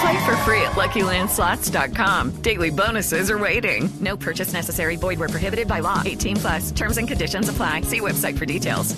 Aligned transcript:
Play 0.00 0.24
for 0.24 0.36
free 0.38 0.60
at 0.62 0.72
LuckyLandSlots.com. 0.72 2.42
Daily 2.42 2.70
bonuses 2.70 3.30
are 3.30 3.38
waiting. 3.38 3.90
No 4.00 4.16
purchase 4.16 4.52
necessary. 4.52 4.96
Void 4.96 5.18
where 5.18 5.28
prohibited 5.28 5.68
by 5.68 5.80
law. 5.80 6.02
18 6.04 6.36
plus. 6.36 6.70
Terms 6.72 6.98
and 6.98 7.06
conditions 7.06 7.48
apply. 7.48 7.82
See 7.82 8.00
website 8.00 8.38
for 8.38 8.46
details. 8.46 8.96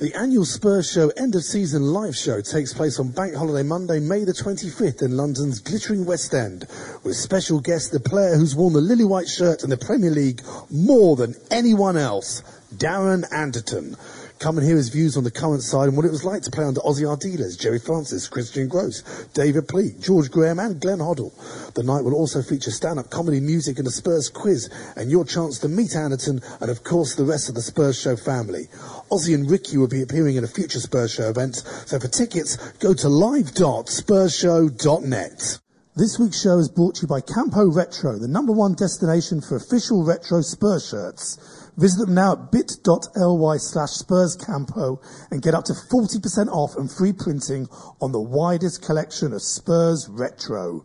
The 0.00 0.14
annual 0.14 0.46
Spurs 0.46 0.90
Show 0.90 1.10
end 1.10 1.34
of 1.34 1.44
season 1.44 1.82
live 1.82 2.16
show 2.16 2.40
takes 2.40 2.72
place 2.72 2.98
on 2.98 3.10
Bank 3.10 3.34
Holiday 3.34 3.62
Monday, 3.62 4.00
May 4.00 4.24
the 4.24 4.32
25th 4.32 5.02
in 5.02 5.14
London's 5.14 5.60
glittering 5.60 6.06
West 6.06 6.32
End, 6.32 6.66
with 7.04 7.16
special 7.16 7.60
guest 7.60 7.92
the 7.92 8.00
player 8.00 8.34
who's 8.34 8.56
worn 8.56 8.72
the 8.72 8.80
lily 8.80 9.04
white 9.04 9.28
shirt 9.28 9.62
in 9.62 9.68
the 9.68 9.76
Premier 9.76 10.10
League 10.10 10.40
more 10.70 11.16
than 11.16 11.34
anyone 11.50 11.98
else, 11.98 12.42
Darren 12.74 13.30
Anderton. 13.30 13.94
Come 14.40 14.56
and 14.56 14.66
hear 14.66 14.76
his 14.76 14.88
views 14.88 15.18
on 15.18 15.24
the 15.24 15.30
current 15.30 15.62
side 15.62 15.88
and 15.88 15.96
what 15.98 16.06
it 16.06 16.10
was 16.10 16.24
like 16.24 16.40
to 16.44 16.50
play 16.50 16.64
under 16.64 16.80
Ossie 16.80 17.04
Ardiles, 17.04 17.60
Gerry 17.60 17.78
Francis, 17.78 18.26
Christian 18.26 18.68
Gross, 18.68 19.02
David 19.34 19.68
Pleat, 19.68 20.00
George 20.00 20.30
Graham 20.30 20.58
and 20.58 20.80
Glenn 20.80 21.00
Hoddle. 21.00 21.30
The 21.74 21.82
night 21.82 22.04
will 22.04 22.14
also 22.14 22.40
feature 22.40 22.70
stand-up 22.70 23.10
comedy, 23.10 23.38
music 23.38 23.78
and 23.78 23.86
a 23.86 23.90
Spurs 23.90 24.30
quiz 24.30 24.70
and 24.96 25.10
your 25.10 25.26
chance 25.26 25.58
to 25.58 25.68
meet 25.68 25.94
Anderton 25.94 26.40
and 26.62 26.70
of 26.70 26.84
course 26.84 27.16
the 27.16 27.26
rest 27.26 27.50
of 27.50 27.54
the 27.54 27.60
Spurs 27.60 28.00
Show 28.00 28.16
family. 28.16 28.70
Ossie 29.12 29.34
and 29.34 29.50
Ricky 29.50 29.76
will 29.76 29.88
be 29.88 30.00
appearing 30.00 30.36
in 30.36 30.44
a 30.44 30.48
future 30.48 30.80
Spurs 30.80 31.12
Show 31.12 31.28
event, 31.28 31.56
so 31.56 32.00
for 32.00 32.08
tickets, 32.08 32.56
go 32.78 32.94
to 32.94 33.10
live.spursshow.net. 33.10 35.58
This 35.96 36.18
week's 36.18 36.40
show 36.40 36.56
is 36.56 36.70
brought 36.70 36.94
to 36.94 37.02
you 37.02 37.08
by 37.08 37.20
Campo 37.20 37.70
Retro, 37.70 38.16
the 38.16 38.26
number 38.26 38.52
one 38.52 38.72
destination 38.72 39.42
for 39.42 39.56
official 39.56 40.02
retro 40.02 40.40
Spurs 40.40 40.88
shirts. 40.88 41.59
Visit 41.76 42.06
them 42.06 42.14
now 42.14 42.32
at 42.32 42.52
bit.ly 42.52 43.56
slash 43.58 43.90
spurscampo 43.90 44.98
and 45.30 45.42
get 45.42 45.54
up 45.54 45.64
to 45.64 45.72
40% 45.72 46.48
off 46.48 46.76
and 46.76 46.90
free 46.90 47.12
printing 47.12 47.68
on 48.00 48.12
the 48.12 48.20
widest 48.20 48.82
collection 48.82 49.32
of 49.32 49.42
Spurs 49.42 50.08
Retro. 50.08 50.84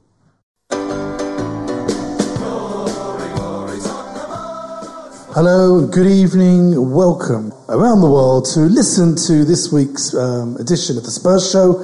Hello, 5.36 5.86
good 5.86 6.08
evening, 6.08 6.94
welcome 6.94 7.52
around 7.68 8.00
the 8.00 8.10
world 8.10 8.48
to 8.54 8.62
listen 8.62 9.18
to 9.28 9.44
this 9.44 9.70
week's 9.70 10.16
um, 10.16 10.56
edition 10.56 10.98
of 10.98 11.04
the 11.04 11.12
Spurs 11.12 11.52
Show. 11.52 11.84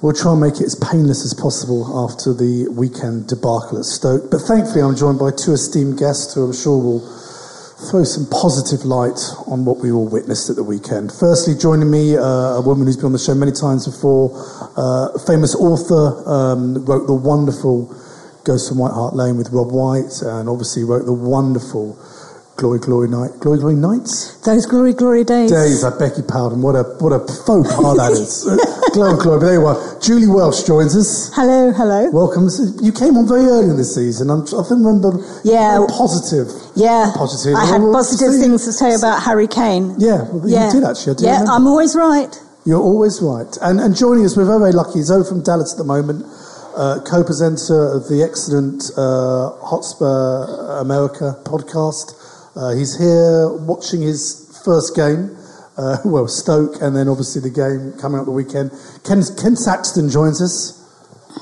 We'll 0.00 0.16
try 0.16 0.32
and 0.32 0.40
make 0.40 0.62
it 0.62 0.64
as 0.64 0.80
painless 0.80 1.26
as 1.26 1.34
possible 1.34 1.84
after 2.08 2.32
the 2.32 2.72
weekend 2.72 3.28
debacle 3.28 3.76
at 3.76 3.84
Stoke. 3.84 4.30
But 4.30 4.40
thankfully, 4.48 4.80
I'm 4.80 4.96
joined 4.96 5.18
by 5.18 5.28
two 5.28 5.52
esteemed 5.52 5.98
guests 5.98 6.32
who 6.32 6.44
I'm 6.48 6.56
sure 6.56 6.80
will 6.80 7.04
throw 7.88 8.04
some 8.04 8.28
positive 8.28 8.84
light 8.84 9.18
on 9.46 9.64
what 9.64 9.78
we 9.78 9.90
all 9.90 10.06
witnessed 10.06 10.50
at 10.50 10.56
the 10.56 10.62
weekend. 10.62 11.12
Firstly, 11.12 11.54
joining 11.54 11.90
me, 11.90 12.16
uh, 12.16 12.60
a 12.60 12.60
woman 12.60 12.86
who's 12.86 12.96
been 12.96 13.06
on 13.06 13.12
the 13.12 13.18
show 13.18 13.34
many 13.34 13.52
times 13.52 13.86
before, 13.86 14.36
uh, 14.76 15.16
famous 15.24 15.54
author, 15.54 16.28
um, 16.28 16.84
wrote 16.84 17.06
the 17.06 17.14
wonderful 17.14 17.88
Ghost 18.44 18.68
from 18.68 18.78
White 18.78 18.92
Hart 18.92 19.14
Lane 19.14 19.36
with 19.36 19.50
Rob 19.50 19.72
White, 19.72 20.20
and 20.22 20.48
obviously 20.48 20.84
wrote 20.84 21.06
the 21.06 21.12
wonderful 21.12 21.96
Glory, 22.60 22.78
Glory 22.78 23.08
Night, 23.08 23.30
Glory, 23.40 23.58
Glory 23.58 23.74
Nights. 23.74 24.36
Those 24.44 24.66
glory, 24.66 24.92
glory 24.92 25.24
days. 25.24 25.50
Days, 25.50 25.82
I 25.82 25.96
beg 25.98 26.12
your 26.20 26.28
pardon. 26.28 26.60
What 26.60 26.76
a 26.76 26.84
what 27.00 27.08
a 27.08 27.20
faux 27.20 27.64
pas 27.72 27.96
that 27.96 28.12
is. 28.12 28.44
glory, 28.92 29.16
glory. 29.16 29.40
But 29.40 29.46
there 29.48 29.56
you 29.56 29.64
are. 29.64 29.80
Julie 29.98 30.28
Welch 30.28 30.66
joins 30.66 30.94
us. 30.94 31.32
Hello, 31.32 31.72
hello. 31.72 32.10
Welcome. 32.12 32.52
You 32.84 32.92
came 32.92 33.16
on 33.16 33.26
very 33.26 33.48
early 33.48 33.70
in 33.72 33.78
the 33.80 33.88
season. 33.88 34.28
I'm, 34.28 34.44
I 34.44 34.60
remember. 34.68 35.24
Yeah. 35.42 35.80
positive. 35.88 36.52
Yeah, 36.76 37.08
Positive. 37.16 37.56
I 37.56 37.64
had 37.64 37.80
positive 37.80 38.36
things 38.36 38.68
to 38.68 38.72
say 38.76 38.92
about 38.92 39.22
Harry 39.24 39.48
Kane. 39.48 39.96
Yeah, 39.96 40.28
well, 40.28 40.44
you 40.44 40.60
did 40.68 40.84
actually. 40.84 41.16
Yeah, 41.24 41.40
remember. 41.40 41.52
I'm 41.56 41.66
always 41.66 41.96
right. 41.96 42.28
You're 42.68 42.84
always 42.84 43.22
right. 43.24 43.48
And, 43.64 43.80
and 43.80 43.96
joining 43.96 44.26
us, 44.28 44.36
we're 44.36 44.44
very, 44.44 44.60
very 44.68 44.72
lucky. 44.76 45.00
Zoe 45.00 45.24
from 45.24 45.40
Dallas 45.42 45.72
at 45.72 45.78
the 45.78 45.88
moment, 45.88 46.28
uh, 46.76 47.00
co-presenter 47.08 47.96
of 47.96 48.12
the 48.12 48.20
excellent 48.20 48.84
uh, 49.00 49.56
Hotspur 49.64 50.76
America 50.84 51.40
podcast. 51.48 52.20
Uh, 52.56 52.74
he's 52.74 52.98
here 52.98 53.48
watching 53.62 54.02
his 54.02 54.60
first 54.64 54.96
game, 54.96 55.36
uh, 55.78 55.98
well, 56.04 56.26
Stoke, 56.28 56.82
and 56.82 56.96
then 56.96 57.08
obviously 57.08 57.40
the 57.40 57.50
game 57.50 57.98
coming 58.00 58.18
up 58.18 58.26
the 58.26 58.32
weekend. 58.32 58.70
Ken, 59.04 59.22
Ken 59.40 59.56
Saxton 59.56 60.10
joins 60.10 60.42
us. 60.42 60.76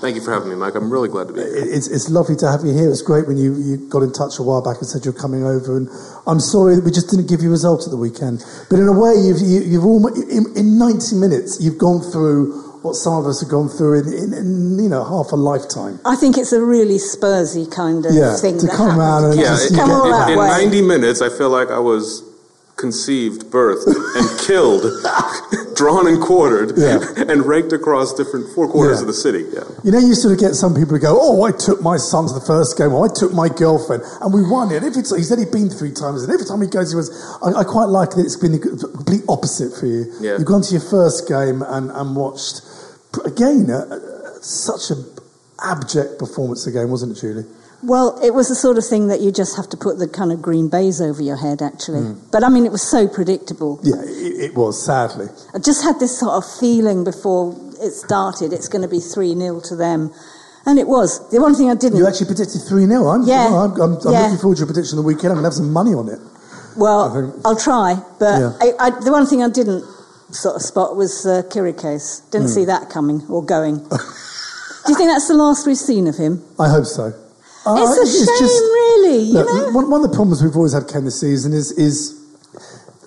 Thank 0.01 0.17
you 0.17 0.23
for 0.23 0.33
having 0.33 0.51
me, 0.51 0.55
Mike. 0.55 0.75
I'm 0.75 0.93
really 0.93 1.09
glad 1.09 1.29
to 1.29 1.33
be 1.33 1.41
here. 1.41 1.49
It's, 1.51 1.89
it's 1.89 2.11
lovely 2.11 2.37
to 2.37 2.51
have 2.51 2.61
you 2.63 2.77
here. 2.77 2.91
It's 2.91 3.01
great 3.01 3.27
when 3.27 3.39
you, 3.39 3.57
you 3.57 3.89
got 3.89 4.03
in 4.03 4.13
touch 4.13 4.39
a 4.39 4.43
while 4.43 4.63
back 4.63 4.77
and 4.79 4.87
said 4.87 5.03
you're 5.03 5.17
coming 5.17 5.45
over. 5.45 5.79
And 5.79 5.89
I'm 6.27 6.41
sorry 6.41 6.77
that 6.77 6.85
we 6.85 6.91
just 6.93 7.09
didn't 7.09 7.27
give 7.27 7.41
you 7.41 7.51
results 7.51 7.87
at 7.87 7.91
the 7.91 7.97
weekend. 7.97 8.45
But 8.69 8.79
in 8.79 8.87
a 8.87 8.93
way, 8.93 9.17
you've, 9.17 9.41
you, 9.41 9.65
you've 9.65 9.89
almost, 9.89 10.21
in, 10.29 10.45
in 10.55 10.79
90 10.79 11.17
minutes, 11.17 11.57
you've 11.59 11.79
gone 11.79 12.05
through 12.05 12.68
what 12.83 12.95
some 12.95 13.15
of 13.15 13.27
us 13.27 13.41
have 13.41 13.49
gone 13.51 13.69
through 13.69 14.01
in, 14.01 14.07
in, 14.13 14.33
in 14.33 14.79
you 14.79 14.89
know, 14.89 15.05
half 15.05 15.33
a 15.33 15.37
lifetime. 15.37 16.01
I 16.05 16.17
think 16.17 16.37
it's 16.39 16.53
a 16.53 16.63
really 16.63 16.97
Spursy 16.99 17.71
kind 17.71 18.05
of 18.07 18.15
Yeah, 18.15 18.37
thing 18.37 18.59
to 18.59 18.67
that 18.67 18.77
come 18.77 18.91
happened. 18.91 19.01
around 19.01 19.25
and 19.33 19.35
Yeah, 19.41 19.47
just 19.57 19.71
in, 19.73 19.77
Come 19.79 19.91
all 19.91 20.05
in- 20.07 20.11
that 20.13 20.31
in 20.31 20.39
way. 20.39 20.49
90 20.49 20.83
minutes, 20.83 21.21
I 21.23 21.29
feel 21.29 21.51
like 21.51 21.71
I 21.71 21.79
was 21.81 22.23
conceived, 22.77 23.47
birthed, 23.47 23.87
and 24.15 24.41
killed, 24.47 24.83
drawn 25.75 26.07
and 26.07 26.23
quartered, 26.23 26.79
Yeah. 26.79 27.01
and 27.27 27.45
raked 27.45 27.73
across 27.73 28.15
different 28.15 28.55
four 28.55 28.69
quarters 28.69 28.99
Yeah. 28.99 29.03
of 29.03 29.07
the 29.09 29.15
city. 29.15 29.45
Yeah. 29.53 29.65
You 29.83 29.91
know, 29.91 29.99
you 29.99 30.15
sort 30.15 30.35
of 30.35 30.39
get 30.39 30.55
some 30.55 30.75
people 30.75 30.91
who 30.95 31.01
go, 31.01 31.19
"Oh, 31.21 31.43
I 31.43 31.51
took 31.51 31.83
my 31.83 31.97
son 31.97 32.29
to 32.29 32.35
the 32.35 32.41
first 32.41 32.79
game, 32.79 32.93
or 32.93 33.05
I 33.05 33.09
took 33.13 33.33
my 33.33 33.49
girlfriend, 33.49 34.05
and 34.21 34.33
we 34.33 34.43
won 34.49 34.71
it." 34.71 34.85
Every 34.85 35.03
time, 35.03 35.19
he 35.19 35.25
said 35.25 35.41
he'd 35.41 35.51
been 35.51 35.69
three 35.71 35.91
times, 35.91 36.23
and 36.23 36.33
every 36.33 36.47
time 36.47 36.63
he 36.63 36.69
goes, 36.69 36.91
he 36.93 36.97
was. 36.97 37.11
I, 37.43 37.61
I 37.61 37.65
quite 37.65 37.89
like 37.89 38.11
that 38.11 38.21
it's 38.25 38.37
been 38.37 38.53
the 38.53 38.61
complete 38.61 39.25
opposite 39.29 39.75
for 39.75 39.87
you. 39.87 40.07
Yeah. 40.21 40.39
You've 40.39 40.47
gone 40.47 40.63
to 40.63 40.71
your 40.73 40.81
first 40.87 41.27
game 41.27 41.63
and, 41.63 41.91
and 41.91 42.15
watched 42.15 42.63
again 43.25 43.71
uh, 43.71 43.99
such 44.41 44.91
an 44.91 45.05
abject 45.65 46.19
performance 46.19 46.67
again, 46.67 46.91
wasn't 46.91 47.17
it, 47.17 47.21
Julie? 47.21 47.45
Well, 47.83 48.19
it 48.25 48.35
was 48.35 48.49
the 48.49 48.57
sort 48.57 48.77
of 48.77 48.85
thing 48.85 49.07
that 49.07 49.21
you 49.21 49.31
just 49.31 49.57
have 49.57 49.69
to 49.71 49.77
put 49.77 49.99
the 49.99 50.09
kind 50.09 50.33
of 50.33 50.43
green 50.43 50.69
baize 50.69 51.01
over 51.01 51.23
your 51.23 51.37
head, 51.37 51.63
actually. 51.63 52.01
Hmm. 52.01 52.21
But 52.33 52.43
I 52.43 52.49
mean, 52.49 52.67
it 52.67 52.73
was 52.73 52.83
so 52.83 53.07
predictable. 53.07 53.79
Yeah, 53.85 54.03
it, 54.03 54.51
it 54.51 54.55
was. 54.57 54.85
Sadly, 54.85 55.27
I 55.55 55.59
just 55.59 55.85
had 55.85 56.01
this 56.01 56.19
sort 56.19 56.33
of 56.33 56.45
feeling 56.59 57.05
before 57.05 57.55
it 57.81 57.93
started. 57.93 58.53
It's 58.53 58.67
going 58.69 58.83
to 58.83 58.89
be 58.89 58.99
three 58.99 59.33
0 59.35 59.61
to 59.71 59.77
them, 59.77 60.13
and 60.67 60.79
it 60.79 60.89
was. 60.89 61.31
The 61.31 61.41
one 61.41 61.55
thing 61.55 61.71
I 61.71 61.77
didn't. 61.77 61.99
you 61.99 62.07
actually 62.09 62.27
predicted 62.27 62.63
three 62.67 62.87
0 62.87 63.07
I'm, 63.07 63.23
Yeah. 63.23 63.47
I'm, 63.47 63.81
I'm, 63.81 63.93
I'm 63.95 64.13
Yeah. 64.13 64.23
looking 64.27 64.39
forward 64.39 64.57
to 64.57 64.61
your 64.67 64.67
prediction 64.67 64.99
of 64.99 65.05
the 65.05 65.07
weekend. 65.07 65.31
I'm 65.31 65.39
going 65.39 65.45
to 65.47 65.51
have 65.55 65.55
some 65.63 65.73
money 65.73 65.95
on 65.95 66.09
it. 66.09 66.19
Well, 66.77 67.11
I'll 67.45 67.57
try, 67.59 67.95
but 68.19 68.39
Yeah. 68.43 68.53
I, 68.61 68.87
I, 68.87 68.91
the 68.91 69.11
one 69.13 69.27
thing 69.27 69.43
I 69.43 69.49
didn't 69.49 69.83
sort 70.31 70.57
of 70.57 70.63
spot 70.63 70.97
was 70.97 71.25
uh, 71.27 71.43
Kirikos. 71.49 72.29
Didn't 72.31 72.49
Hmm. 72.49 72.53
see 72.55 72.65
that 72.67 72.91
coming 72.91 73.23
or 73.29 73.45
going. 73.45 73.79
Do 73.89 74.93
you 74.93 74.95
think 74.97 75.11
that's 75.11 75.29
the 75.29 75.35
last 75.35 75.67
we've 75.67 75.77
seen 75.77 76.07
of 76.07 76.17
him? 76.17 76.43
I 76.59 76.69
hope 76.69 76.87
so. 76.87 77.13
Uh, 77.67 77.77
It's 78.01 78.17
a 78.23 78.27
shame, 78.39 78.49
really. 78.49 79.19
You 79.25 79.33
Look, 79.35 79.47
know? 79.49 79.71
one, 79.73 79.91
one 79.91 80.05
of 80.05 80.11
the 80.11 80.17
problems 80.17 80.43
we've 80.43 80.57
always 80.57 80.73
had, 80.73 80.89
Ken, 80.89 81.05
this 81.05 81.21
season 81.21 81.53
is, 81.53 81.73
is 81.73 82.15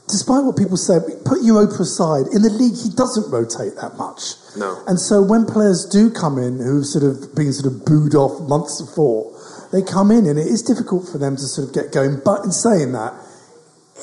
despite 0.08 0.44
what 0.44 0.56
people 0.58 0.78
say, 0.78 1.00
put 1.26 1.42
Europa 1.42 1.82
aside, 1.82 2.28
in 2.34 2.42
the 2.44 2.50
league 2.52 2.76
he 2.76 2.90
doesn't 2.90 3.32
rotate 3.32 3.76
that 3.82 3.98
much. 3.98 4.36
No. 4.58 4.78
And 4.86 5.00
so 5.00 5.22
when 5.24 5.46
players 5.46 5.86
do 5.90 6.12
come 6.12 6.38
in 6.38 6.60
who've 6.60 6.86
sort 6.86 7.04
of 7.04 7.34
been 7.34 7.52
sort 7.54 7.74
of 7.74 7.86
booed 7.86 8.14
off 8.14 8.42
months 8.48 8.82
before, 8.82 9.32
they 9.72 9.82
come 9.82 10.12
in 10.12 10.28
and 10.28 10.38
it 10.38 10.46
is 10.48 10.62
difficult 10.62 11.08
for 11.08 11.18
them 11.18 11.36
to 11.38 11.44
sort 11.44 11.70
of 11.70 11.74
get 11.74 11.92
going. 11.92 12.22
But 12.24 12.44
in 12.44 12.52
saying 12.52 12.92
that, 12.92 13.14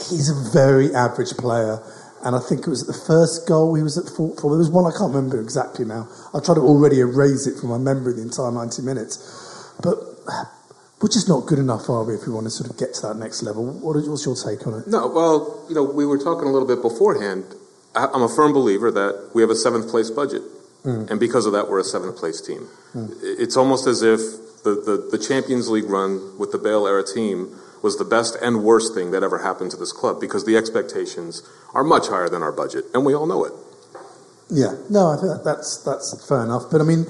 he's 0.09 0.31
a 0.31 0.51
very 0.51 0.93
average 0.95 1.37
player. 1.37 1.79
And 2.25 2.35
I 2.35 2.41
think 2.41 2.67
it 2.67 2.71
was 2.71 2.83
at 2.83 2.89
the 2.89 3.01
first 3.07 3.47
goal 3.47 3.75
he 3.75 3.83
was 3.83 3.97
at 3.97 4.09
fault 4.11 4.41
for. 4.41 4.51
There 4.51 4.59
was 4.59 4.71
one 4.71 4.87
I 4.87 4.91
can't 4.91 5.15
remember 5.15 5.41
exactly 5.41 5.85
now. 5.85 6.09
I 6.35 6.41
tried 6.41 6.57
to 6.57 6.67
already 6.67 7.01
erase 7.01 7.47
it 7.47 7.61
from 7.61 7.71
my 7.71 7.79
memory 7.79 8.15
the 8.15 8.23
entire 8.23 8.51
90 8.51 8.83
minutes. 8.83 9.19
But 9.83 9.99
we're 11.01 11.09
just 11.09 11.29
not 11.29 11.47
good 11.47 11.59
enough, 11.59 11.89
are 11.89 12.03
we, 12.03 12.15
if 12.15 12.27
we 12.27 12.33
want 12.33 12.47
to 12.47 12.51
sort 12.51 12.71
of 12.71 12.77
get 12.77 12.95
to 12.95 13.03
that 13.07 13.17
next 13.17 13.43
level? 13.43 13.65
What 13.65 13.95
what's 14.09 14.27
your 14.27 14.35
take 14.35 14.67
on 14.67 14.83
it? 14.83 14.89
No, 14.89 15.07
well, 15.07 15.65
you 15.69 15.75
know, 15.75 15.85
we 15.85 16.05
were 16.05 16.19
talking 16.19 16.49
a 16.49 16.51
little 16.51 16.67
bit 16.67 16.83
beforehand. 16.83 17.45
I- 17.95 18.11
I'm 18.13 18.23
a 18.23 18.29
firm 18.29 18.53
believer 18.53 18.91
that 18.91 19.31
we 19.33 19.43
have 19.43 19.51
a 19.51 19.57
seventh 19.57 19.89
place 19.89 20.11
budget. 20.11 20.43
Mm. 20.85 21.11
And 21.11 21.21
because 21.21 21.47
of 21.47 21.53
that, 21.53 21.69
we're 21.69 21.81
a 21.81 21.85
seventh 21.85 22.17
place 22.17 22.41
team. 22.41 22.69
Mm. 22.95 23.15
It's 23.23 23.57
almost 23.57 23.87
as 23.87 24.03
if 24.03 24.19
the, 24.65 24.75
the, 24.75 25.09
the 25.11 25.19
Champions 25.19 25.69
League 25.69 25.89
run 25.89 26.39
with 26.39 26.53
the 26.53 26.59
Bale 26.59 26.87
era 26.87 27.05
team 27.05 27.55
was 27.83 27.97
the 27.97 28.05
best 28.05 28.37
and 28.41 28.65
worst 28.65 28.95
thing 28.95 29.11
that 29.13 29.23
ever 29.23 29.39
happened 29.39 29.71
to 29.73 29.77
this 29.77 29.93
club 29.93 30.21
because 30.21 30.45
the 30.45 30.57
expectations 30.57 31.43
are 31.75 31.85
much 31.85 32.09
higher 32.09 32.29
than 32.29 32.43
our 32.43 32.53
budget, 32.53 32.85
and 32.95 33.05
we 33.05 33.15
all 33.15 33.27
know 33.27 33.45
it. 33.45 33.53
Yeah, 34.51 34.77
no, 34.89 35.09
I 35.09 35.17
think 35.21 35.45
that's 35.45 35.83
that's 35.85 36.27
fair 36.29 36.43
enough. 36.43 36.65
But 36.71 36.81
I 36.81 36.85
mean, 36.85 37.07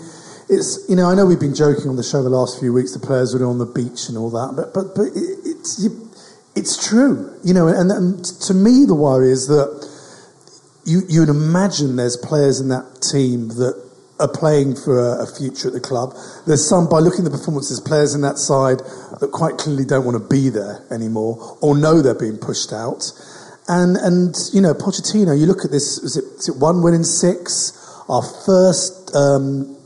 it's 0.48 0.84
you 0.88 0.96
know 0.96 1.08
I 1.10 1.14
know 1.14 1.26
we've 1.26 1.40
been 1.40 1.54
joking 1.54 1.88
on 1.88 1.96
the 1.96 2.02
show 2.02 2.22
the 2.22 2.28
last 2.28 2.58
few 2.58 2.72
weeks. 2.72 2.92
The 2.92 3.04
players 3.04 3.34
were 3.34 3.46
on 3.46 3.58
the 3.58 3.66
beach 3.66 4.08
and 4.08 4.18
all 4.18 4.30
that, 4.30 4.54
but 4.56 4.74
but 4.74 4.94
but 4.94 5.06
it, 5.14 5.38
it's 5.44 5.78
you, 5.82 6.10
it's 6.56 6.76
true, 6.88 7.38
you 7.44 7.54
know. 7.54 7.68
And, 7.68 7.90
and 7.90 8.24
to 8.24 8.54
me, 8.54 8.84
the 8.84 8.94
worry 8.94 9.30
is 9.30 9.46
that 9.46 9.86
you 10.84 11.02
you'd 11.08 11.28
imagine 11.28 11.96
there's 11.96 12.16
players 12.16 12.60
in 12.60 12.68
that 12.68 13.00
team 13.00 13.48
that 13.60 13.87
are 14.20 14.28
playing 14.28 14.74
for 14.74 14.98
a, 15.20 15.26
future 15.26 15.68
at 15.68 15.74
the 15.74 15.80
club. 15.80 16.14
There's 16.46 16.66
some 16.66 16.88
by 16.88 16.98
looking 16.98 17.24
at 17.24 17.30
the 17.30 17.38
performances, 17.38 17.80
players 17.80 18.14
in 18.14 18.22
that 18.22 18.38
side 18.38 18.78
that 19.20 19.30
quite 19.32 19.58
clearly 19.58 19.84
don't 19.84 20.04
want 20.04 20.16
to 20.16 20.28
be 20.28 20.48
there 20.48 20.84
anymore 20.90 21.58
or 21.60 21.76
know 21.76 22.02
they're 22.02 22.18
being 22.18 22.38
pushed 22.38 22.72
out. 22.72 23.12
And 23.68 23.96
and 23.96 24.34
you 24.52 24.60
know, 24.60 24.72
Pochettino, 24.74 25.38
you 25.38 25.46
look 25.46 25.64
at 25.64 25.70
this. 25.70 25.98
Is 25.98 26.16
it, 26.16 26.24
is 26.38 26.48
it 26.48 26.56
one 26.56 26.82
win 26.82 26.94
in 26.94 27.04
six? 27.04 27.76
Our 28.08 28.22
first 28.22 29.14
um, 29.14 29.76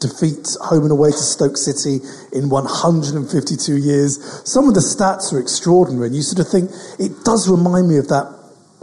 defeat 0.00 0.56
home 0.62 0.84
and 0.84 0.92
away 0.92 1.10
to 1.10 1.16
Stoke 1.16 1.58
City 1.58 2.00
in 2.32 2.48
152 2.48 3.76
years. 3.76 4.16
Some 4.48 4.66
of 4.66 4.74
the 4.74 4.80
stats 4.80 5.32
are 5.32 5.38
extraordinary, 5.38 6.06
and 6.06 6.16
you 6.16 6.22
sort 6.22 6.40
of 6.40 6.50
think 6.50 6.70
it 6.98 7.12
does 7.24 7.48
remind 7.48 7.88
me 7.88 7.98
of 7.98 8.08
that 8.08 8.39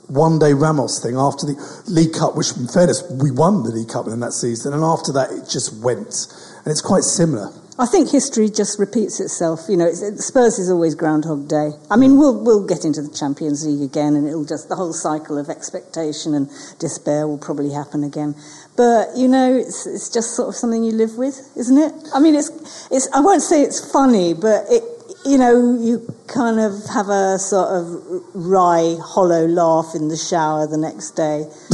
one 0.07 0.39
day 0.39 0.54
Ramos 0.54 1.00
thing 1.01 1.15
after 1.15 1.45
the 1.45 1.56
League 1.88 2.13
Cup, 2.13 2.36
which, 2.36 2.56
in 2.56 2.68
fairness, 2.68 3.04
we 3.12 3.31
won 3.31 3.63
the 3.63 3.71
League 3.71 3.89
Cup 3.89 4.07
in 4.07 4.19
that 4.21 4.33
season, 4.33 4.74
and 4.74 4.83
after 4.83 5.12
that 5.13 5.31
it 5.31 5.50
just 5.50 5.81
went, 5.83 6.27
and 6.63 6.71
it's 6.71 6.81
quite 6.81 7.04
similar. 7.04 7.51
I 7.80 7.86
think 7.86 8.09
history 8.09 8.50
just 8.50 8.80
repeats 8.80 9.19
itself. 9.19 9.65
You 9.69 9.77
know, 9.77 9.86
it's, 9.86 10.01
it, 10.01 10.18
Spurs 10.18 10.57
is 10.57 10.71
always 10.71 10.95
Groundhog 10.95 11.48
Day. 11.48 11.74
I 11.92 11.95
mean, 11.95 12.18
we'll 12.18 12.44
we'll 12.44 12.65
get 12.65 12.83
into 12.86 13.04
the 13.04 13.13
Champions 13.13 13.68
League 13.68 13.83
again, 13.83 14.15
and 14.15 14.27
it'll 14.27 14.45
just 14.45 14.68
the 14.68 14.75
whole 14.75 14.94
cycle 14.94 15.38
of 15.38 15.50
expectation 15.50 16.33
and 16.33 16.50
despair 16.80 17.27
will 17.27 17.38
probably 17.38 17.71
happen 17.71 18.04
again. 18.04 18.33
But 18.75 19.15
you 19.15 19.27
know, 19.27 19.56
it's 19.56 19.86
it's 19.86 20.09
just 20.09 20.36
sort 20.36 20.50
of 20.50 20.56
something 20.56 20.83
you 20.83 20.92
live 20.92 21.18
with, 21.18 21.38
isn't 21.56 21.77
it? 21.77 21.94
I 22.15 22.19
mean, 22.19 22.33
it's 22.33 22.50
it's. 22.89 23.07
I 23.13 23.19
won't 23.19 23.44
say 23.44 23.62
it's 23.62 23.92
funny, 23.92 24.33
but 24.33 24.65
it. 24.69 24.83
You 25.28 25.38
know, 25.38 25.78
you 25.80 26.16
kind 26.28 26.60
of 26.60 26.72
have 26.94 27.10
a 27.10 27.38
sort 27.38 27.68
of 27.68 27.86
wry, 28.34 28.96
hollow 29.04 29.46
laugh 29.46 29.94
in 29.94 30.08
the 30.08 30.16
shower 30.16 30.68
the 30.68 30.78
next 30.78 31.12
day. 31.12 31.44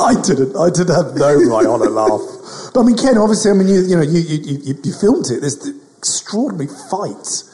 I 0.00 0.14
didn't. 0.24 0.56
I 0.56 0.70
did 0.70 0.88
have 0.88 1.14
no 1.14 1.36
wry, 1.36 1.64
hollow 1.64 1.90
laugh. 1.90 2.72
But 2.72 2.80
I 2.80 2.84
mean, 2.84 2.96
Ken, 2.96 3.18
obviously, 3.18 3.50
I 3.50 3.54
mean, 3.54 3.68
you, 3.68 3.82
you 3.82 3.96
know, 3.96 4.02
you, 4.02 4.20
you, 4.20 4.58
you, 4.64 4.74
you 4.82 4.92
filmed 4.92 5.26
it. 5.30 5.40
There's 5.40 5.58
the 5.58 5.78
extraordinary 5.98 6.68
fight 6.90 7.44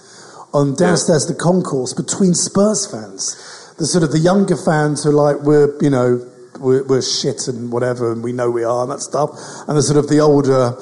on 0.52 0.75
downstairs 0.75 1.26
the 1.26 1.35
concourse 1.35 1.94
between 1.94 2.35
Spurs 2.35 2.87
fans. 2.91 3.75
The 3.79 3.87
sort 3.87 4.05
of 4.05 4.12
the 4.12 4.19
younger 4.19 4.56
fans 4.56 5.05
who 5.05 5.11
are 5.11 5.35
like, 5.35 5.43
we're, 5.43 5.70
you 5.81 5.91
know, 5.91 6.26
we're, 6.58 6.85
we're 6.85 7.02
shit 7.02 7.49
and 7.49 7.73
whatever, 7.73 8.12
and 8.12 8.23
we 8.23 8.32
know 8.32 8.50
we 8.50 8.64
are 8.64 8.82
and 8.82 8.91
that 8.93 9.00
stuff. 9.00 9.31
And 9.67 9.76
the 9.76 9.82
sort 9.82 9.99
of 9.99 10.08
the 10.08 10.20
older 10.20 10.73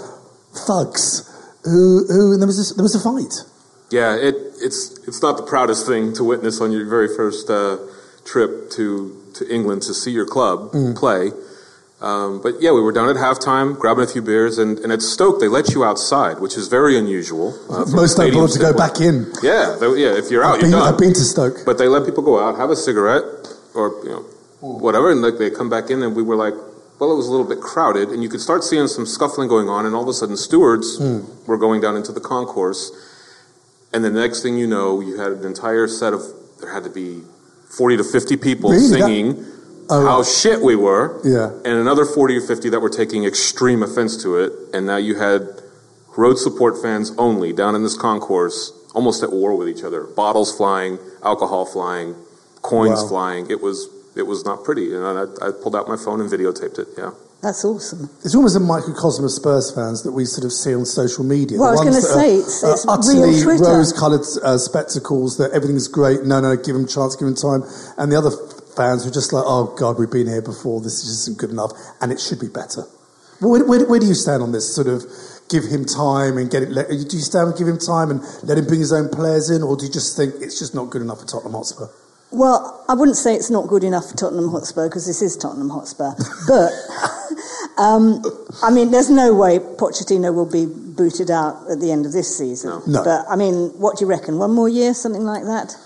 thugs 0.66 1.24
who, 1.64 2.04
who 2.08 2.32
and 2.32 2.42
there 2.42 2.46
was, 2.46 2.56
this, 2.56 2.74
there 2.74 2.82
was 2.82 2.94
a 2.94 3.00
fight. 3.00 3.44
Yeah, 3.90 4.16
it, 4.16 4.34
it's 4.60 4.98
it's 5.08 5.22
not 5.22 5.36
the 5.36 5.42
proudest 5.42 5.86
thing 5.86 6.12
to 6.14 6.24
witness 6.24 6.60
on 6.60 6.72
your 6.72 6.84
very 6.88 7.08
first 7.08 7.48
uh, 7.50 7.76
trip 8.24 8.70
to 8.72 9.16
to 9.34 9.48
England 9.52 9.82
to 9.82 9.94
see 9.94 10.10
your 10.10 10.26
club 10.26 10.72
Mm. 10.72 10.96
play. 10.96 11.32
Um, 12.00 12.40
but 12.40 12.62
yeah, 12.62 12.70
we 12.70 12.80
were 12.80 12.92
down 12.92 13.08
at 13.08 13.16
halftime, 13.16 13.76
grabbing 13.76 14.04
a 14.04 14.06
few 14.06 14.22
beers, 14.22 14.56
and, 14.58 14.78
and 14.78 14.92
at 14.92 15.02
Stoke 15.02 15.40
they 15.40 15.48
let 15.48 15.74
you 15.74 15.82
outside, 15.84 16.38
which 16.38 16.56
is 16.56 16.68
very 16.68 16.96
unusual. 16.96 17.58
Uh, 17.68 17.84
Most 17.90 18.16
don't 18.16 18.32
bother 18.32 18.52
to 18.52 18.58
go 18.60 18.72
back 18.72 19.00
in. 19.00 19.26
Yeah, 19.42 19.74
they- 19.80 19.96
yeah. 20.04 20.14
If 20.16 20.30
you're 20.30 20.44
out, 20.44 20.56
I've 20.56 20.60
you're 20.62 20.70
been, 20.70 20.78
done. 20.78 20.92
I've 20.94 20.98
been 20.98 21.12
to 21.14 21.24
Stoke. 21.34 21.64
But 21.66 21.78
they 21.78 21.88
let 21.88 22.04
people 22.04 22.22
go 22.22 22.38
out, 22.38 22.56
have 22.56 22.70
a 22.70 22.76
cigarette, 22.76 23.24
or 23.74 23.98
you 24.04 24.10
know, 24.10 24.22
whatever, 24.60 25.10
and 25.10 25.22
like 25.22 25.38
they 25.38 25.50
come 25.50 25.68
back 25.68 25.90
in, 25.90 26.00
and 26.04 26.14
we 26.14 26.22
were 26.22 26.36
like, 26.36 26.54
well, 27.00 27.10
it 27.12 27.16
was 27.16 27.26
a 27.26 27.32
little 27.32 27.46
bit 27.46 27.60
crowded, 27.60 28.10
and 28.10 28.22
you 28.22 28.28
could 28.28 28.40
start 28.40 28.62
seeing 28.62 28.86
some 28.86 29.04
scuffling 29.04 29.48
going 29.48 29.68
on, 29.68 29.84
and 29.84 29.92
all 29.96 30.02
of 30.02 30.08
a 30.08 30.12
sudden, 30.14 30.36
stewards 30.36 30.98
Hmm. 30.98 31.20
were 31.48 31.58
going 31.58 31.80
down 31.80 31.96
into 31.96 32.12
the 32.12 32.20
concourse, 32.20 32.92
and 33.92 34.04
the 34.04 34.10
next 34.10 34.42
thing 34.42 34.56
you 34.58 34.66
know, 34.66 35.00
you 35.00 35.18
had 35.18 35.32
an 35.32 35.44
entire 35.44 35.86
set 35.88 36.12
of 36.12 36.22
there 36.60 36.72
had 36.72 36.84
to 36.84 36.90
be 36.90 37.22
forty 37.68 37.96
to 37.96 38.04
fifty 38.04 38.36
people 38.36 38.70
Really? 38.70 38.88
That- 38.88 38.98
singing. 39.06 39.44
Oh, 39.90 40.04
how 40.04 40.22
shit 40.22 40.60
we 40.60 40.76
were, 40.76 41.18
Yeah. 41.24 41.48
and 41.64 41.78
another 41.80 42.04
40 42.04 42.36
or 42.36 42.40
50 42.42 42.68
that 42.68 42.80
were 42.80 42.90
taking 42.90 43.24
extreme 43.24 43.82
offense 43.82 44.22
to 44.22 44.36
it, 44.36 44.52
and 44.74 44.84
now 44.84 44.98
you 44.98 45.14
had 45.14 45.48
road 46.14 46.36
support 46.38 46.76
fans 46.82 47.10
only 47.16 47.54
down 47.54 47.74
in 47.74 47.82
this 47.82 47.96
concourse, 47.96 48.70
almost 48.94 49.22
at 49.22 49.32
war 49.32 49.54
with 49.56 49.66
each 49.66 49.82
other. 49.82 50.02
Bottles 50.04 50.54
flying, 50.54 50.98
alcohol 51.24 51.64
flying, 51.64 52.16
coins 52.60 53.00
Wow. 53.04 53.08
flying. 53.08 53.46
It 53.50 53.62
was 53.62 53.88
it 54.14 54.26
was 54.26 54.44
not 54.44 54.62
pretty, 54.62 54.92
and 54.94 55.02
I, 55.06 55.22
I 55.40 55.50
pulled 55.52 55.74
out 55.74 55.88
my 55.88 55.96
phone 55.96 56.20
and 56.20 56.28
videotaped 56.30 56.78
it. 56.78 56.88
Yeah. 56.98 57.12
That's 57.40 57.64
awesome. 57.64 58.10
It's 58.24 58.34
almost 58.34 58.56
a 58.56 58.60
microcosm 58.60 59.24
of 59.24 59.30
Spurs 59.30 59.70
fans 59.72 60.02
that 60.02 60.10
we 60.10 60.24
sort 60.24 60.44
of 60.44 60.52
see 60.52 60.74
on 60.74 60.84
social 60.84 61.22
media. 61.22 61.56
Well, 61.58 61.68
I 61.68 61.84
The 61.84 61.90
was 61.90 61.94
ones 61.94 62.06
gonna 62.06 62.14
that 62.14 62.20
say, 62.20 62.34
are- 62.34 62.38
it's- 62.40 62.62
it's 62.64 62.86
utterly 62.88 63.60
rose-coloured 63.68 64.24
uh, 64.42 64.58
spectacles 64.58 65.36
that 65.36 65.52
everything's 65.52 65.86
great. 65.86 66.24
No, 66.24 66.40
no, 66.40 66.56
give 66.56 66.74
them 66.74 66.86
chance, 66.88 67.14
give 67.14 67.26
them 67.26 67.36
time. 67.36 67.62
And 67.96 68.10
the 68.10 68.16
other 68.16 68.32
fans 68.76 69.04
who 69.04 69.10
are 69.10 69.12
just 69.12 69.32
like, 69.32 69.44
oh 69.46 69.72
God, 69.78 69.98
we've 70.00 70.10
been 70.10 70.26
here 70.26 70.42
before. 70.42 70.80
This 70.80 71.04
isn't 71.04 71.38
good 71.38 71.50
enough, 71.50 71.70
and 72.00 72.10
it 72.10 72.18
should 72.20 72.40
be 72.40 72.48
better. 72.48 72.82
Where, 73.40 73.64
where, 73.64 73.86
where 73.86 74.00
do 74.00 74.06
you 74.06 74.14
stand 74.14 74.42
on 74.42 74.50
this? 74.50 74.74
Sort 74.74 74.88
of 74.88 75.04
give 75.48 75.62
him 75.64 75.84
time 75.84 76.38
and 76.38 76.50
get 76.50 76.64
it. 76.64 76.70
Let, 76.72 76.88
do 76.88 76.94
you 77.16 77.22
stand 77.22 77.50
and 77.50 77.56
give 77.56 77.68
him 77.68 77.78
time 77.78 78.10
and 78.10 78.20
let 78.42 78.58
him 78.58 78.66
bring 78.66 78.80
his 78.80 78.92
own 78.92 79.10
players 79.10 79.48
in, 79.48 79.62
or 79.62 79.76
do 79.76 79.86
you 79.86 79.92
just 79.92 80.16
think 80.16 80.34
it's 80.40 80.58
just 80.58 80.74
not 80.74 80.90
good 80.90 81.02
enough 81.02 81.20
for 81.20 81.26
Tottenham 81.26 81.52
Hotspur? 81.52 81.86
Well, 82.30 82.84
I 82.88 82.94
wouldn't 82.94 83.16
say 83.16 83.34
it's 83.34 83.48
not 83.48 83.68
good 83.68 83.84
enough 83.84 84.10
for 84.10 84.16
Tottenham 84.16 84.50
Hotspur 84.50 84.88
because 84.88 85.06
this 85.06 85.22
is 85.22 85.34
Tottenham 85.36 85.70
Hotspur. 85.70 86.12
But, 86.46 86.72
um, 87.78 88.22
I 88.62 88.70
mean, 88.70 88.90
there's 88.90 89.10
no 89.10 89.32
way 89.34 89.58
Pochettino 89.58 90.34
will 90.34 90.50
be 90.50 90.66
booted 90.66 91.30
out 91.30 91.70
at 91.70 91.80
the 91.80 91.92
end 91.92 92.06
of 92.06 92.12
this 92.12 92.36
season. 92.36 92.82
No. 92.86 93.04
But, 93.04 93.24
I 93.30 93.36
mean, 93.36 93.70
what 93.78 93.96
do 93.96 94.04
you 94.04 94.10
reckon? 94.10 94.38
One 94.38 94.52
more 94.52 94.68
year, 94.68 94.94
something 94.94 95.22
like 95.22 95.44
that? 95.44 95.76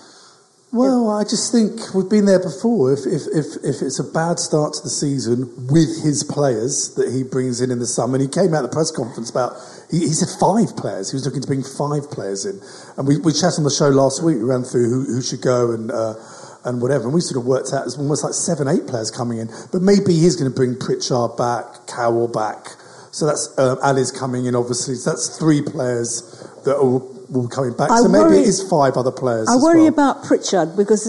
Well, 0.73 1.11
I 1.11 1.23
just 1.23 1.51
think 1.51 1.93
we've 1.93 2.09
been 2.09 2.25
there 2.25 2.41
before. 2.41 2.91
If, 2.91 3.05
if, 3.05 3.21
if, 3.29 3.45
if 3.63 3.81
it's 3.83 3.99
a 3.99 4.03
bad 4.03 4.39
start 4.39 4.73
to 4.73 4.81
the 4.81 4.89
season 4.89 5.67
with 5.69 6.01
his 6.01 6.23
players 6.23 6.95
that 6.95 7.13
he 7.13 7.21
brings 7.21 7.61
in 7.61 7.69
in 7.69 7.77
the 7.77 7.85
summer, 7.85 8.15
and 8.15 8.23
he 8.23 8.27
came 8.27 8.55
out 8.55 8.65
at 8.65 8.71
the 8.71 8.75
press 8.75 8.89
conference 8.89 9.29
about, 9.29 9.53
he, 9.91 9.99
he 9.99 10.13
said 10.17 10.33
five 10.39 10.75
players. 10.75 11.11
He 11.11 11.15
was 11.15 11.25
looking 11.25 11.41
to 11.41 11.47
bring 11.47 11.61
five 11.61 12.09
players 12.09 12.49
in. 12.49 12.59
And 12.97 13.07
we, 13.07 13.19
we 13.19 13.33
chatted 13.33 13.61
on 13.61 13.65
the 13.65 13.69
show 13.69 13.89
last 13.89 14.23
week, 14.23 14.37
we 14.37 14.49
ran 14.49 14.63
through 14.63 14.89
who, 14.89 15.13
who 15.13 15.21
should 15.21 15.45
go 15.45 15.77
and, 15.77 15.91
uh, 15.91 16.15
and 16.65 16.81
whatever. 16.81 17.05
And 17.05 17.13
we 17.13 17.21
sort 17.21 17.37
of 17.37 17.45
worked 17.45 17.73
out 17.73 17.85
it's 17.85 17.97
almost 17.97 18.23
like 18.23 18.33
seven, 18.33 18.67
eight 18.67 18.87
players 18.87 19.11
coming 19.11 19.37
in. 19.39 19.49
But 19.71 19.81
maybe 19.81 20.13
he's 20.13 20.35
going 20.35 20.49
to 20.51 20.55
bring 20.55 20.77
Pritchard 20.79 21.37
back, 21.37 21.87
Carroll 21.87 22.27
back. 22.27 22.67
So 23.11 23.25
that's 23.27 23.53
uh, 23.57 23.75
Alli's 23.83 24.11
coming 24.11 24.45
in, 24.45 24.55
obviously. 24.55 24.95
So 24.95 25.11
that's 25.11 25.37
three 25.37 25.61
players 25.61 26.21
that 26.65 26.77
will, 26.81 26.99
will 27.29 27.47
be 27.47 27.53
coming 27.53 27.73
back. 27.77 27.91
I 27.91 27.99
so 28.01 28.07
maybe 28.07 28.41
it 28.41 28.47
is 28.47 28.67
five 28.67 28.97
other 28.97 29.11
players. 29.11 29.47
I 29.51 29.55
worry 29.61 29.81
well. 29.81 29.89
about 29.93 30.23
Pritchard 30.23 30.75
because, 30.75 31.05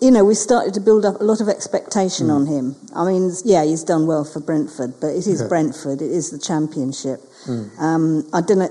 you 0.00 0.10
know, 0.10 0.24
we 0.24 0.34
started 0.34 0.72
to 0.74 0.80
build 0.80 1.04
up 1.04 1.20
a 1.20 1.24
lot 1.24 1.42
of 1.42 1.48
expectation 1.50 2.26
Hmm. 2.26 2.32
on 2.32 2.46
him. 2.46 2.76
I 2.96 3.04
mean, 3.04 3.30
yeah, 3.44 3.64
he's 3.64 3.84
done 3.84 4.06
well 4.06 4.24
for 4.24 4.40
Brentford, 4.40 4.94
but 5.00 5.08
it 5.08 5.26
is 5.26 5.42
Yeah. 5.42 5.48
Brentford. 5.48 6.00
It 6.00 6.10
is 6.10 6.30
the 6.30 6.38
championship. 6.38 7.20
Hmm. 7.44 7.64
Um, 7.78 8.26
I 8.32 8.40
don't 8.40 8.60
know. 8.60 8.70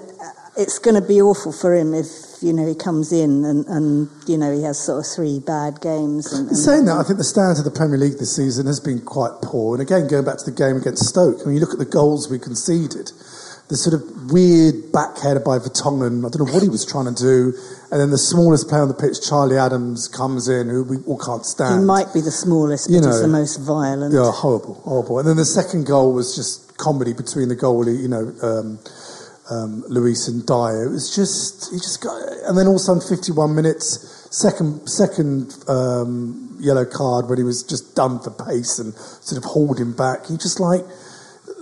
It's 0.58 0.80
going 0.80 0.96
to 1.00 1.08
be 1.08 1.22
awful 1.22 1.52
for 1.52 1.76
him 1.76 1.94
if, 1.94 2.08
you 2.42 2.54
know, 2.54 2.66
he 2.66 2.76
comes 2.76 3.12
in 3.12 3.46
and, 3.46 3.66
and 3.68 4.10
you 4.28 4.38
know, 4.38 4.52
he 4.52 4.64
has 4.64 4.80
sort 4.80 5.00
of 5.00 5.12
three 5.12 5.40
bad 5.40 5.82
games. 5.82 6.34
And, 6.34 6.48
and 6.50 6.58
saying 6.58 6.86
that, 6.86 6.98
I 6.98 7.04
think 7.04 7.18
the 7.18 7.24
standard 7.24 7.60
of 7.60 7.66
the 7.66 7.78
Premier 7.78 7.98
League 7.98 8.18
this 8.18 8.36
season 8.36 8.66
has 8.66 8.80
been 8.80 9.02
quite 9.02 9.42
poor. 9.42 9.76
And 9.76 9.82
again, 9.82 10.08
going 10.08 10.26
back 10.26 10.38
to 10.40 10.46
the 10.46 10.56
game 10.56 10.78
against 10.78 11.06
Stoke, 11.06 11.46
when 11.46 11.54
you 11.54 11.62
look 11.62 11.74
at 11.74 11.80
the 11.80 11.86
goals 11.86 12.30
we 12.30 12.40
conceded, 12.40 13.12
the 13.72 13.78
sort 13.78 13.96
of 13.96 14.32
weird 14.32 14.92
backheader 14.92 15.40
by 15.40 15.58
Vertonghen. 15.58 16.28
I 16.28 16.30
don't 16.30 16.46
know 16.46 16.54
what 16.54 16.62
he 16.62 16.68
was 16.68 16.86
trying 16.86 17.08
to 17.08 17.16
do. 17.16 17.56
And 17.90 18.02
then 18.02 18.12
the 18.12 18.18
smallest 18.18 18.68
player 18.68 18.82
on 18.82 18.90
the 18.90 18.94
pitch, 18.94 19.24
Charlie 19.24 19.58
Adams, 19.58 20.10
comes 20.10 20.50
in, 20.50 20.68
who 20.68 20.84
we 20.84 20.98
all 21.08 21.18
can't 21.18 21.46
stand. 21.46 21.80
He 21.80 21.86
might 21.86 22.14
be 22.14 22.20
the 22.20 22.36
smallest, 22.36 22.88
but 22.88 22.96
You 22.96 23.00
he's 23.00 23.22
the 23.22 23.32
most 23.32 23.64
violent. 23.64 24.14
Yeah, 24.14 24.30
horrible, 24.30 24.76
horrible. 24.84 25.20
And 25.20 25.28
then 25.28 25.38
the 25.38 25.46
second 25.48 25.86
goal 25.88 26.14
was 26.14 26.36
just 26.36 26.78
comedy 26.78 27.14
between 27.14 27.48
the 27.48 27.56
goalie, 27.56 27.96
you 27.96 28.10
know, 28.10 28.36
um, 28.44 28.80
um, 29.52 29.84
Lloris 29.90 30.28
and 30.28 30.46
Dier. 30.48 30.86
It 30.88 30.92
was 30.92 31.14
just, 31.14 31.72
he 31.72 31.78
just 31.78 32.02
got, 32.02 32.16
and 32.48 32.58
then 32.58 32.68
all 32.68 32.76
of 32.76 32.82
a 32.82 32.88
sudden, 32.88 33.02
51 33.04 33.54
minutes, 33.54 34.28
second, 34.32 34.88
second 34.88 35.54
um, 35.68 36.58
yellow 36.60 36.86
card 36.86 37.28
when 37.28 37.38
he 37.38 37.44
was 37.44 37.62
just 37.62 37.96
done 37.96 38.20
for 38.20 38.32
pace 38.32 38.80
and 38.80 38.94
sort 38.96 39.38
of 39.38 39.44
hauled 39.44 39.80
him 39.80 39.96
back. 39.96 40.26
He 40.28 40.38
just 40.38 40.60
like, 40.60 40.82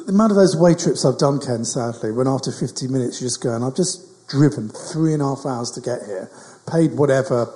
the 0.05 0.13
amount 0.13 0.31
of 0.31 0.38
those 0.38 0.55
way 0.55 0.75
trips 0.75 1.03
I've 1.03 1.17
done, 1.17 1.39
Ken, 1.39 1.65
sadly, 1.65 2.12
when 2.12 2.27
after 2.27 2.51
50 2.51 2.88
minutes 2.88 3.19
you're 3.19 3.27
just 3.27 3.41
going, 3.41 3.63
I've 3.63 3.75
just 3.75 4.05
driven 4.29 4.69
three 4.69 5.13
and 5.13 5.22
a 5.22 5.25
half 5.25 5.46
hours 5.46 5.72
to 5.72 5.81
get 5.81 6.05
here, 6.05 6.29
paid 6.72 6.93
whatever, 6.93 7.50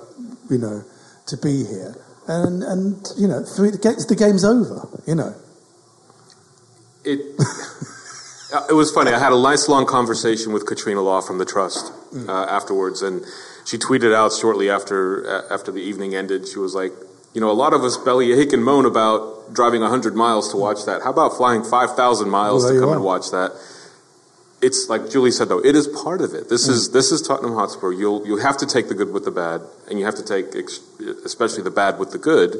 you 0.50 0.58
know, 0.58 0.82
to 1.26 1.36
be 1.36 1.64
here. 1.64 1.94
And, 2.26 2.62
and 2.62 3.06
you 3.16 3.28
know, 3.28 3.44
three, 3.44 3.70
the, 3.70 4.16
game's 4.18 4.44
over, 4.44 4.88
you 5.06 5.14
know. 5.14 5.34
It 7.04 7.38
it 8.68 8.74
was 8.74 8.90
funny. 8.90 9.12
I 9.12 9.18
had 9.18 9.32
a 9.32 9.40
nice 9.40 9.68
long 9.68 9.86
conversation 9.86 10.52
with 10.52 10.66
Katrina 10.66 11.02
Law 11.02 11.20
from 11.20 11.38
the 11.38 11.44
Trust 11.44 11.92
uh, 12.28 12.32
afterwards, 12.44 13.02
and 13.02 13.24
she 13.64 13.78
tweeted 13.78 14.14
out 14.14 14.32
shortly 14.32 14.70
after 14.70 15.26
uh, 15.28 15.54
after 15.54 15.72
the 15.72 15.80
evening 15.80 16.14
ended. 16.14 16.46
She 16.48 16.58
was 16.58 16.74
like, 16.74 16.92
"You 17.34 17.40
know, 17.40 17.50
a 17.50 17.58
lot 17.64 17.72
of 17.72 17.82
us 17.82 17.96
bellyache 17.96 18.52
and 18.52 18.64
moan 18.64 18.84
about 18.86 19.52
driving 19.54 19.82
hundred 19.82 20.14
miles 20.14 20.50
to 20.52 20.56
watch 20.56 20.84
that. 20.86 21.02
How 21.02 21.10
about 21.10 21.36
flying 21.36 21.62
five 21.64 21.94
thousand 21.96 22.30
miles 22.30 22.64
Well, 22.64 22.74
to 22.74 22.80
come 22.80 22.92
and 22.92 23.02
watch 23.02 23.30
that?" 23.30 23.52
It's 24.62 24.88
like 24.88 25.10
Julie 25.10 25.30
said, 25.30 25.48
though. 25.50 25.58
It 25.62 25.76
is 25.76 25.86
part 25.88 26.22
of 26.22 26.32
it. 26.32 26.48
This 26.48 26.68
is 26.68 26.90
this 26.92 27.12
is 27.12 27.20
Tottenham 27.20 27.54
Hotspur. 27.54 27.92
You'll 27.92 28.26
you 28.26 28.38
have 28.38 28.56
to 28.58 28.66
take 28.66 28.88
the 28.88 28.94
good 28.94 29.12
with 29.12 29.24
the 29.24 29.30
bad, 29.30 29.60
and 29.90 29.98
you 29.98 30.06
have 30.06 30.14
to 30.14 30.24
take 30.24 30.54
ex- 30.56 30.80
especially 31.24 31.62
the 31.62 31.70
bad 31.70 31.98
with 31.98 32.12
the 32.12 32.18
good 32.18 32.56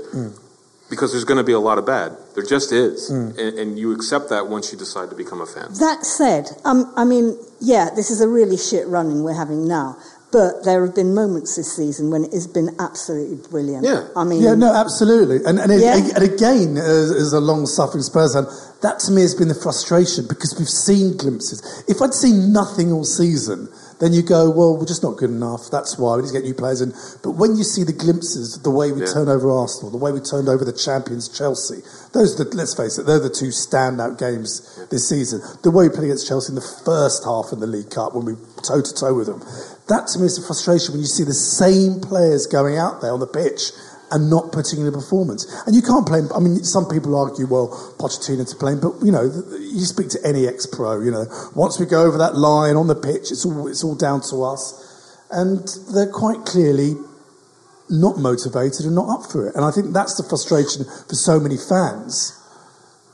because 0.95 1.13
there's 1.13 1.25
going 1.25 1.39
to 1.39 1.45
be 1.45 1.53
a 1.53 1.59
lot 1.61 1.79
of 1.79 1.85
bad. 1.87 2.17
There 2.35 2.45
just 2.45 2.73
is, 2.73 3.11
and, 3.11 3.39
and 3.39 3.79
you 3.79 3.93
accept 3.93 4.29
that 4.31 4.49
once 4.49 4.73
you 4.73 4.79
decide 4.79 5.11
to 5.11 5.17
become 5.17 5.41
a 5.41 5.47
fan. 5.47 5.69
That 5.81 6.05
said, 6.05 6.51
um, 6.65 6.93
I 6.97 7.05
mean, 7.05 7.39
yeah, 7.61 7.91
this 7.95 8.11
is 8.11 8.21
a 8.21 8.29
really 8.29 8.57
shit 8.57 8.87
running 8.89 9.23
we're 9.23 9.35
having 9.35 9.67
now. 9.69 9.97
But 10.33 10.65
there 10.65 10.85
have 10.85 10.97
been 10.97 11.15
moments 11.15 11.55
this 11.55 11.77
season 11.77 12.11
when 12.11 12.25
it 12.25 12.33
has 12.33 12.49
been 12.49 12.75
absolutely 12.81 13.37
brilliant. 13.49 13.85
Yeah. 13.87 14.09
I 14.17 14.25
mean, 14.25 14.43
yeah, 14.43 14.57
no, 14.57 14.75
absolutely. 14.75 15.37
And, 15.47 15.61
and, 15.61 15.71
it, 15.71 15.81
Yeah. 15.81 15.95
and 15.95 16.25
again, 16.25 16.77
as, 16.77 17.13
as 17.13 17.33
a 17.33 17.39
long 17.39 17.67
suffering 17.67 18.03
Spurs 18.03 18.35
fan, 18.35 18.47
that 18.83 18.99
to 19.07 19.13
me 19.13 19.23
has 19.23 19.33
been 19.33 19.47
the 19.47 19.55
frustration 19.55 20.27
because 20.27 20.57
we've 20.59 20.69
seen 20.69 21.17
glimpses. 21.17 21.63
If 21.87 22.03
I'd 22.03 22.15
seen 22.15 22.53
nothing 22.53 22.91
all 22.91 23.05
season, 23.05 23.69
then 24.05 24.13
you 24.13 24.23
go, 24.23 24.51
well, 24.51 24.77
we're 24.77 24.85
just 24.85 25.03
not 25.03 25.17
good 25.17 25.31
enough. 25.31 25.71
That's 25.71 25.99
why 25.99 26.17
we 26.17 26.23
need 26.23 26.29
to 26.29 26.35
get 26.35 26.45
new 26.45 26.53
players 26.53 26.83
in. 26.83 26.93
But 27.23 27.33
when 27.33 27.57
you 27.57 27.65
see 27.65 27.85
the 27.85 27.93
glimpses, 27.95 28.59
the 28.63 28.71
way 28.71 28.93
we 28.93 29.01
Yeah. 29.01 29.07
turn 29.13 29.29
over 29.31 29.51
Arsenal, 29.51 29.91
the 29.91 29.97
way 29.97 30.13
we 30.13 30.21
turned 30.21 30.49
over 30.49 30.63
the 30.65 30.73
champions 30.73 31.27
Chelsea, 31.29 31.83
those 32.13 32.39
are 32.39 32.45
the, 32.45 32.55
let's 32.55 32.75
face 32.75 32.99
it, 32.99 33.07
they're 33.07 33.19
the 33.19 33.31
two 33.31 33.49
standout 33.49 34.19
games 34.19 34.61
this 34.91 35.09
season. 35.09 35.41
The 35.63 35.71
way 35.71 35.89
we 35.89 35.95
played 35.95 36.05
against 36.05 36.29
Chelsea 36.29 36.51
in 36.51 36.55
the 36.57 36.61
first 36.85 37.25
half 37.25 37.51
in 37.53 37.61
the 37.61 37.67
League 37.67 37.91
Cup 37.91 38.15
when 38.15 38.27
we 38.27 38.35
toe 38.63 38.83
to 38.83 38.95
toe 38.95 39.15
with 39.15 39.27
them, 39.27 39.41
that 39.89 40.07
to 40.09 40.19
me 40.19 40.27
is 40.27 40.37
a 40.37 40.43
frustration 40.43 40.93
when 40.93 41.01
you 41.01 41.07
see 41.07 41.25
the 41.25 41.33
same 41.33 42.01
players 42.01 42.47
going 42.47 42.77
out 42.77 43.01
there 43.01 43.13
on 43.13 43.21
the 43.21 43.27
pitch 43.27 43.73
and 44.15 44.31
not 44.31 44.53
putting 44.53 44.81
in 44.81 44.87
a 44.87 44.93
performance. 44.93 45.45
And 45.67 45.75
you 45.75 45.83
can't 45.83 46.07
blame. 46.07 46.29
I 46.35 46.39
mean, 46.39 46.63
some 46.63 46.87
people 46.89 47.19
argue, 47.19 47.47
well, 47.47 47.69
Pochettino 47.99 48.49
to 48.49 48.57
blame, 48.57 48.79
but 48.81 48.95
you 49.05 49.11
know, 49.11 49.25
you 49.59 49.85
speak 49.85 50.09
to 50.11 50.21
any 50.25 50.47
ex-pro. 50.47 51.01
You 51.01 51.11
know, 51.11 51.27
once 51.57 51.81
we 51.81 51.85
go 51.87 52.05
over 52.07 52.17
that 52.19 52.37
line 52.37 52.77
on 52.77 52.87
the 52.87 52.95
pitch, 52.95 53.33
it's 53.33 53.45
all 53.45 53.67
it's 53.67 53.83
all 53.83 53.97
down 53.97 54.21
to 54.31 54.45
us, 54.45 55.19
and 55.31 55.67
they're 55.93 56.11
quite 56.13 56.47
clearly 56.47 56.95
not 57.91 58.17
motivated 58.19 58.87
and 58.87 58.95
not 58.95 59.09
up 59.11 59.31
for 59.31 59.49
it. 59.49 59.55
And 59.57 59.65
I 59.65 59.71
think 59.71 59.93
that's 59.93 60.15
the 60.17 60.23
frustration 60.23 60.85
for 61.09 61.15
so 61.15 61.39
many 61.41 61.57
fans. 61.59 62.33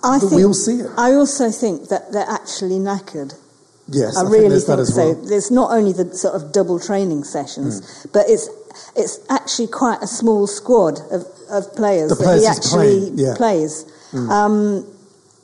I 0.04 0.18
But 0.18 0.28
think, 0.28 0.32
we 0.32 0.44
all 0.44 0.54
see 0.54 0.80
it. 0.80 0.90
I 0.96 1.12
also 1.14 1.50
think 1.50 1.88
that 1.88 2.12
they're 2.12 2.28
actually 2.28 2.78
knackered. 2.78 3.34
Yes, 3.88 4.16
I, 4.16 4.20
think 4.22 4.32
really 4.32 4.60
think 4.60 4.78
as 4.78 4.94
so. 4.94 5.12
well. 5.12 5.14
There's 5.26 5.50
not 5.50 5.72
only 5.72 5.92
the 5.92 6.14
sort 6.14 6.34
of 6.36 6.52
double 6.52 6.78
training 6.78 7.24
sessions, 7.24 7.80
Hmm. 7.80 8.08
but 8.12 8.28
it's 8.30 8.48
it's 8.96 9.18
actually 9.30 9.68
quite 9.68 10.02
a 10.02 10.06
small 10.06 10.46
squad 10.46 10.98
of, 11.10 11.24
of 11.50 11.74
players 11.76 12.10
The 12.10 12.24
that 12.24 12.38
he 12.40 12.46
actually 12.46 13.10
yeah. 13.14 13.34
plays. 13.36 13.84
Mm. 14.12 14.28
Um, 14.30 14.86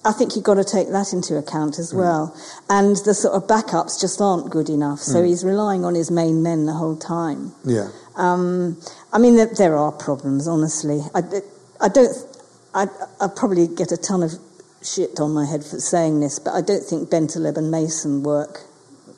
I 0.04 0.12
think 0.12 0.37
you've 0.37 0.45
got 0.45 0.54
to 0.54 0.64
take 0.64 0.88
that 0.90 1.12
into 1.12 1.37
account 1.37 1.78
as 1.80 1.90
Hmm. 1.90 1.99
well. 1.99 2.37
And 2.71 2.95
the 3.04 3.12
sort 3.12 3.35
of 3.35 3.49
backups 3.49 4.00
just 4.00 4.21
aren't 4.21 4.50
good 4.50 4.68
enough, 4.68 5.00
so 5.00 5.18
Mm. 5.21 5.26
he's 5.26 5.45
relying 5.45 5.85
on 5.85 5.95
his 5.97 6.11
main 6.12 6.42
men 6.45 6.66
the 6.66 6.75
whole 6.75 6.95
time. 6.97 7.52
Yeah. 7.64 7.88
Um, 8.16 8.76
I 9.12 9.18
mean, 9.18 9.35
there, 9.35 9.47
there 9.52 9.76
are 9.76 9.90
problems, 9.90 10.47
honestly. 10.47 11.02
I, 11.14 11.23
I 11.80 11.88
don't. 11.88 12.16
I, 12.73 12.87
I 13.21 13.26
probably 13.35 13.66
get 13.66 13.90
a 13.90 13.97
ton 13.97 14.23
of 14.23 14.35
shit 14.83 15.18
on 15.18 15.33
my 15.33 15.45
head 15.45 15.64
for 15.64 15.80
saying 15.80 16.21
this, 16.21 16.38
but 16.38 16.52
I 16.54 16.61
don't 16.61 16.85
think 16.85 17.09
Bentaleb 17.11 17.56
and 17.56 17.71
Mason 17.71 18.23
work 18.23 18.61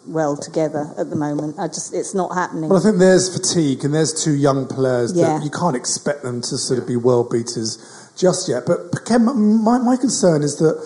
well 0.09 0.37
together 0.37 0.93
at 0.99 1.11
the 1.11 1.17
moment. 1.17 1.59
I 1.59 1.69
just, 1.69 1.95
it's 1.95 2.15
not 2.15 2.35
happening. 2.35 2.69
Well, 2.71 2.79
I 2.79 2.83
think 2.83 2.99
there's 2.99 3.29
fatigue, 3.35 3.85
and 3.85 3.95
there's 3.95 4.13
two 4.25 4.35
young 4.35 4.67
players 4.67 5.13
Yeah. 5.15 5.39
that 5.39 5.45
you 5.45 5.51
can't 5.51 5.77
expect 5.77 6.23
them 6.23 6.41
to 6.43 6.59
sort 6.59 6.79
of 6.81 6.87
be 6.87 6.97
world 6.97 7.31
beaters 7.31 7.79
just 8.17 8.49
yet. 8.49 8.65
But 8.67 9.05
Ken, 9.05 9.25
my, 9.25 9.79
my 9.79 9.97
concern 9.97 10.43
is 10.43 10.57
that 10.59 10.77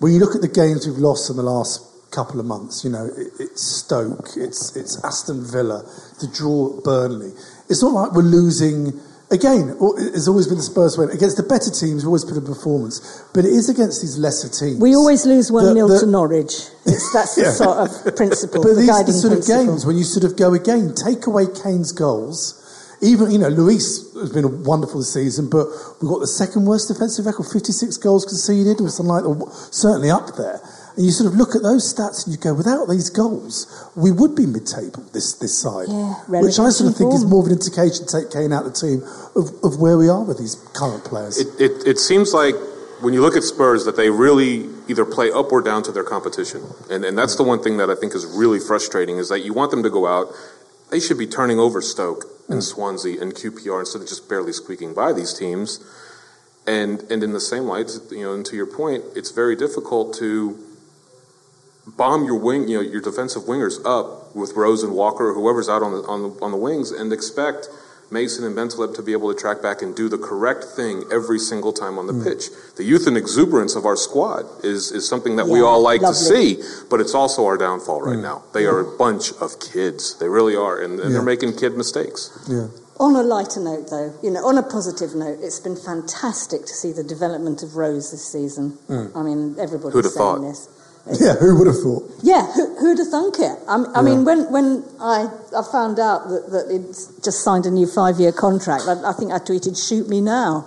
when 0.00 0.12
you 0.12 0.18
look 0.18 0.34
at 0.34 0.40
the 0.40 0.48
games 0.48 0.86
we've 0.86 0.98
lost 0.98 1.30
in 1.30 1.36
the 1.36 1.42
last 1.42 1.80
couple 2.10 2.40
of 2.40 2.46
months, 2.46 2.84
you 2.84 2.90
know, 2.90 3.06
it, 3.16 3.32
it's 3.38 3.62
Stoke, 3.62 4.30
it's 4.36 4.74
it's 4.76 5.02
Aston 5.04 5.44
Villa, 5.44 5.82
the 6.20 6.28
draw 6.28 6.76
at 6.76 6.84
Burnley. 6.84 7.32
It's 7.68 7.82
not 7.82 7.92
like 7.92 8.12
we're 8.12 8.22
losing. 8.22 8.92
Again, 9.32 9.74
it's 10.12 10.28
always 10.28 10.46
been 10.46 10.58
the 10.58 10.62
Spurs 10.62 10.98
way. 10.98 11.06
Against 11.06 11.38
the 11.38 11.42
better 11.42 11.70
teams, 11.72 12.04
we 12.04 12.06
always 12.08 12.24
put 12.24 12.36
a 12.36 12.42
performance. 12.44 13.00
But 13.32 13.46
it 13.46 13.52
is 13.56 13.70
against 13.70 14.02
these 14.02 14.18
lesser 14.18 14.48
teams. 14.52 14.78
we 14.78 14.94
always 14.94 15.24
lose 15.24 15.50
1 15.50 15.64
The- 15.64 15.88
0 15.88 16.00
to 16.00 16.06
Norwich. 16.06 16.52
It's, 16.84 17.12
that's 17.14 17.34
the 17.36 17.48
sort 17.56 17.78
of 17.88 18.14
principle, 18.14 18.62
But 18.62 18.76
the 18.76 18.80
these 18.84 18.90
are 18.90 19.04
the 19.04 19.12
sort 19.12 19.32
of 19.32 19.46
games 19.46 19.86
when 19.86 19.96
you 19.96 20.04
sort 20.04 20.24
of 20.24 20.36
go 20.36 20.52
again, 20.52 20.92
take 20.94 21.26
away 21.26 21.46
Kane's 21.48 21.92
goals. 21.92 22.58
Even, 23.00 23.32
you 23.32 23.38
know, 23.38 23.50
Lloris 23.50 24.14
has 24.20 24.30
been 24.30 24.44
a 24.44 24.48
wonderful 24.48 25.02
season, 25.02 25.48
but 25.50 25.66
we've 26.00 26.10
got 26.12 26.20
the 26.20 26.28
second 26.28 26.66
worst 26.66 26.86
defensive 26.86 27.26
record, 27.26 27.46
56 27.50 27.96
goals 27.96 28.24
conceded, 28.24 28.80
or 28.80 28.88
something 28.90 29.10
like 29.10 29.24
that, 29.24 29.50
certainly 29.72 30.10
up 30.10 30.36
there. 30.36 30.60
And 30.96 31.06
you 31.06 31.12
sort 31.12 31.32
of 31.32 31.38
look 31.38 31.54
at 31.56 31.62
those 31.62 31.82
stats 31.92 32.26
and 32.26 32.34
you 32.34 32.40
go, 32.40 32.54
without 32.54 32.86
these 32.88 33.08
goals, 33.08 33.66
we 33.96 34.12
would 34.12 34.36
be 34.36 34.46
mid-table, 34.46 35.04
this, 35.12 35.34
this 35.34 35.56
side. 35.56 35.88
Yeah, 35.88 36.14
Which 36.28 36.58
I 36.60 36.68
sort 36.68 36.92
of 36.92 37.00
relegation 37.00 37.12
think 37.12 37.14
is 37.14 37.24
more 37.24 37.40
of 37.40 37.46
an 37.46 37.52
indication, 37.52 38.06
take 38.06 38.30
Kane 38.30 38.52
out 38.52 38.66
of 38.66 38.74
the 38.74 38.78
team, 38.78 39.02
of, 39.34 39.52
of 39.64 39.80
where 39.80 39.96
we 39.96 40.08
are 40.08 40.22
with 40.22 40.38
these 40.38 40.56
current 40.74 41.04
players. 41.04 41.38
It, 41.38 41.48
it, 41.60 41.86
it 41.86 41.98
seems 41.98 42.34
like 42.34 42.54
when 43.02 43.14
you 43.14 43.20
look 43.20 43.36
at 43.36 43.42
Spurs 43.42 43.84
that 43.84 43.96
they 43.96 44.10
really 44.10 44.68
either 44.88 45.04
play 45.04 45.30
up 45.32 45.50
or 45.50 45.60
down 45.60 45.82
to 45.82 45.92
their 45.92 46.04
competition. 46.04 46.62
And, 46.90 47.04
and 47.04 47.18
that's 47.18 47.36
the 47.36 47.42
one 47.42 47.62
thing 47.62 47.76
that 47.78 47.90
I 47.90 47.94
think 47.94 48.14
is 48.14 48.24
really 48.26 48.60
frustrating 48.60 49.18
is 49.18 49.28
that 49.28 49.40
you 49.40 49.52
want 49.52 49.70
them 49.70 49.82
to 49.82 49.90
go 49.90 50.06
out. 50.06 50.28
They 50.90 51.00
should 51.00 51.18
be 51.18 51.26
turning 51.26 51.58
over 51.58 51.80
Stoke 51.80 52.24
and 52.48 52.60
mm. 52.60 52.62
Swansea 52.62 53.20
and 53.20 53.34
QPR 53.34 53.80
instead 53.80 54.02
of 54.02 54.08
just 54.08 54.28
barely 54.28 54.52
squeaking 54.52 54.94
by 54.94 55.12
these 55.12 55.32
teams. 55.32 55.80
And, 56.66 57.02
and 57.10 57.24
in 57.24 57.32
the 57.32 57.40
same 57.40 57.64
light, 57.64 57.90
you 58.10 58.22
know, 58.22 58.34
and 58.34 58.46
to 58.46 58.54
your 58.54 58.66
point, 58.66 59.02
it's 59.16 59.32
very 59.32 59.56
difficult 59.56 60.14
to 60.18 60.56
bomb 61.86 62.24
your 62.24 62.38
wing, 62.38 62.68
you 62.68 62.82
know, 62.82 62.88
your 62.88 63.00
defensive 63.00 63.42
wingers 63.42 63.84
up 63.84 64.34
with 64.34 64.52
Rose 64.54 64.82
and 64.82 64.94
Walker 64.94 65.30
or 65.30 65.34
whoever's 65.34 65.68
out 65.68 65.82
on 65.82 65.92
the, 65.92 66.02
on 66.02 66.22
the, 66.22 66.44
on 66.44 66.50
the 66.50 66.56
wings 66.56 66.90
and 66.90 67.12
expect 67.12 67.68
Mason 68.10 68.44
and 68.44 68.54
Bentaleb 68.54 68.94
to 68.94 69.02
be 69.02 69.12
able 69.12 69.32
to 69.32 69.38
track 69.38 69.62
back 69.62 69.80
and 69.80 69.96
do 69.96 70.08
the 70.08 70.18
correct 70.18 70.64
thing 70.64 71.04
every 71.10 71.38
single 71.38 71.72
time 71.72 71.98
on 71.98 72.06
the 72.06 72.12
mm-hmm. 72.12 72.24
pitch. 72.24 72.44
The 72.76 72.84
youth 72.84 73.06
and 73.06 73.16
exuberance 73.16 73.74
of 73.74 73.86
our 73.86 73.96
squad 73.96 74.44
is, 74.62 74.92
is 74.92 75.08
something 75.08 75.36
that 75.36 75.48
we 75.48 75.60
all 75.62 75.82
like 75.82 76.02
lovely. 76.02 76.18
to 76.18 76.24
see, 76.24 76.62
but 76.90 77.00
it's 77.00 77.14
also 77.14 77.46
our 77.46 77.56
downfall 77.56 78.02
right 78.02 78.18
mm. 78.18 78.22
now. 78.22 78.44
They 78.52 78.66
are 78.66 78.80
a 78.80 78.98
bunch 78.98 79.32
of 79.40 79.58
kids. 79.60 80.18
They 80.18 80.28
really 80.28 80.54
are, 80.54 80.78
and, 80.78 81.00
and 81.00 81.08
Yeah. 81.08 81.14
they're 81.14 81.22
making 81.22 81.56
kid 81.56 81.76
mistakes. 81.76 82.30
yeah. 82.48 82.68
On 83.00 83.16
a 83.16 83.22
lighter 83.22 83.58
note, 83.58 83.88
though, 83.90 84.14
you 84.22 84.30
know, 84.30 84.46
on 84.46 84.58
a 84.58 84.62
positive 84.62 85.14
note, 85.14 85.38
it's 85.40 85.58
been 85.58 85.74
fantastic 85.74 86.60
to 86.66 86.74
see 86.74 86.92
the 86.92 87.02
development 87.02 87.62
of 87.62 87.74
Rose 87.74 88.12
this 88.12 88.24
season. 88.30 88.78
Mm. 88.88 89.16
I 89.16 89.22
mean, 89.22 89.56
everybody's 89.58 89.94
Who'd 89.94 90.04
have 90.04 90.12
saying 90.12 90.36
thought? 90.36 90.40
this. 90.42 90.68
Yeah, 91.20 91.34
who 91.34 91.58
would 91.58 91.66
have 91.66 91.80
thought? 91.82 92.08
Yeah, 92.22 92.46
who, 92.52 92.76
who'd 92.78 92.98
have 92.98 93.08
thunk 93.08 93.34
it? 93.40 93.58
I, 93.68 93.84
I 93.96 94.02
mean, 94.02 94.24
when, 94.24 94.50
when 94.52 94.84
I, 95.00 95.26
I 95.56 95.62
found 95.70 95.98
out 95.98 96.28
that, 96.28 96.50
that 96.52 96.70
he'd 96.70 96.86
just 97.24 97.42
signed 97.42 97.66
a 97.66 97.70
new 97.70 97.86
five 97.88 98.20
year 98.20 98.30
contract, 98.30 98.84
I, 98.86 99.10
I 99.10 99.12
think 99.12 99.32
I 99.32 99.38
tweeted, 99.38 99.74
shoot 99.76 100.08
me 100.08 100.20
now. 100.20 100.64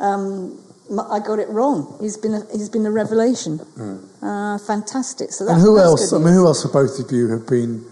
Um, 0.00 0.58
m- 0.90 1.00
I 1.00 1.18
got 1.20 1.38
it 1.38 1.48
wrong. 1.50 1.98
He's 2.00 2.16
been 2.16 2.32
a, 2.34 2.40
he's 2.52 2.70
been 2.70 2.86
a 2.86 2.90
revelation. 2.90 3.60
Uh, 4.22 4.56
fantastic. 4.58 5.32
So 5.32 5.46
And 5.48 5.60
who 5.60 5.78
else? 5.78 6.12
I 6.12 6.16
mean, 6.16 6.28
news. 6.28 6.34
who 6.36 6.46
else 6.46 6.62
for 6.62 6.68
both 6.72 6.98
of 6.98 7.12
you 7.12 7.28
have 7.28 7.46
been, 7.46 7.84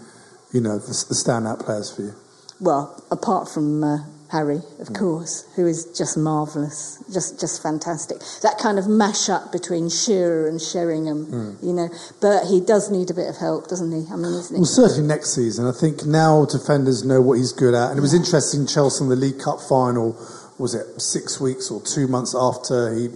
you 0.51 0.61
know, 0.61 0.79
the, 0.79 0.87
the 1.09 1.13
standout 1.13 1.59
players 1.63 1.91
for 1.95 2.01
you? 2.01 2.13
Well, 2.59 3.03
apart 3.11 3.49
from 3.49 3.83
uh, 3.83 3.97
Harry, 4.33 4.57
of 4.81 4.89
mm. 4.89 4.97
course, 4.97 5.45
who 5.55 5.67
is 5.67 5.85
just 5.95 6.17
marvellous, 6.17 6.97
just 7.13 7.39
just 7.39 7.61
fantastic. 7.61 8.17
That 8.41 8.57
kind 8.57 8.79
of 8.79 8.87
mash 8.87 9.29
up 9.29 9.51
between 9.51 9.89
Shearer 9.89 10.47
and 10.47 10.59
Sheringham, 10.59 11.27
mm. 11.27 11.63
you 11.63 11.71
know. 11.71 11.87
But 12.19 12.47
he 12.47 12.59
does 12.59 12.89
need 12.89 13.11
a 13.11 13.13
bit 13.13 13.29
of 13.29 13.37
help, 13.37 13.67
doesn't 13.67 13.91
he? 13.91 14.11
I 14.11 14.15
mean, 14.15 14.33
well, 14.33 14.65
certainly 14.65 15.07
next 15.07 15.35
season. 15.35 15.67
I 15.67 15.71
think 15.71 16.05
now 16.05 16.45
defenders 16.45 17.05
know 17.05 17.21
what 17.21 17.37
he's 17.37 17.53
good 17.53 17.75
at, 17.75 17.91
and 17.91 17.99
it 17.99 18.01
was 18.01 18.15
interesting. 18.15 18.65
Chelsea 18.65 19.03
in 19.03 19.09
the 19.09 19.15
League 19.15 19.39
Cup 19.39 19.61
final 19.61 20.17
was 20.57 20.73
it 20.73 20.99
six 20.99 21.39
weeks 21.39 21.69
or 21.69 21.81
two 21.81 22.07
months 22.07 22.33
after 22.35 22.93
he 22.93 23.09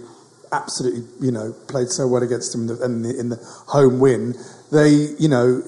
absolutely, 0.52 1.02
you 1.20 1.32
know, 1.32 1.52
played 1.66 1.88
so 1.88 2.06
well 2.06 2.22
against 2.22 2.54
him 2.54 2.62
in 2.62 2.66
the, 2.68 2.84
in 2.84 3.02
the, 3.02 3.20
in 3.20 3.28
the 3.28 3.36
home 3.66 3.98
win. 3.98 4.34
They, 4.70 4.90
you 5.18 5.28
know, 5.28 5.62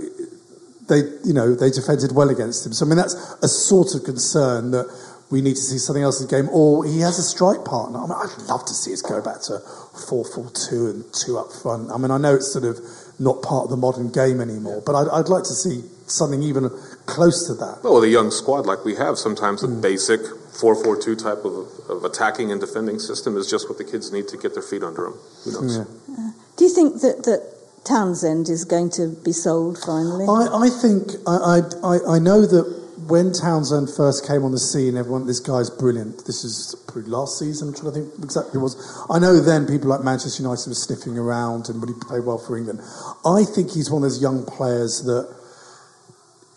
they, 0.89 1.03
you 1.25 1.33
know, 1.33 1.55
they 1.55 1.71
defended 1.71 2.13
well 2.13 2.29
against 2.31 2.67
him. 2.67 2.73
So 2.73 2.85
I 2.85 2.89
mean, 2.89 2.99
that's 2.99 3.15
a 3.43 3.49
sort 3.49 3.95
of 3.95 4.05
concern 4.05 4.73
that 4.73 4.87
we 5.31 5.41
need 5.41 5.55
to 5.55 5.63
see 5.63 5.79
something 5.79 6.03
else 6.03 6.21
in 6.21 6.27
the 6.27 6.31
game, 6.31 6.49
or 6.53 6.85
he 6.85 7.01
has 7.01 7.19
a 7.19 7.23
strike 7.23 7.65
partner. 7.65 7.99
I 7.99 8.03
mean, 8.03 8.19
I'd 8.19 8.43
love 8.49 8.65
to 8.67 8.75
see 8.75 8.93
us 8.93 9.01
go 9.01 9.23
back 9.23 9.41
to 9.43 9.61
4 10.09 10.25
4 10.25 10.51
2 10.51 10.91
and 10.91 11.05
two 11.15 11.39
up 11.39 11.53
front. 11.53 11.91
I 11.91 11.99
mean, 11.99 12.11
I 12.11 12.19
know 12.19 12.35
it's 12.35 12.53
sort 12.53 12.65
of 12.65 12.79
not 13.19 13.43
part 13.43 13.65
of 13.65 13.71
the 13.71 13.77
modern 13.77 14.11
game 14.11 14.41
anymore, 14.41 14.83
but 14.85 14.95
I'd, 14.97 15.09
I'd 15.09 15.29
like 15.29 15.45
to 15.45 15.55
see 15.55 15.83
something 16.07 16.43
even 16.43 16.69
close 17.07 17.47
to 17.47 17.55
that. 17.55 17.81
Well, 17.85 17.95
with 17.95 18.05
a 18.05 18.09
young 18.09 18.31
squad 18.33 18.67
like 18.67 18.85
we 18.85 18.97
have, 18.97 19.19
sometimes 19.19 19.63
a 19.63 19.69
mm. 19.69 19.81
basic 19.81 20.21
4 20.59 20.75
4 20.83 21.01
2 21.01 21.15
type 21.15 21.45
of, 21.45 21.69
of, 21.89 22.05
attacking 22.05 22.51
and 22.51 22.61
defending 22.61 22.99
system 22.99 23.37
is 23.37 23.49
just 23.49 23.69
what 23.69 23.79
the 23.79 23.85
kids 23.85 24.13
need 24.13 24.27
to 24.29 24.37
get 24.37 24.55
their 24.55 24.63
feet 24.63 24.83
under 24.83 25.05
them. 25.05 25.19
Who 25.45 25.53
knows? 25.53 25.79
Yeah. 25.79 25.85
Uh, 26.13 26.31
do 26.57 26.65
you 26.65 26.75
think 26.75 27.01
that, 27.03 27.23
that 27.25 27.55
Townsend 27.85 28.49
is 28.49 28.65
going 28.65 28.91
to 28.91 29.15
be 29.25 29.33
sold 29.33 29.79
finally? 29.79 30.27
I, 30.27 30.67
I 30.67 30.69
think, 30.69 31.13
I, 31.27 31.63
I, 31.85 32.17
I 32.17 32.19
know 32.19 32.43
that 32.43 32.80
when 33.07 33.33
Townsend 33.33 33.89
first 33.95 34.27
came 34.27 34.45
on 34.45 34.53
the 34.53 34.59
scene, 34.59 34.97
everyone, 34.97 35.27
this 35.27 35.41
guy's 35.41 35.71
brilliant. 35.71 36.27
This 36.27 36.45
is 36.45 36.75
last 36.95 37.39
season, 37.39 37.69
I'm 37.69 37.75
trying 37.75 37.95
to 37.95 38.01
think 38.01 38.25
exactly 38.25 38.61
was. 38.61 38.77
I 39.09 39.19
know 39.19 39.41
then 39.41 39.67
people 39.67 39.89
like 39.89 40.03
Manchester 40.03 40.43
United 40.43 40.69
were 40.69 40.75
sniffing 40.75 41.17
around 41.17 41.69
and 41.69 41.81
when 41.81 41.89
he 41.89 41.95
played 42.01 42.25
well 42.25 42.39
for 42.39 42.57
England. 42.57 42.81
I 43.25 43.45
think 43.45 43.73
he's 43.73 43.91
one 43.91 44.03
of 44.03 44.11
those 44.11 44.21
young 44.21 44.45
players 44.45 45.03
that 45.05 45.29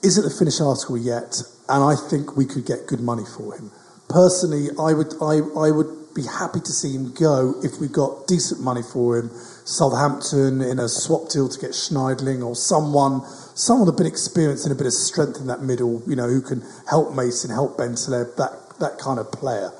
isn't 0.03 0.23
the 0.23 0.33
finished 0.33 0.59
article 0.59 0.97
yet, 0.97 1.41
and 1.69 1.83
I 1.83 1.95
think 1.95 2.35
we 2.35 2.45
could 2.45 2.65
get 2.65 2.87
good 2.87 2.99
money 2.99 3.23
for 3.25 3.55
him. 3.55 3.71
Personally, 4.09 4.69
I 4.77 4.93
would, 4.93 5.13
I, 5.21 5.39
I 5.55 5.71
would 5.71 6.13
be 6.13 6.23
happy 6.23 6.59
to 6.59 6.71
see 6.71 6.93
him 6.93 7.13
go 7.13 7.55
if 7.63 7.79
we 7.79 7.87
got 7.87 8.27
decent 8.27 8.61
money 8.61 8.83
for 8.83 9.17
him. 9.17 9.29
Southampton 9.65 10.61
in 10.61 10.77
a 10.77 10.87
swap 10.87 11.29
deal 11.29 11.49
to 11.49 11.59
get 11.59 11.71
Schneiderlin 11.71 12.45
or 12.45 12.55
someone 12.55 13.21
someone 13.55 13.87
with 13.87 13.95
a 13.95 13.97
bit 13.97 14.07
of 14.07 14.13
experience 14.13 14.65
and 14.65 14.71
a 14.71 14.75
bit 14.75 14.87
of 14.87 14.93
strength 14.93 15.39
in 15.39 15.47
that 15.47 15.61
middle, 15.61 16.01
you 16.07 16.15
know, 16.15 16.27
who 16.27 16.41
can 16.41 16.63
help 16.89 17.13
Mason, 17.15 17.49
help 17.49 17.77
Bentaleb, 17.77 18.35
that, 18.37 18.79
that 18.79 18.97
kind 18.97 19.19
of 19.19 19.31
player, 19.31 19.71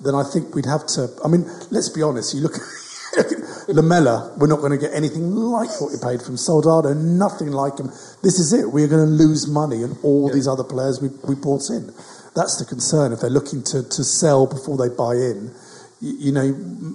then 0.00 0.14
I 0.14 0.22
think 0.22 0.54
we'd 0.54 0.66
have 0.66 0.86
to. 0.94 1.08
I 1.24 1.28
mean, 1.28 1.44
let's 1.70 1.88
be 1.88 2.02
honest, 2.02 2.34
you 2.34 2.40
look 2.40 2.54
at 3.18 3.26
Lamela, 3.68 4.34
we're 4.38 4.46
not 4.46 4.60
going 4.60 4.72
to 4.72 4.78
get 4.78 4.94
anything 4.94 5.34
like 5.34 5.68
what 5.80 5.92
we 5.92 5.98
paid 5.98 6.22
from 6.22 6.36
Soldado, 6.36 6.94
nothing 6.94 7.50
like 7.50 7.78
him. 7.78 7.86
This 8.22 8.38
is 8.38 8.52
it. 8.52 8.70
We're 8.70 8.88
going 8.88 9.04
to 9.04 9.12
lose 9.12 9.48
money 9.48 9.82
and 9.82 9.96
all 10.02 10.28
yeah. 10.28 10.34
these 10.34 10.48
other 10.48 10.64
players 10.64 11.00
we, 11.02 11.08
we 11.26 11.34
brought 11.34 11.68
in. 11.70 11.92
That's 12.34 12.56
the 12.58 12.64
concern. 12.64 13.12
If 13.12 13.20
they're 13.20 13.30
looking 13.30 13.62
to, 13.64 13.82
to 13.82 14.04
sell 14.04 14.46
before 14.46 14.76
they 14.76 14.94
buy 14.94 15.14
in, 15.14 15.54
you, 16.00 16.30
know, 16.30 16.52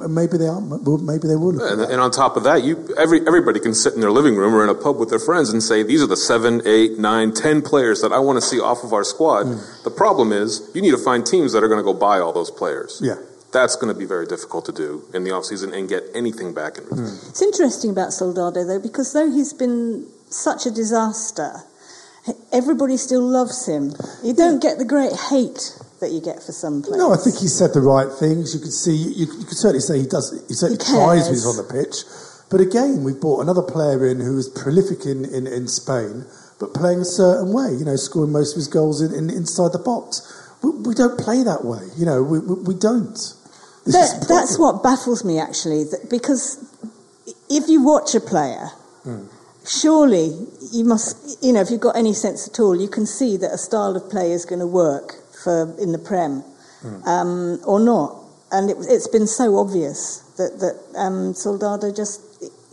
maybe 0.08 0.38
they 0.38 0.48
are, 0.48 0.62
maybe 0.62 1.28
they 1.28 1.36
will. 1.36 1.62
And, 1.62 1.82
and, 1.82 2.00
on 2.00 2.12
top 2.12 2.38
of 2.38 2.44
that, 2.44 2.64
you 2.64 2.88
every 2.98 3.20
everybody 3.28 3.60
can 3.60 3.74
sit 3.74 3.94
in 3.94 4.02
their 4.02 4.12
living 4.12 4.36
room 4.36 4.56
or 4.56 4.64
in 4.64 4.70
a 4.70 4.76
pub 4.76 4.98
with 4.98 5.10
their 5.10 5.20
friends 5.20 5.50
and 5.50 5.62
say, 5.62 5.84
"These 5.84 6.02
are 6.02 6.08
the 6.08 6.16
seven, 6.16 6.62
eight, 6.66 6.98
nine, 6.98 7.34
ten 7.34 7.62
players 7.62 8.02
that 8.02 8.14
I 8.14 8.20
want 8.20 8.38
to 8.38 8.42
see 8.42 8.62
off 8.62 8.84
of 8.84 8.94
our 8.94 9.04
squad." 9.04 9.48
Mm. 9.48 9.84
The 9.84 9.92
problem 9.92 10.32
is, 10.32 10.70
you 10.74 10.82
need 10.82 10.92
to 10.92 10.98
find 10.98 11.26
teams 11.26 11.52
that 11.52 11.64
are 11.64 11.68
going 11.68 11.80
to 11.80 11.84
go 11.84 11.94
buy 11.94 12.20
all 12.20 12.32
those 12.32 12.50
players. 12.50 13.02
Yeah. 13.04 13.16
That's 13.52 13.76
going 13.76 13.94
to 13.94 14.00
be 14.00 14.06
very 14.06 14.26
difficult 14.26 14.66
to 14.66 14.72
do 14.72 15.04
in 15.14 15.24
the 15.26 15.32
offseason 15.32 15.78
and 15.78 15.88
get 15.88 16.04
anything 16.16 16.54
back 16.54 16.78
in 16.78 16.86
return. 16.86 17.06
Mm. 17.06 17.30
It's 17.30 17.42
interesting 17.42 17.92
about 17.92 18.14
Soldado, 18.14 18.64
though, 18.64 18.80
because 18.80 19.12
though 19.14 19.30
he's 19.30 19.54
been 19.54 20.08
such 20.30 20.66
a 20.66 20.72
disaster, 20.72 21.58
everybody 22.52 22.98
still 22.98 23.22
loves 23.22 23.68
him. 23.68 23.94
You 24.24 24.34
don't 24.34 24.62
get 24.62 24.78
the 24.78 24.86
great 24.86 25.14
hate 25.30 25.78
that 26.04 26.12
you 26.12 26.20
get 26.20 26.44
for 26.44 26.52
some 26.52 26.84
players. 26.84 27.00
No, 27.00 27.14
I 27.14 27.18
think 27.18 27.40
he 27.40 27.48
said 27.48 27.74
the 27.74 27.80
right 27.80 28.12
things. 28.12 28.54
You 28.54 28.60
could 28.60 28.76
see, 28.76 28.94
you, 28.94 29.26
you 29.40 29.48
could 29.48 29.58
certainly 29.58 29.80
say 29.80 30.00
he 30.00 30.06
does. 30.06 30.36
He 30.48 30.54
certainly 30.54 30.84
he 30.84 30.92
tries 30.92 31.26
when 31.26 31.40
he's 31.40 31.48
on 31.48 31.56
the 31.56 31.64
pitch. 31.64 32.04
But 32.52 32.60
again, 32.60 33.04
we've 33.04 33.20
brought 33.20 33.42
another 33.42 33.64
player 33.64 34.06
in 34.06 34.20
who 34.20 34.38
is 34.38 34.52
prolific 34.52 35.08
in, 35.08 35.24
in, 35.26 35.48
in 35.48 35.68
Spain, 35.72 36.28
but 36.60 36.76
playing 36.76 37.00
a 37.00 37.08
certain 37.08 37.56
way. 37.56 37.72
You 37.72 37.88
know, 37.88 37.96
scoring 37.96 38.36
most 38.36 38.54
of 38.54 38.60
his 38.60 38.68
goals 38.68 39.02
in, 39.02 39.16
in 39.16 39.32
inside 39.32 39.72
the 39.72 39.82
box. 39.82 40.22
We, 40.62 40.70
we, 40.72 40.94
don't 40.94 41.18
play 41.18 41.44
that 41.44 41.64
way. 41.64 41.88
You 41.96 42.06
know, 42.06 42.22
we, 42.22 42.40
we, 42.40 42.56
we 42.62 42.76
don't. 42.76 43.18
That, 43.88 44.28
that's 44.28 44.60
what 44.60 44.84
baffles 44.84 45.26
me 45.26 45.40
actually, 45.40 45.84
that 45.92 46.08
because 46.10 46.60
if 47.50 47.68
you 47.72 47.82
watch 47.84 48.14
a 48.14 48.20
player. 48.20 48.70
Mm 49.08 49.28
surely 49.66 50.48
you 50.72 50.84
must, 50.84 51.42
you 51.44 51.54
know, 51.54 51.62
if 51.62 51.70
you've 51.72 51.82
got 51.82 51.96
any 51.96 52.14
sense 52.14 52.48
at 52.48 52.60
all, 52.60 52.80
you 52.80 52.88
can 52.88 53.06
see 53.06 53.38
that 53.38 53.52
a 53.52 53.58
style 53.58 53.96
of 53.96 54.10
play 54.10 54.32
is 54.32 54.46
going 54.46 54.60
to 54.60 54.68
work 54.68 55.23
for 55.44 55.76
in 55.80 55.92
the 55.92 56.00
Prem 56.00 56.44
mm. 56.84 57.08
um, 57.08 57.60
or 57.66 57.80
not. 57.80 58.20
And 58.52 58.70
it, 58.70 58.78
has 58.78 59.08
been 59.08 59.28
so 59.28 59.58
obvious 59.58 60.20
that 60.38 60.60
that 60.60 60.78
um, 61.00 61.34
Soldado 61.34 61.92
just, 61.92 62.22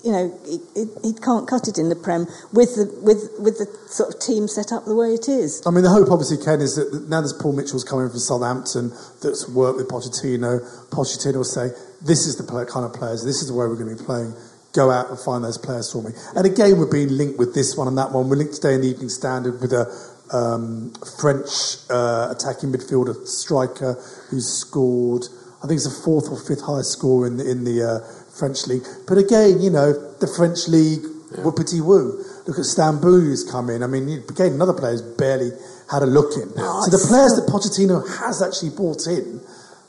you 0.04 0.12
know, 0.12 0.38
he, 0.44 0.61
he, 1.02 1.14
can't 1.14 1.48
cut 1.48 1.68
it 1.68 1.78
in 1.78 1.88
the 1.88 1.96
Prem 1.96 2.26
with 2.52 2.76
the 2.76 2.85
with 3.00 3.33
with 3.40 3.56
the 3.56 3.66
sort 3.88 4.14
of 4.14 4.20
team 4.20 4.46
set 4.46 4.72
up 4.72 4.85
the 4.85 4.94
way 4.94 5.14
it 5.14 5.28
is. 5.28 5.62
I 5.66 5.70
mean, 5.70 5.83
the 5.83 5.90
hope 5.90 6.11
obviously, 6.11 6.37
Ken, 6.37 6.61
is 6.61 6.76
that 6.76 7.09
now 7.09 7.20
there's 7.20 7.33
Paul 7.33 7.56
Mitchell's 7.56 7.85
coming 7.85 8.11
from 8.11 8.18
Southampton 8.18 8.90
that's 9.22 9.48
worked 9.48 9.78
with 9.78 9.88
Pochettino. 9.88 10.61
Pochettino 10.90 11.40
will 11.40 11.44
say, 11.44 11.72
"This 12.04 12.28
is 12.28 12.37
the 12.37 12.44
kind 12.44 12.85
of 12.85 12.92
players. 12.92 13.24
This 13.24 13.40
is 13.40 13.48
the 13.48 13.54
way 13.54 13.66
we're 13.66 13.80
going 13.80 13.96
to 13.96 13.96
be 13.96 14.04
playing." 14.04 14.35
go 14.72 14.90
out 14.90 15.11
and 15.11 15.18
find 15.18 15.42
those 15.42 15.59
players 15.59 15.90
for 15.90 16.02
me. 16.02 16.11
And 16.37 16.46
again, 16.46 16.78
we're 16.78 16.90
being 16.90 17.09
linked 17.09 17.38
with 17.38 17.54
this 17.54 17.76
one 17.76 17.88
and 17.88 17.98
that 17.98 18.12
one. 18.12 18.28
We're 18.28 18.37
linked 18.37 18.54
today 18.54 18.74
in 18.74 18.83
the 18.83 18.88
Evening 18.88 19.09
Standard 19.09 19.61
with 19.61 19.72
a 19.72 19.90
um, 20.33 20.93
French 21.19 21.77
uh, 21.90 22.29
attacking 22.31 22.73
midfielder 22.73 23.27
striker 23.27 23.95
who's 24.31 24.49
scored. 24.49 25.25
I 25.62 25.66
think 25.66 25.77
it's 25.77 25.88
the 25.88 26.03
fourth 26.05 26.31
or 26.31 26.38
fifth 26.38 26.62
highest 26.62 26.93
score 26.93 27.27
in 27.27 27.37
the 27.37 27.51
in 27.51 27.64
the 27.64 27.83
uh, 27.83 28.01
French 28.38 28.66
league. 28.66 28.83
But 29.07 29.19
again, 29.19 29.61
you 29.61 29.71
know, 29.71 29.93
the 29.93 30.27
French 30.27 30.69
league, 30.69 31.03
yeah. 31.03 31.45
whoopity 31.45 31.85
woo. 31.85 32.25
Look 32.47 32.59
at 32.59 32.64
Stambouli 32.64 33.29
who's 33.29 33.45
come 33.45 33.71
in. 33.71 33.83
I 33.83 33.87
mean, 33.87 34.09
again, 34.09 34.55
another 34.55 34.73
player 34.73 34.93
who's 34.93 35.03
barely 35.03 35.51
had 35.90 36.03
a 36.03 36.07
look 36.07 36.33
in. 36.37 36.51
Oh, 36.57 36.87
so 36.87 36.90
the 36.90 37.05
players 37.07 37.37
so... 37.37 37.43
that 37.43 37.51
Pochettino 37.51 38.01
has 38.21 38.43
actually 38.43 38.71
brought 38.71 39.07
in, 39.07 39.40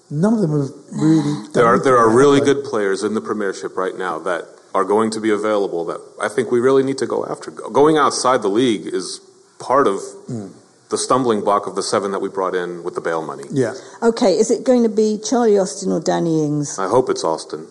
none 0.10 0.34
of 0.34 0.42
them 0.42 0.52
have 0.52 0.70
really. 0.92 1.48
There 1.54 1.66
are 1.66 1.80
there 1.80 1.98
are 1.98 2.10
really 2.10 2.42
good 2.42 2.66
players 2.66 3.04
in 3.04 3.14
the 3.14 3.22
Premiership 3.22 3.78
right 3.78 3.98
now 3.98 4.20
that 4.20 4.44
are 4.74 4.86
going 4.86 5.12
to 5.12 5.20
be 5.20 5.30
available 5.30 5.86
that 5.86 6.00
I 6.22 6.28
think 6.28 6.52
we 6.52 6.60
really 6.60 6.84
need 6.84 6.98
to 7.00 7.08
go 7.08 7.26
after. 7.26 7.52
Going 7.52 7.98
outside 7.98 8.42
the 8.42 8.50
league 8.50 8.88
is 8.88 9.20
part 9.62 9.88
of 9.88 10.00
mm. 10.28 10.52
the 10.90 10.98
stumbling 10.98 11.42
block 11.42 11.68
of 11.68 11.76
the 11.76 11.84
seven 11.84 12.12
that 12.12 12.20
we 12.20 12.30
brought 12.30 12.56
in 12.56 12.84
with 12.84 12.96
the 12.96 13.02
Bale 13.02 13.26
money. 13.26 13.44
Yeah. 13.52 13.74
Okay, 14.02 14.34
is 14.34 14.52
it 14.52 14.66
going 14.66 14.84
to 14.84 14.90
be 14.90 15.20
Charlie 15.24 15.58
Austin 15.58 15.92
or 15.92 16.02
Danny 16.02 16.44
Ings? 16.44 16.78
I 16.80 16.90
hope 16.90 17.10
it's 17.10 17.24
Austin. 17.24 17.68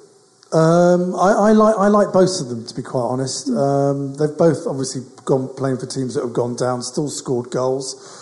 Um, 0.53 1.15
I, 1.15 1.31
I, 1.31 1.53
like 1.53 1.77
I 1.79 1.87
like 1.87 2.13
both 2.13 2.41
of 2.41 2.49
them 2.49 2.67
to 2.67 2.75
be 2.75 2.83
quite 2.83 3.07
honest. 3.07 3.49
Um, 3.51 4.15
they've 4.15 4.37
both 4.37 4.67
obviously 4.67 5.03
gone 5.25 5.47
playing 5.55 5.79
for 5.79 5.87
teams 5.87 6.15
that 6.15 6.23
have 6.23 6.33
gone 6.33 6.57
down, 6.57 6.83
still 6.83 7.09
scored 7.09 7.51
goals. 7.51 8.19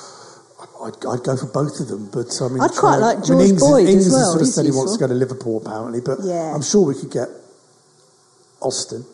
I'd, 0.84 0.94
I'd 1.06 1.24
go 1.24 1.36
for 1.36 1.46
both 1.46 1.80
of 1.80 1.88
them, 1.88 2.10
but 2.12 2.28
I 2.40 2.48
mean, 2.48 2.60
I'd 2.60 2.70
quite 2.70 2.98
like 2.98 3.24
George 3.24 3.30
I 3.30 3.34
mean, 3.34 3.50
Ings, 3.50 3.60
Boyd 3.60 3.88
Ings 3.88 4.06
as 4.06 4.12
well. 4.12 4.20
has 4.20 4.30
sort 4.30 4.42
of 4.42 4.48
said 4.48 4.64
he 4.66 4.70
wants 4.70 4.92
to 4.94 4.98
go 5.00 5.08
to 5.08 5.14
Liverpool 5.14 5.56
apparently, 5.64 6.00
but 6.00 6.18
yeah. 6.22 6.54
I'm 6.54 6.62
sure 6.62 6.86
we 6.86 6.94
could 6.94 7.10
get 7.10 7.28
Austin. 8.60 9.04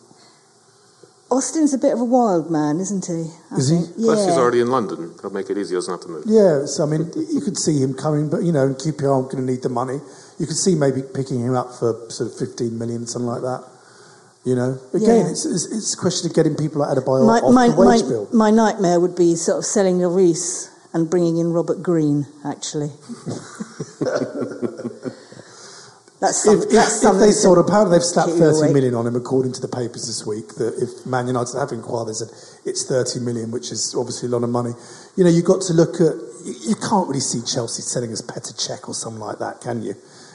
Austin's 1.35 1.75
a 1.75 1.79
bit 1.79 1.93
of 1.93 2.01
a 2.01 2.05
wild 2.05 2.49
man, 2.49 2.79
isn't 2.79 3.07
he? 3.07 3.27
I 3.51 3.57
Is 3.57 3.71
think. 3.71 3.97
he? 3.97 4.05
Plus, 4.05 4.25
he's 4.25 4.37
already 4.37 4.61
in 4.61 4.69
London. 4.69 5.13
That'll 5.17 5.33
make 5.33 5.51
it 5.51 5.59
easy. 5.59 5.75
He 5.75 5.77
doesn't 5.77 5.93
have 5.93 6.01
to 6.03 6.09
move. 6.09 6.25
Yeah, 6.27 6.65
so 6.67 6.85
I 6.85 6.87
mean, 6.87 7.11
you 7.33 7.41
could 7.41 7.59
see 7.59 7.83
him 7.83 7.95
coming, 7.95 8.31
but 8.31 8.45
you 8.45 8.53
know, 8.53 8.73
QPR 8.73 9.11
are 9.11 9.23
going 9.23 9.45
to 9.45 9.53
need 9.53 9.63
the 9.63 9.69
money. 9.69 9.99
You 10.39 10.47
could 10.47 10.57
see 10.57 10.77
maybe 10.77 11.03
picking 11.03 11.41
him 11.41 11.57
up 11.57 11.75
for 11.75 12.07
sort 12.09 12.31
of 12.31 12.39
15 12.39 12.79
million, 12.79 13.07
something 13.07 13.27
like 13.27 13.43
that. 13.43 13.65
You 14.45 14.55
know, 14.55 14.79
again, 14.93 15.25
yeah. 15.27 15.31
it's, 15.33 15.45
it's, 15.47 15.73
it's, 15.73 15.95
a 15.95 15.97
question 15.97 16.31
of 16.31 16.37
getting 16.37 16.55
people 16.55 16.85
out 16.85 16.99
of 16.99 17.07
buy 17.07 17.19
my, 17.19 17.41
off 17.41 17.55
my, 17.55 17.69
the 17.69 17.77
wage 17.77 18.03
my, 18.03 18.09
bill. 18.09 18.29
My 18.31 18.51
nightmare 18.51 19.01
would 19.01 19.17
be 19.17 19.35
sort 19.37 19.59
of 19.59 19.65
selling 19.65 19.99
Lloris 19.99 20.69
and 20.93 21.09
bringing 21.09 21.39
in 21.39 21.53
Robert 21.53 21.83
Green, 21.83 22.27
actually. 22.45 22.93
That's, 26.25 26.43
some, 26.43 26.63
if, 26.63 26.71
that's 26.71 27.05
if, 27.05 27.21
they 27.21 27.33
sold, 27.33 27.59
apparently 27.59 27.99
they've 27.99 28.05
slapped 28.05 28.33
30 28.33 28.73
million 28.73 28.95
on 28.95 29.07
him, 29.07 29.15
according 29.15 29.53
to 29.53 29.61
the 29.61 29.69
papers 29.69 30.07
this 30.07 30.25
week. 30.25 30.57
That 30.57 30.73
if 30.81 31.05
Man 31.05 31.27
United 31.27 31.59
have 31.59 31.71
inquired, 31.71 32.09
they 32.09 32.17
said 32.17 32.33
it's 32.65 32.89
30 32.89 33.21
million, 33.21 33.51
which 33.51 33.71
is 33.71 33.95
obviously 33.95 34.29
a 34.29 34.33
lot 34.33 34.43
of 34.43 34.49
money. 34.49 34.73
You 35.17 35.25
know, 35.25 35.31
you've 35.31 35.45
got 35.45 35.61
to 35.69 35.75
look 35.75 36.01
at, 36.01 36.17
you, 36.49 36.73
you 36.73 36.77
can't 36.81 37.07
really 37.09 37.21
see 37.21 37.45
Chelsea 37.45 37.83
selling 37.83 38.11
us 38.11 38.23
Petr 38.23 38.57
Cech 38.57 38.89
or 38.89 38.95
something 38.95 39.21
like 39.21 39.39
that, 39.39 39.61
can 39.61 39.83
you? 39.83 39.95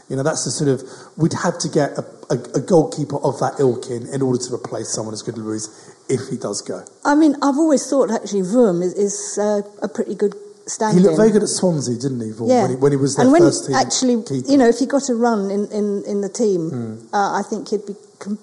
You 0.09 0.15
know, 0.15 0.23
that's 0.23 0.45
the 0.45 0.51
sort 0.51 0.69
of, 0.69 0.85
we'd 1.17 1.33
have 1.33 1.57
to 1.57 1.69
get 1.69 1.97
a, 1.97 2.05
a, 2.29 2.37
a 2.57 2.61
goalkeeper 2.61 3.17
of 3.25 3.39
that 3.39 3.59
ilk 3.59 3.89
in 3.89 4.05
in 4.13 4.21
order 4.21 4.37
to 4.37 4.53
replace 4.53 4.93
someone 4.93 5.13
as 5.13 5.23
good 5.23 5.37
as 5.37 5.41
Lloris 5.41 5.95
if 6.09 6.29
he 6.29 6.37
does 6.37 6.61
go. 6.61 6.85
I 7.05 7.15
mean, 7.15 7.33
I've 7.41 7.57
always 7.57 7.87
thought 7.89 8.11
actually 8.11 8.41
Vorm 8.41 8.83
is, 8.83 8.93
is 8.93 9.37
uh, 9.41 9.61
a 9.81 9.87
pretty 9.87 10.13
good 10.13 10.35
stand 10.69 10.97
He 10.97 11.03
looked 11.03 11.17
very 11.17 11.31
good 11.31 11.43
at 11.43 11.49
Swansea, 11.49 11.95
didn't 11.95 12.21
he, 12.21 12.27
Yeah, 12.27 12.61
when, 12.63 12.69
he, 12.71 12.75
when 12.77 12.91
he 12.91 12.97
was 12.97 13.15
their 13.15 13.23
and 13.25 13.31
when 13.33 13.41
first 13.41 13.67
team 13.67 13.75
actually, 13.75 14.23
keeper? 14.23 14.49
you 14.51 14.57
know, 14.57 14.67
if 14.67 14.79
he 14.79 14.85
got 14.85 15.09
a 15.09 15.15
run 15.15 15.49
in, 15.51 15.67
in, 15.71 16.03
in 16.05 16.21
the 16.21 16.29
team, 16.29 16.69
Hmm. 16.69 17.15
uh, 17.15 17.39
I 17.39 17.43
think 17.49 17.69
he'd 17.69 17.85
be 17.85 17.95
com- 18.19 18.39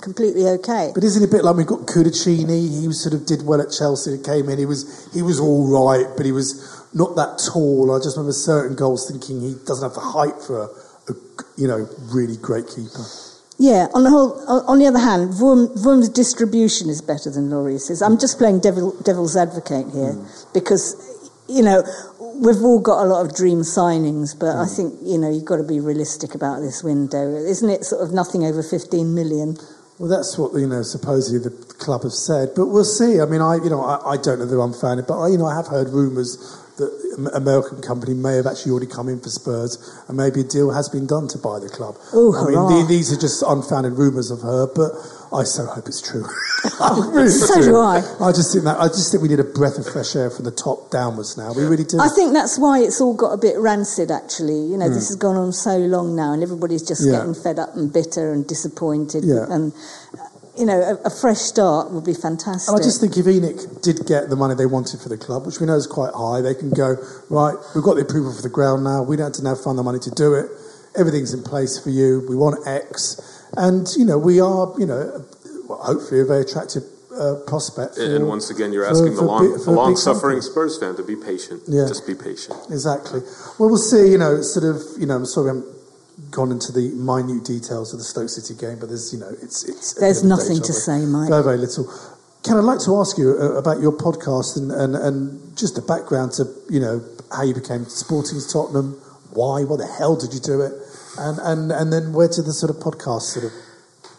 completely 0.00 0.46
okay. 0.48 0.90
But 0.94 1.04
isn't 1.04 1.22
it 1.22 1.26
a 1.28 1.30
bit 1.30 1.44
like 1.44 1.56
we've 1.56 1.66
got 1.66 1.86
Cudicini? 1.86 2.80
He 2.80 2.86
was 2.88 3.00
sort 3.02 3.14
of 3.14 3.24
did 3.26 3.44
well 3.46 3.60
at 3.60 3.70
Chelsea. 3.70 4.18
Came 4.18 4.48
in, 4.48 4.58
he 4.58 4.66
was 4.66 5.08
he 5.14 5.22
was 5.22 5.38
all 5.40 5.66
right, 5.68 6.06
but 6.16 6.26
he 6.26 6.32
was 6.32 6.54
not 6.92 7.14
that 7.16 7.38
tall. 7.52 7.90
I 7.94 7.98
just 7.98 8.16
remember 8.16 8.32
certain 8.32 8.74
goals 8.76 9.08
thinking 9.08 9.40
he 9.40 9.54
doesn't 9.66 9.82
have 9.88 9.94
the 9.94 10.00
height 10.00 10.34
for 10.46 10.62
a, 10.64 11.12
a 11.12 11.14
you 11.56 11.68
know 11.68 11.88
really 12.12 12.36
great 12.36 12.66
keeper. 12.66 13.04
Yeah. 13.58 13.86
On 13.94 14.02
the 14.02 14.10
whole, 14.10 14.32
on 14.66 14.80
the 14.80 14.86
other 14.86 14.98
hand, 14.98 15.30
Vorm, 15.34 15.68
Vorm's 15.78 16.08
distribution 16.08 16.88
is 16.90 17.00
better 17.00 17.30
than 17.30 17.48
Lloris's. 17.48 18.02
I'm 18.02 18.18
just 18.18 18.36
playing 18.38 18.58
devil, 18.58 18.90
devil's 19.02 19.36
advocate 19.36 19.86
here 19.92 20.14
Hmm. 20.14 20.26
because, 20.52 20.96
you 21.56 21.62
know, 21.62 21.82
we've 22.40 22.62
all 22.62 22.80
got 22.80 23.02
a 23.04 23.06
lot 23.06 23.24
of 23.24 23.34
dream 23.34 23.60
signings, 23.60 24.38
but 24.38 24.52
Hmm. 24.54 24.60
I 24.60 24.66
think 24.66 24.94
you 25.02 25.18
know 25.18 25.30
you've 25.30 25.44
got 25.44 25.56
to 25.56 25.64
be 25.64 25.80
realistic 25.80 26.34
about 26.34 26.60
this 26.60 26.82
window, 26.82 27.34
isn't 27.34 27.68
it? 27.68 27.84
Sort 27.84 28.02
of 28.02 28.12
nothing 28.12 28.44
over 28.44 28.62
15 28.62 29.14
million. 29.14 29.56
Well, 29.98 30.08
that's 30.08 30.36
what 30.38 30.54
you 30.54 30.66
know. 30.66 30.82
Supposedly 30.82 31.38
the 31.38 31.54
club 31.78 32.02
have 32.02 32.12
said, 32.14 32.50
but 32.56 32.66
we'll 32.66 32.84
see. 32.84 33.20
I 33.20 33.26
mean, 33.26 33.40
I 33.40 33.56
you 33.56 33.70
know 33.70 33.82
I, 33.84 34.12
I 34.12 34.16
don't 34.16 34.38
know 34.40 34.46
that 34.46 34.58
I'm 34.60 34.72
founded, 34.72 35.06
but 35.06 35.20
I 35.20 35.28
you 35.28 35.38
know 35.38 35.46
I 35.46 35.54
have 35.54 35.68
heard 35.68 35.90
rumours 35.90 36.38
that 36.78 36.90
American 37.34 37.82
company 37.82 38.14
may 38.14 38.36
have 38.36 38.46
actually 38.46 38.72
already 38.72 38.86
come 38.90 39.08
in 39.08 39.20
for 39.20 39.28
Spurs, 39.28 39.76
and 40.08 40.16
maybe 40.16 40.40
a 40.40 40.44
deal 40.44 40.70
has 40.72 40.88
been 40.88 41.06
done 41.06 41.28
to 41.28 41.38
buy 41.38 41.58
the 41.60 41.68
club. 41.68 41.96
Ooh, 42.14 42.34
I 42.34 42.44
mean, 42.48 42.80
the- 42.80 42.86
these 42.88 43.12
are 43.12 43.16
just 43.20 43.42
unfounded 43.46 43.92
rumours 43.92 44.30
of 44.30 44.40
her, 44.40 44.66
but 44.66 44.90
I 45.32 45.44
so 45.44 45.66
hope 45.66 45.86
it's 45.86 46.02
true. 46.02 46.24
I 46.80 46.98
really 47.12 47.28
So 47.30 47.60
do 47.62 47.76
I. 47.76 48.02
I 48.20 48.32
just 48.32 48.52
think 48.52 48.64
that 48.64 48.78
I 48.78 48.88
just 48.88 49.10
think 49.10 49.22
we 49.22 49.28
need 49.28 49.40
a 49.40 49.44
breath 49.44 49.78
of 49.78 49.86
fresh 49.86 50.16
air 50.16 50.30
from 50.30 50.44
the 50.44 50.50
top 50.50 50.90
downwards 50.90 51.36
now. 51.36 51.52
We 51.52 51.64
really 51.64 51.84
do. 51.84 51.98
I 52.00 52.08
think 52.08 52.32
that's 52.32 52.58
why 52.58 52.80
it's 52.80 53.00
all 53.00 53.14
got 53.14 53.32
a 53.32 53.38
bit 53.38 53.56
rancid, 53.58 54.10
actually. 54.10 54.66
You 54.66 54.76
know, 54.76 54.88
this 54.88 55.06
mm. 55.06 55.14
has 55.14 55.16
gone 55.16 55.36
on 55.36 55.52
so 55.52 55.78
long 55.78 56.16
now, 56.16 56.32
and 56.32 56.42
everybody's 56.42 56.82
just. 56.82 57.02
Yeah. 57.04 57.18
getting 57.18 57.34
fed 57.34 57.58
up 57.58 57.76
and 57.76 57.92
bitter 57.92 58.32
and 58.32 58.46
disappointed. 58.46 59.24
Yeah. 59.24 59.46
And, 59.48 59.72
you 60.58 60.66
know, 60.66 60.80
a, 60.80 61.06
a 61.06 61.10
fresh 61.10 61.38
start 61.38 61.90
would 61.92 62.04
be 62.04 62.14
fantastic. 62.14 62.68
And 62.68 62.80
I 62.80 62.82
just 62.82 63.00
think 63.00 63.16
if 63.16 63.24
ENIC 63.24 63.82
did 63.82 64.06
get 64.06 64.28
the 64.28 64.36
money 64.36 64.54
they 64.54 64.66
wanted 64.66 65.00
for 65.00 65.08
the 65.08 65.16
club, 65.16 65.46
which 65.46 65.60
we 65.60 65.66
know 65.66 65.76
is 65.76 65.86
quite 65.86 66.12
high, 66.14 66.40
they 66.40 66.54
can 66.54 66.70
go, 66.70 66.96
right, 67.30 67.56
we've 67.74 67.84
got 67.84 67.94
the 67.94 68.02
approval 68.02 68.34
for 68.34 68.42
the 68.42 68.52
ground 68.52 68.84
now, 68.84 69.02
we 69.02 69.16
don't 69.16 69.32
have 69.32 69.40
to 69.40 69.44
now 69.44 69.54
find 69.54 69.78
the 69.78 69.82
money 69.82 69.98
to 70.00 70.10
do 70.10 70.34
it, 70.34 70.50
everything's 70.96 71.32
in 71.34 71.42
place 71.42 71.78
for 71.78 71.90
you, 71.90 72.24
we 72.28 72.36
want 72.36 72.66
X, 72.66 73.20
and, 73.56 73.86
you 73.96 74.04
know, 74.04 74.18
we 74.18 74.40
are, 74.40 74.72
you 74.78 74.86
know, 74.86 75.24
hopefully 75.68 76.20
a 76.20 76.24
very 76.24 76.42
attractive 76.42 76.82
uh, 77.18 77.36
prospect. 77.46 77.96
For, 77.96 78.16
And 78.16 78.26
once 78.26 78.50
again, 78.50 78.72
you're 78.72 78.86
asking 78.86 79.14
for 79.14 79.20
the 79.20 79.24
long, 79.24 79.50
bi- 79.50 79.58
the 79.58 79.64
for 79.64 79.70
a 79.70 79.74
big 79.74 79.76
long-suffering. 79.76 80.40
Spurs 80.40 80.78
fan 80.78 80.96
to 80.96 81.02
be 81.02 81.16
patient. 81.16 81.62
Yeah. 81.68 81.86
Just 81.86 82.06
be 82.06 82.14
patient. 82.14 82.56
Exactly. 82.70 83.20
Well, 83.58 83.68
we'll 83.68 83.76
see. 83.76 84.10
You 84.10 84.18
know, 84.18 84.40
sort 84.40 84.64
of. 84.64 84.80
You 84.98 85.06
know, 85.06 85.16
I'm 85.16 85.26
sorry, 85.26 85.50
I 85.50 85.54
haven't 85.54 86.30
gone 86.30 86.50
into 86.50 86.72
the 86.72 86.88
minute 86.96 87.44
details 87.44 87.92
of 87.92 87.98
the 87.98 88.04
Stoke 88.04 88.30
City 88.30 88.54
game, 88.54 88.78
but 88.80 88.88
there's, 88.88 89.12
you 89.12 89.20
know, 89.20 89.30
it's 89.42 89.64
it's. 89.64 89.94
There's 89.94 90.22
bit 90.22 90.28
nothing 90.28 90.56
deja 90.56 90.72
to 90.72 90.72
vu. 90.72 90.78
say, 90.78 90.98
Mike. 91.04 91.28
Very, 91.28 91.44
very 91.44 91.58
little. 91.58 91.84
Ken, 92.44 92.56
I'd 92.56 92.64
like 92.64 92.80
to 92.80 92.96
ask 92.96 93.18
you 93.18 93.36
uh, 93.38 93.60
about 93.60 93.80
your 93.80 93.92
podcast 93.92 94.56
and, 94.56 94.72
and, 94.72 94.96
and 94.96 95.56
just 95.56 95.76
the 95.76 95.82
background 95.82 96.32
to 96.32 96.48
you 96.68 96.80
know 96.80 97.04
how 97.30 97.44
you 97.44 97.54
became 97.54 97.84
supporting 97.86 98.40
Tottenham, 98.50 98.98
why, 99.32 99.64
What 99.64 99.78
the 99.78 99.86
hell 99.86 100.16
did 100.16 100.34
you 100.34 100.40
do 100.40 100.60
it, 100.60 100.72
and 101.18 101.38
and 101.40 101.72
and 101.72 101.92
then 101.92 102.12
where 102.12 102.28
did 102.28 102.44
the 102.46 102.52
sort 102.52 102.70
of 102.70 102.76
podcast 102.76 103.22
sort 103.22 103.44
of 103.46 103.52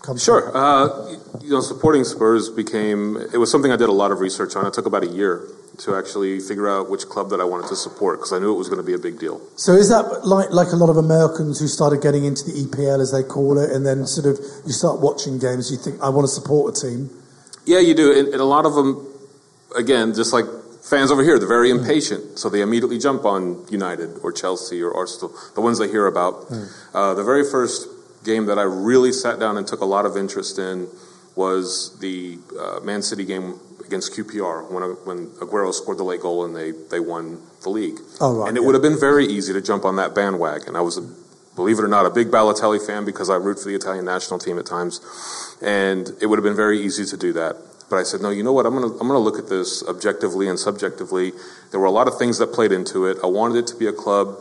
come 0.02 0.18
Sure. 0.18 0.52
from? 0.52 0.56
Uh, 0.56 1.10
you 1.42 1.50
know, 1.52 1.62
supporting 1.62 2.04
Spurs 2.04 2.50
became, 2.50 3.18
it 3.34 3.38
was 3.38 3.50
something 3.50 3.72
I 3.72 3.78
did 3.78 3.88
a 3.90 3.94
lot 3.94 4.12
of 4.12 4.20
research 4.20 4.56
on. 4.56 4.66
It 4.66 4.74
took 4.74 4.86
about 4.86 5.04
a 5.04 5.08
year 5.08 5.48
to 5.78 5.96
actually 5.96 6.40
figure 6.40 6.70
out 6.70 6.90
which 6.90 7.06
club 7.08 7.30
that 7.32 7.40
I 7.42 7.46
wanted 7.46 7.68
to 7.70 7.76
support 7.76 8.20
because 8.20 8.32
I 8.34 8.38
knew 8.40 8.54
it 8.54 8.58
was 8.58 8.68
going 8.70 8.78
to 8.82 8.86
be 8.86 8.94
a 8.94 9.00
big 9.00 9.18
deal. 9.18 9.42
So 9.56 9.72
is 9.74 9.90
that 9.90 10.26
like 10.26 10.52
like 10.52 10.72
a 10.72 10.76
lot 10.76 10.90
of 10.90 10.98
Americans 10.98 11.60
who 11.60 11.68
started 11.68 12.02
getting 12.02 12.26
into 12.26 12.44
the 12.46 12.52
EPL 12.52 13.00
as 13.02 13.12
they 13.12 13.24
call 13.24 13.58
it, 13.58 13.72
and 13.72 13.86
then 13.86 14.06
sort 14.06 14.28
of 14.28 14.40
you 14.66 14.74
start 14.74 15.00
watching 15.00 15.40
games, 15.40 15.72
you 15.72 15.78
think 15.78 16.02
I 16.02 16.10
want 16.10 16.26
to 16.28 16.34
support 16.34 16.78
a 16.78 16.82
team. 16.82 17.10
Yeah, 17.66 17.80
you 17.80 17.96
do. 17.96 18.12
And, 18.18 18.28
and 18.28 18.42
a 18.42 18.46
lot 18.46 18.66
of 18.66 18.76
them, 18.76 19.08
again, 19.76 20.14
just 20.14 20.34
like 20.34 20.46
fans 20.84 21.12
over 21.12 21.24
here, 21.24 21.40
they're 21.40 21.48
very 21.48 21.70
impatient. 21.70 22.38
So 22.40 22.50
they 22.50 22.62
immediately 22.62 23.00
jump 23.00 23.26
on 23.26 23.66
United 23.70 24.20
or 24.24 24.32
Chelsea 24.32 24.82
or 24.82 24.96
Arsenal, 24.96 25.34
the 25.56 25.62
ones 25.62 25.80
they 25.80 25.90
hear 25.90 26.08
about. 26.08 26.46
Uh, 26.94 27.14
the 27.14 27.24
very 27.24 27.44
first 27.50 27.88
game 28.24 28.46
that 28.46 28.58
I 28.60 28.64
really 28.64 29.12
sat 29.12 29.40
down 29.40 29.58
and 29.58 29.68
took 29.68 29.82
a 29.82 29.86
lot 29.86 30.06
of 30.06 30.18
interest 30.18 30.60
in 30.60 30.88
was 31.36 31.98
the 32.00 32.38
uh, 32.60 32.80
Man 32.82 33.02
City 33.02 33.26
game 33.26 33.60
against 33.86 34.14
QPR 34.14 34.72
when, 34.72 34.84
when 35.06 35.28
Aguero 35.42 35.74
scored 35.74 35.98
the 35.98 36.04
late 36.04 36.22
goal 36.22 36.46
and 36.46 36.56
they, 36.56 36.72
they 36.72 37.00
won 37.00 37.42
the 37.64 37.70
league. 37.70 38.00
Oh, 38.22 38.38
right, 38.38 38.48
and 38.48 38.58
it 38.58 38.62
yeah. 38.62 38.66
would 38.66 38.76
have 38.76 38.82
been 38.82 39.00
very 39.00 39.26
easy 39.26 39.54
to 39.54 39.62
jump 39.62 39.86
on 39.86 39.96
that 39.98 40.16
bandwagon. 40.16 40.76
I 40.76 40.82
was, 40.82 40.98
a, 40.98 41.02
believe 41.56 41.80
it 41.80 41.84
or 41.84 41.88
not, 41.88 42.06
a 42.06 42.10
big 42.10 42.28
Balotelli 42.28 42.86
fan 42.86 43.06
because 43.06 43.30
I 43.30 43.36
root 43.36 43.60
for 43.60 43.70
the 43.70 43.76
Italian 43.76 44.06
national 44.06 44.40
team 44.40 44.58
at 44.60 44.66
times, 44.66 45.02
and 45.62 46.12
it 46.22 46.28
would 46.28 46.38
have 46.38 46.44
been 46.44 46.56
very 46.56 46.80
easy 46.80 47.06
to 47.06 47.18
do 47.18 47.34
that. 47.34 47.58
But 47.94 48.00
I 48.00 48.04
said, 48.06 48.22
no, 48.22 48.32
you 48.32 48.42
know 48.42 48.54
what? 48.54 48.66
I'm 48.66 48.74
gonna 48.74 48.88
I'm 49.00 49.08
gonna 49.08 49.20
look 49.20 49.38
at 49.38 49.50
this 49.50 49.84
objectively 49.88 50.48
and 50.50 50.58
subjectively. 50.58 51.32
There 51.70 51.80
were 51.80 51.86
a 51.86 51.92
lot 52.00 52.08
of 52.08 52.18
things 52.18 52.40
that 52.40 52.52
played 52.52 52.72
into 52.72 53.06
it. 53.06 53.18
I 53.24 53.28
wanted 53.28 53.58
it 53.60 53.68
to 53.68 53.76
be 53.76 53.86
a 53.86 53.94
club 53.94 54.36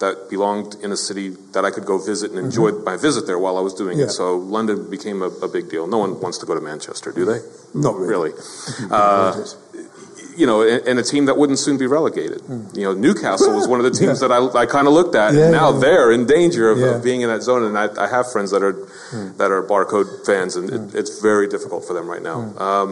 that 0.00 0.28
belonged 0.28 0.74
in 0.82 0.90
a 0.90 0.96
city 0.96 1.28
that 1.54 1.64
I 1.64 1.70
could 1.70 1.84
go 1.86 1.98
visit 1.98 2.32
and 2.32 2.38
enjoy 2.40 2.72
my 2.72 2.96
visit 2.96 3.28
there 3.28 3.38
while 3.38 3.56
I 3.56 3.60
was 3.60 3.74
doing 3.74 3.96
Yeah. 3.98 4.06
it. 4.06 4.10
So 4.10 4.36
London 4.36 4.90
became 4.90 5.22
a, 5.22 5.28
a 5.28 5.46
big 5.46 5.70
deal. 5.70 5.86
No 5.86 5.98
one 5.98 6.18
wants 6.20 6.38
to 6.38 6.46
go 6.46 6.54
to 6.56 6.60
Manchester, 6.60 7.12
do 7.12 7.24
they? 7.24 7.38
Not 7.74 7.96
really. 7.96 8.32
Uh, 8.90 9.36
you 10.40 10.46
know, 10.50 10.58
and, 10.62 10.98
a 10.98 11.02
team 11.02 11.24
that 11.26 11.36
wouldn't 11.40 11.58
soon 11.66 11.76
be 11.84 11.86
relegated. 11.98 12.40
You 12.78 12.84
know, 12.86 12.94
Newcastle 13.06 13.52
was 13.54 13.68
one 13.68 13.78
of 13.82 13.84
the 13.88 13.96
teams 14.00 14.20
Yeah. 14.20 14.28
that 14.28 14.32
I, 14.56 14.62
I 14.62 14.66
kind 14.76 14.86
of 14.88 14.92
looked 14.98 15.14
at, 15.14 15.34
Yeah, 15.34 15.42
and 15.44 15.52
now 15.52 15.68
yeah. 15.72 15.80
they're 15.84 16.10
in 16.16 16.26
danger 16.26 16.70
of, 16.72 16.78
of 16.82 17.02
being 17.04 17.20
in 17.24 17.28
that 17.28 17.42
zone. 17.42 17.62
And 17.68 17.76
I, 17.78 17.86
I 18.04 18.08
have 18.16 18.24
friends 18.32 18.50
that 18.54 18.62
are 18.62 18.76
Hmm. 19.10 19.36
that 19.40 19.50
are 19.50 19.62
barcode 19.62 20.24
fans, 20.24 20.54
and 20.58 20.66
it, 20.70 20.82
it's 21.00 21.12
very 21.20 21.46
difficult 21.54 21.82
for 21.86 21.94
them 21.94 22.06
right 22.14 22.22
now. 22.22 22.38
Hmm. 22.42 22.62
Um, 22.68 22.88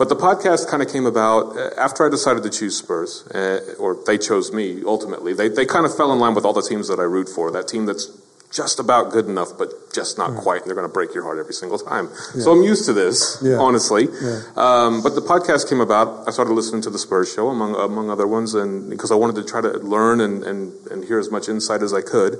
but 0.00 0.08
the 0.08 0.14
podcast 0.28 0.68
kind 0.70 0.82
of 0.84 0.88
came 0.94 1.06
about 1.06 1.56
uh, 1.56 1.70
after 1.86 2.06
I 2.06 2.10
decided 2.10 2.42
to 2.44 2.50
choose 2.58 2.76
Spurs, 2.76 3.26
uh, 3.34 3.74
or 3.82 3.96
they 4.06 4.16
chose 4.18 4.52
me 4.52 4.66
ultimately. 4.86 5.32
They 5.34 5.48
they 5.58 5.66
kind 5.66 5.84
of 5.84 5.92
fell 5.96 6.10
in 6.14 6.18
line 6.24 6.34
with 6.38 6.44
all 6.46 6.52
the 6.60 6.62
teams 6.72 6.86
that 6.90 7.00
I 7.00 7.08
root 7.16 7.28
for. 7.28 7.50
That 7.50 7.66
team 7.66 7.86
that's 7.86 8.06
just 8.50 8.80
about 8.80 9.12
good 9.12 9.26
enough, 9.26 9.58
but 9.58 9.92
just 9.92 10.16
not 10.16 10.34
quite, 10.36 10.62
and 10.62 10.68
they're 10.68 10.74
going 10.76 10.88
to 10.88 10.92
break 10.92 11.14
your 11.14 11.22
heart 11.22 11.38
every 11.38 11.52
single 11.52 11.78
time. 11.78 12.08
So 12.40 12.52
I'm 12.52 12.62
used 12.62 12.86
to 12.86 12.92
this. 12.92 13.38
Yeah. 13.42 13.58
honestly. 13.58 14.08
Yeah. 14.22 14.42
Um, 14.56 15.02
but 15.02 15.14
the 15.14 15.20
podcast 15.20 15.68
came 15.68 15.80
about. 15.80 16.26
I 16.26 16.30
started 16.30 16.54
listening 16.54 16.82
to 16.82 16.90
the 16.90 16.98
Spurs 16.98 17.32
show, 17.32 17.48
among 17.48 17.74
among 17.74 18.10
other 18.10 18.26
ones, 18.26 18.54
and 18.54 18.88
because 18.88 19.10
I 19.10 19.16
wanted 19.16 19.36
to 19.36 19.44
try 19.44 19.60
to 19.60 19.78
learn 19.78 20.20
and, 20.20 20.42
and, 20.44 20.72
and 20.90 21.04
hear 21.04 21.18
as 21.18 21.30
much 21.30 21.48
insight 21.48 21.82
as 21.82 21.92
I 21.92 22.00
could, 22.00 22.38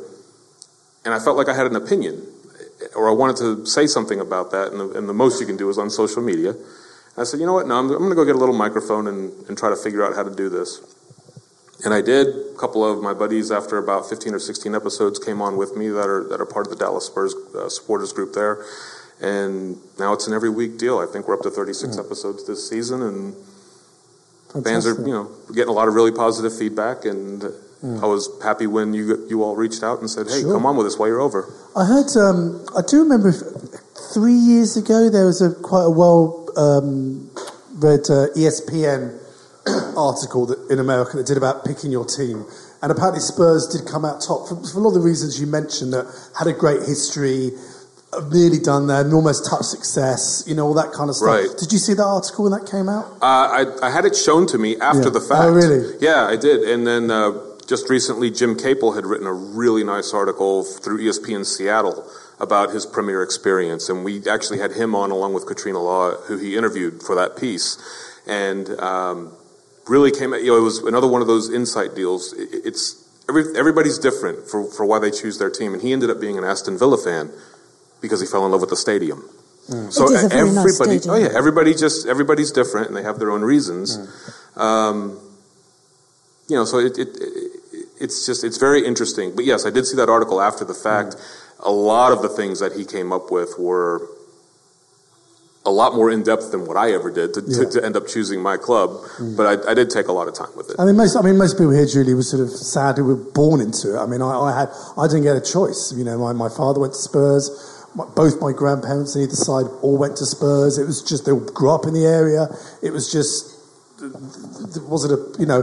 and 1.04 1.12
I 1.12 1.18
felt 1.18 1.36
like 1.36 1.48
I 1.48 1.54
had 1.54 1.66
an 1.66 1.76
opinion, 1.76 2.26
or 2.96 3.08
I 3.08 3.12
wanted 3.12 3.36
to 3.38 3.66
say 3.66 3.86
something 3.86 4.20
about 4.20 4.50
that, 4.52 4.72
and 4.72 4.80
the, 4.80 4.90
and 4.98 5.08
the 5.08 5.14
most 5.14 5.40
you 5.40 5.46
can 5.46 5.56
do 5.56 5.68
is 5.68 5.78
on 5.78 5.90
social 5.90 6.22
media. 6.22 6.50
And 6.50 7.18
I 7.18 7.24
said, 7.24 7.40
you 7.40 7.46
know 7.46 7.52
what? 7.52 7.66
No, 7.66 7.78
I'm, 7.78 7.90
I'm 7.90 7.98
going 7.98 8.10
to 8.10 8.16
go 8.16 8.24
get 8.24 8.36
a 8.36 8.38
little 8.38 8.54
microphone 8.54 9.06
and, 9.06 9.32
and 9.48 9.58
try 9.58 9.70
to 9.70 9.76
figure 9.76 10.04
out 10.06 10.14
how 10.14 10.22
to 10.22 10.34
do 10.34 10.48
this. 10.48 10.80
And 11.84 11.94
I 11.94 12.00
did. 12.00 12.26
A 12.28 12.58
couple 12.58 12.84
of 12.84 13.00
my 13.02 13.14
buddies, 13.14 13.52
after 13.52 13.78
about 13.78 14.08
15 14.08 14.34
or 14.34 14.38
16 14.40 14.74
episodes, 14.74 15.18
came 15.18 15.40
on 15.40 15.56
with 15.56 15.76
me 15.76 15.88
that 15.88 16.08
are 16.08 16.24
that 16.28 16.40
are 16.40 16.46
part 16.46 16.66
of 16.66 16.70
the 16.70 16.76
Dallas 16.78 17.06
Spurs 17.06 17.34
uh, 17.54 17.68
supporters 17.68 18.12
group 18.12 18.32
there. 18.34 18.64
And 19.20 19.78
now 19.98 20.12
it's 20.12 20.26
an 20.26 20.32
every 20.34 20.50
week 20.50 20.78
deal. 20.78 20.98
I 20.98 21.06
think 21.06 21.28
we're 21.28 21.34
up 21.34 21.42
to 21.42 21.50
36 21.50 21.98
episodes 21.98 22.46
this 22.46 22.68
season, 22.68 23.02
and 23.02 23.34
fans 24.64 24.86
are 24.86 24.94
you 24.94 25.12
know 25.12 25.30
getting 25.54 25.68
a 25.68 25.72
lot 25.72 25.88
of 25.88 25.94
really 25.94 26.12
positive 26.12 26.56
feedback. 26.56 27.04
And 27.04 27.44
I 27.82 28.06
was 28.06 28.28
happy 28.42 28.66
when 28.66 28.92
you 28.94 29.26
you 29.28 29.42
all 29.44 29.54
reached 29.56 29.82
out 29.84 30.00
and 30.00 30.10
said, 30.10 30.26
"Hey, 30.28 30.40
Sure. 30.42 30.52
come 30.54 30.66
on 30.66 30.76
with 30.76 30.86
us 30.86 30.98
while 30.98 31.08
you're 31.08 31.20
over." 31.20 31.52
I 31.76 31.84
heard. 31.84 32.16
Um, 32.16 32.64
I 32.76 32.82
do 32.82 33.02
remember 33.02 33.32
three 34.14 34.34
years 34.34 34.76
ago 34.76 35.10
there 35.10 35.26
was 35.26 35.40
a 35.42 35.52
quite 35.54 35.84
a 35.84 35.90
well 35.90 36.48
um, 36.56 37.30
read 37.76 38.00
uh, 38.10 38.28
ESPN 38.36 39.17
article 39.96 40.46
that, 40.46 40.58
in 40.70 40.78
America 40.78 41.16
that 41.16 41.26
did 41.26 41.36
about 41.36 41.64
picking 41.64 41.90
your 41.92 42.04
team, 42.04 42.44
and 42.82 42.92
apparently 42.92 43.20
Spurs 43.20 43.66
did 43.66 43.86
come 43.86 44.04
out 44.04 44.20
top 44.20 44.48
for, 44.48 44.56
for 44.56 44.78
a 44.78 44.80
lot 44.80 44.88
of 44.90 44.94
the 44.94 45.00
reasons 45.00 45.40
you 45.40 45.46
mentioned. 45.46 45.92
That 45.92 46.06
had 46.38 46.46
a 46.48 46.52
great 46.52 46.80
history. 46.80 47.50
Have 48.14 48.32
nearly 48.32 48.58
done 48.58 48.86
there, 48.86 49.02
and 49.02 49.12
almost 49.12 49.44
touched 49.44 49.66
success, 49.66 50.42
you 50.46 50.54
know, 50.54 50.64
all 50.66 50.72
that 50.74 50.92
kind 50.92 51.10
of 51.10 51.16
stuff. 51.16 51.28
Right. 51.28 51.48
Did 51.58 51.70
you 51.72 51.78
see 51.78 51.92
that 51.92 52.06
article 52.06 52.44
when 52.48 52.52
that 52.58 52.66
came 52.66 52.88
out? 52.88 53.04
Uh, 53.20 53.66
I, 53.82 53.88
I 53.88 53.90
had 53.90 54.06
it 54.06 54.16
shown 54.16 54.46
to 54.46 54.56
me 54.56 54.78
after 54.80 55.02
Yeah. 55.04 55.10
the 55.10 55.20
fact. 55.20 55.42
Oh, 55.44 55.52
really? 55.52 55.94
Yeah, 56.00 56.24
I 56.24 56.36
did. 56.36 56.62
And 56.62 56.86
then 56.86 57.10
uh, 57.10 57.32
just 57.66 57.90
recently, 57.90 58.30
Jim 58.30 58.56
Capel 58.56 58.92
had 58.92 59.04
written 59.04 59.26
a 59.26 59.32
really 59.34 59.84
nice 59.84 60.14
article 60.14 60.64
through 60.64 61.00
ESPN 61.00 61.44
Seattle 61.44 62.10
about 62.40 62.70
his 62.70 62.86
premier 62.86 63.22
experience, 63.22 63.90
and 63.90 64.04
we 64.06 64.26
actually 64.26 64.58
had 64.58 64.72
him 64.72 64.94
on 64.94 65.10
along 65.10 65.34
with 65.34 65.44
Katrina 65.44 65.78
Law, 65.78 66.12
who 66.28 66.38
he 66.38 66.56
interviewed 66.56 67.02
for 67.02 67.14
that 67.14 67.36
piece, 67.36 67.76
and 68.26 68.70
um, 68.80 69.32
really 69.88 70.10
came. 70.10 70.32
You 70.34 70.46
know, 70.46 70.56
it 70.58 70.62
was 70.62 70.78
another 70.78 71.06
one 71.08 71.20
of 71.20 71.26
those 71.26 71.52
insight 71.52 71.94
deals. 71.94 72.32
It, 72.32 72.48
it's 72.64 73.04
every, 73.28 73.44
everybody's 73.56 73.98
different 73.98 74.48
for 74.48 74.64
for 74.70 74.84
why 74.86 74.98
they 74.98 75.10
choose 75.10 75.38
their 75.38 75.50
team, 75.50 75.72
and 75.72 75.82
he 75.82 75.92
ended 75.92 76.10
up 76.10 76.20
being 76.20 76.38
an 76.38 76.44
Aston 76.44 76.78
Villa 76.78 76.98
fan 76.98 77.30
because 78.00 78.20
he 78.20 78.26
fell 78.26 78.44
in 78.46 78.52
love 78.52 78.60
with 78.60 78.70
the 78.70 78.76
stadium. 78.76 79.28
So 79.90 80.08
It 80.10 80.14
is 80.14 80.24
a 80.24 80.28
very 80.28 80.50
nice 80.50 80.58
everybody, 80.58 80.98
stadium. 80.98 81.14
oh 81.14 81.18
yeah, 81.18 81.36
everybody 81.36 81.74
just 81.74 82.06
everybody's 82.06 82.50
different 82.50 82.88
and 82.88 82.96
they 82.96 83.02
have 83.02 83.18
their 83.18 83.30
own 83.30 83.42
reasons. 83.42 83.98
Um, 84.56 85.20
you 86.48 86.56
know, 86.56 86.64
so 86.64 86.78
it, 86.78 86.96
it, 86.96 87.08
it 87.20 87.52
it's 88.00 88.24
just 88.24 88.44
it's 88.44 88.56
very 88.56 88.86
interesting. 88.86 89.36
But 89.36 89.44
yes, 89.44 89.66
I 89.66 89.70
did 89.70 89.84
see 89.86 89.96
that 89.96 90.08
article 90.08 90.40
after 90.40 90.64
the 90.64 90.72
fact. 90.74 91.16
Mm. 91.16 91.44
A 91.60 91.70
lot 91.70 92.12
of 92.12 92.22
the 92.22 92.28
things 92.28 92.60
that 92.60 92.72
he 92.74 92.84
came 92.84 93.12
up 93.12 93.30
with 93.30 93.58
were 93.58 94.08
a 95.68 95.70
lot 95.70 95.94
more 95.94 96.10
in 96.10 96.22
depth 96.22 96.50
than 96.50 96.66
what 96.66 96.76
I 96.76 96.92
ever 96.92 97.10
did 97.10 97.34
to, 97.34 97.42
yeah. 97.46 97.64
to, 97.64 97.70
to 97.72 97.84
end 97.84 97.96
up 97.96 98.08
choosing 98.08 98.42
my 98.42 98.56
club. 98.56 98.90
Mm. 99.18 99.36
But 99.36 99.44
I, 99.46 99.70
I, 99.72 99.74
did 99.74 99.90
take 99.90 100.08
a 100.08 100.12
lot 100.12 100.26
of 100.26 100.34
time 100.34 100.48
with 100.56 100.70
it. 100.70 100.76
I 100.78 100.84
mean, 100.86 100.96
most 100.96 101.14
I 101.16 101.20
mean 101.20 101.36
most 101.36 101.54
people 101.54 101.72
here, 101.72 101.86
Julie, 101.86 102.14
were 102.14 102.22
sort 102.22 102.42
of 102.42 102.50
sad 102.50 102.96
who 102.96 103.04
were 103.04 103.16
born 103.16 103.60
into 103.60 103.94
it. 103.94 103.98
I 103.98 104.06
mean, 104.06 104.22
I, 104.22 104.32
I 104.32 104.60
had 104.60 104.68
I 104.96 105.06
didn't 105.06 105.24
get 105.24 105.36
a 105.36 105.44
choice. 105.44 105.92
You 105.94 106.04
know, 106.04 106.18
my, 106.18 106.32
my 106.32 106.48
father 106.48 106.80
went 106.80 106.94
to 106.94 106.98
Spurs. 106.98 107.52
My, 107.94 108.04
both 108.16 108.40
my 108.40 108.52
grandparents 108.52 109.16
on 109.16 109.22
either 109.22 109.36
side 109.36 109.66
all 109.82 109.98
went 109.98 110.16
to 110.16 110.26
Spurs. 110.26 110.78
It 110.78 110.86
was 110.86 111.02
just 111.02 111.26
they 111.26 111.32
grew 111.52 111.70
up 111.70 111.84
in 111.86 111.94
the 111.94 112.06
area. 112.06 112.48
It 112.82 112.90
was 112.90 113.12
just 113.12 113.54
was 114.88 115.04
it 115.04 115.12
a 115.12 115.20
you 115.38 115.46
know 115.46 115.62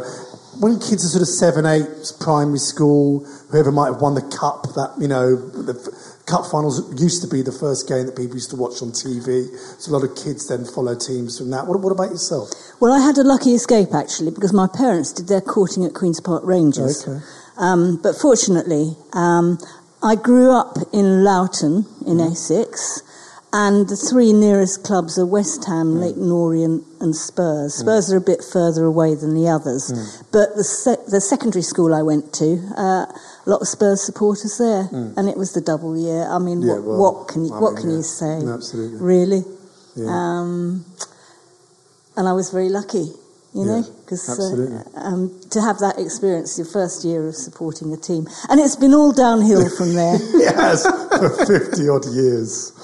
when 0.59 0.79
kids 0.79 1.05
are 1.05 1.09
sort 1.09 1.21
of 1.21 1.27
seven, 1.27 1.65
eight, 1.65 1.87
primary 2.19 2.59
school, 2.59 3.25
whoever 3.51 3.71
might 3.71 3.87
have 3.87 4.01
won 4.01 4.15
the 4.15 4.21
cup, 4.21 4.63
that 4.75 4.95
you 4.99 5.07
know, 5.07 5.35
the 5.35 5.73
cup 6.25 6.45
finals 6.49 6.81
used 7.01 7.21
to 7.21 7.27
be 7.27 7.41
the 7.41 7.51
first 7.51 7.87
game 7.87 8.05
that 8.05 8.15
people 8.15 8.35
used 8.35 8.49
to 8.49 8.55
watch 8.55 8.81
on 8.81 8.89
TV. 8.89 9.47
So 9.79 9.91
a 9.91 9.93
lot 9.93 10.03
of 10.03 10.15
kids 10.15 10.47
then 10.47 10.65
follow 10.65 10.95
teams 10.95 11.37
from 11.37 11.51
that. 11.51 11.67
What, 11.67 11.79
what 11.81 11.91
about 11.91 12.09
yourself? 12.09 12.49
Well, 12.79 12.91
I 12.91 12.99
had 12.99 13.17
a 13.17 13.23
lucky 13.23 13.53
escape 13.53 13.93
actually 13.93 14.31
because 14.31 14.53
my 14.53 14.67
parents 14.67 15.13
did 15.13 15.27
their 15.27 15.41
courting 15.41 15.85
at 15.85 15.93
Queens 15.93 16.19
Park 16.19 16.43
Rangers. 16.45 17.07
Okay. 17.07 17.23
Um, 17.57 17.99
but 18.01 18.15
fortunately, 18.15 18.97
um, 19.13 19.59
I 20.03 20.15
grew 20.15 20.51
up 20.51 20.77
in 20.91 21.23
Loughton 21.23 21.85
in 22.05 22.17
mm. 22.17 22.31
Essex 22.31 23.01
and 23.55 23.87
the 23.87 23.95
three 23.95 24.33
nearest 24.33 24.83
clubs 24.83 25.17
are 25.17 25.25
West 25.25 25.63
Ham, 25.63 25.95
mm. 25.95 25.99
Leyton 26.01 26.29
Orient, 26.29 26.83
and 26.99 27.15
Spurs. 27.15 27.77
Mm. 27.77 27.79
Spurs 27.79 28.09
mm. 28.09 28.13
are 28.13 28.17
a 28.17 28.21
bit 28.21 28.43
further 28.43 28.83
away 28.83 29.15
than 29.15 29.33
the 29.33 29.47
others. 29.47 29.93
Mm. 29.95 30.27
But 30.33 30.59
the, 30.59 30.99
the 31.07 31.21
secondary 31.21 31.61
school 31.61 31.95
I 31.95 32.01
went 32.01 32.33
to, 32.33 32.59
uh, 32.75 33.05
a 33.45 33.49
lot 33.49 33.61
of 33.61 33.67
Spurs 33.67 34.03
supporters 34.03 34.57
there, 34.57 34.89
mm. 34.91 35.15
and 35.17 35.29
it 35.29 35.37
was 35.37 35.53
the 35.53 35.61
double 35.61 35.97
year. 35.97 36.27
I 36.29 36.39
mean, 36.39 36.61
yeah, 36.61 36.73
what, 36.73 36.83
well, 36.83 36.97
what, 36.97 37.27
can 37.27 37.45
you, 37.45 37.51
what 37.51 37.77
can 37.77 37.89
yeah. 37.89 37.97
you 37.97 38.03
say? 38.03 38.41
Absolutely. 38.45 38.99
Really? 38.99 39.43
Yeah. 39.95 40.07
Um, 40.09 40.85
and 42.17 42.27
I 42.27 42.33
was 42.33 42.49
very 42.49 42.69
lucky 42.69 43.11
you 43.55 43.63
know, 43.63 43.83
because 44.03 44.27
uh, 44.27 44.99
um, 44.99 45.31
to 45.49 45.61
have 45.61 45.79
that 45.79 45.95
experience, 45.97 46.57
your 46.57 46.67
first 46.67 47.05
year 47.05 47.25
of 47.25 47.35
supporting 47.35 47.93
a 47.93 47.97
team, 47.97 48.27
and 48.49 48.59
it's 48.59 48.75
been 48.75 48.93
all 48.93 49.13
downhill 49.13 49.69
from 49.77 49.95
there. 49.95 50.19
yes, 50.35 50.83
for 50.83 51.29
fifty 51.47 51.87
odd 51.87 52.03
years. 52.11 52.75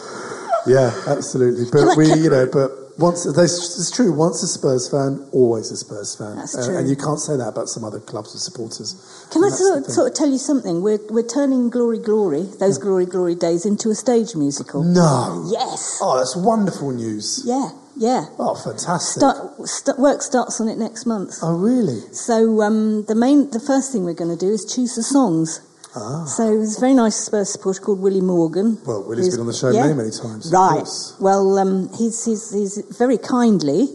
Yeah, 0.65 0.95
absolutely. 1.07 1.65
But 1.69 1.97
we, 1.97 2.07
you 2.13 2.29
know, 2.29 2.47
but 2.47 2.71
once 2.97 3.25
it's 3.25 3.91
true. 3.91 4.13
Once 4.13 4.43
a 4.43 4.47
Spurs 4.47 4.89
fan, 4.89 5.27
always 5.31 5.71
a 5.71 5.77
Spurs 5.77 6.15
fan. 6.15 6.35
That's 6.37 6.53
true. 6.53 6.75
Uh, 6.75 6.79
and 6.79 6.89
you 6.89 6.95
can't 6.95 7.19
say 7.19 7.37
that 7.37 7.47
about 7.47 7.69
some 7.69 7.83
other 7.83 7.99
clubs 7.99 8.33
and 8.33 8.41
supporters. 8.41 9.27
Can 9.31 9.43
and 9.43 9.53
I 9.53 9.55
sort 9.55 9.79
of, 9.79 9.85
sort 9.91 10.11
of, 10.11 10.17
tell 10.17 10.29
you 10.29 10.37
something? 10.37 10.81
We're 10.81 10.99
we're 11.09 11.27
turning 11.27 11.69
Glory 11.69 11.99
Glory, 11.99 12.43
those 12.59 12.77
yeah. 12.77 12.83
Glory 12.83 13.05
Glory 13.05 13.35
days, 13.35 13.65
into 13.65 13.89
a 13.89 13.95
stage 13.95 14.35
musical. 14.35 14.83
No. 14.83 15.47
Yes. 15.51 15.99
Oh, 16.01 16.17
that's 16.17 16.35
wonderful 16.35 16.91
news. 16.91 17.43
Yeah. 17.45 17.69
Yeah. 17.97 18.25
Oh, 18.39 18.55
fantastic. 18.55 19.19
Start, 19.19 19.67
st- 19.67 19.99
work 19.99 20.21
starts 20.21 20.61
on 20.61 20.69
it 20.69 20.77
next 20.77 21.05
month. 21.05 21.35
Oh, 21.41 21.57
really? 21.57 21.99
So 22.13 22.61
um, 22.61 23.03
the 23.05 23.15
main, 23.15 23.51
the 23.51 23.59
first 23.59 23.91
thing 23.91 24.05
we're 24.05 24.13
going 24.13 24.31
to 24.31 24.39
do 24.39 24.51
is 24.51 24.65
choose 24.65 24.95
the 24.95 25.03
songs. 25.03 25.61
Ah. 25.95 26.25
So 26.25 26.45
there's 26.47 26.77
a 26.77 26.79
very 26.79 26.93
nice 26.93 27.15
Spurs 27.15 27.51
supporter 27.51 27.81
called 27.81 27.99
Willie 27.99 28.21
Morgan. 28.21 28.77
Well, 28.85 29.03
Willie's 29.03 29.31
been 29.31 29.41
on 29.41 29.47
the 29.47 29.53
show 29.53 29.71
yeah, 29.71 29.83
many, 29.83 29.93
many 29.95 30.11
times. 30.11 30.51
Right. 30.51 30.87
Well, 31.19 31.59
um, 31.59 31.89
he's, 31.97 32.23
he's, 32.25 32.53
he's 32.53 32.81
very 32.97 33.17
kindly 33.17 33.87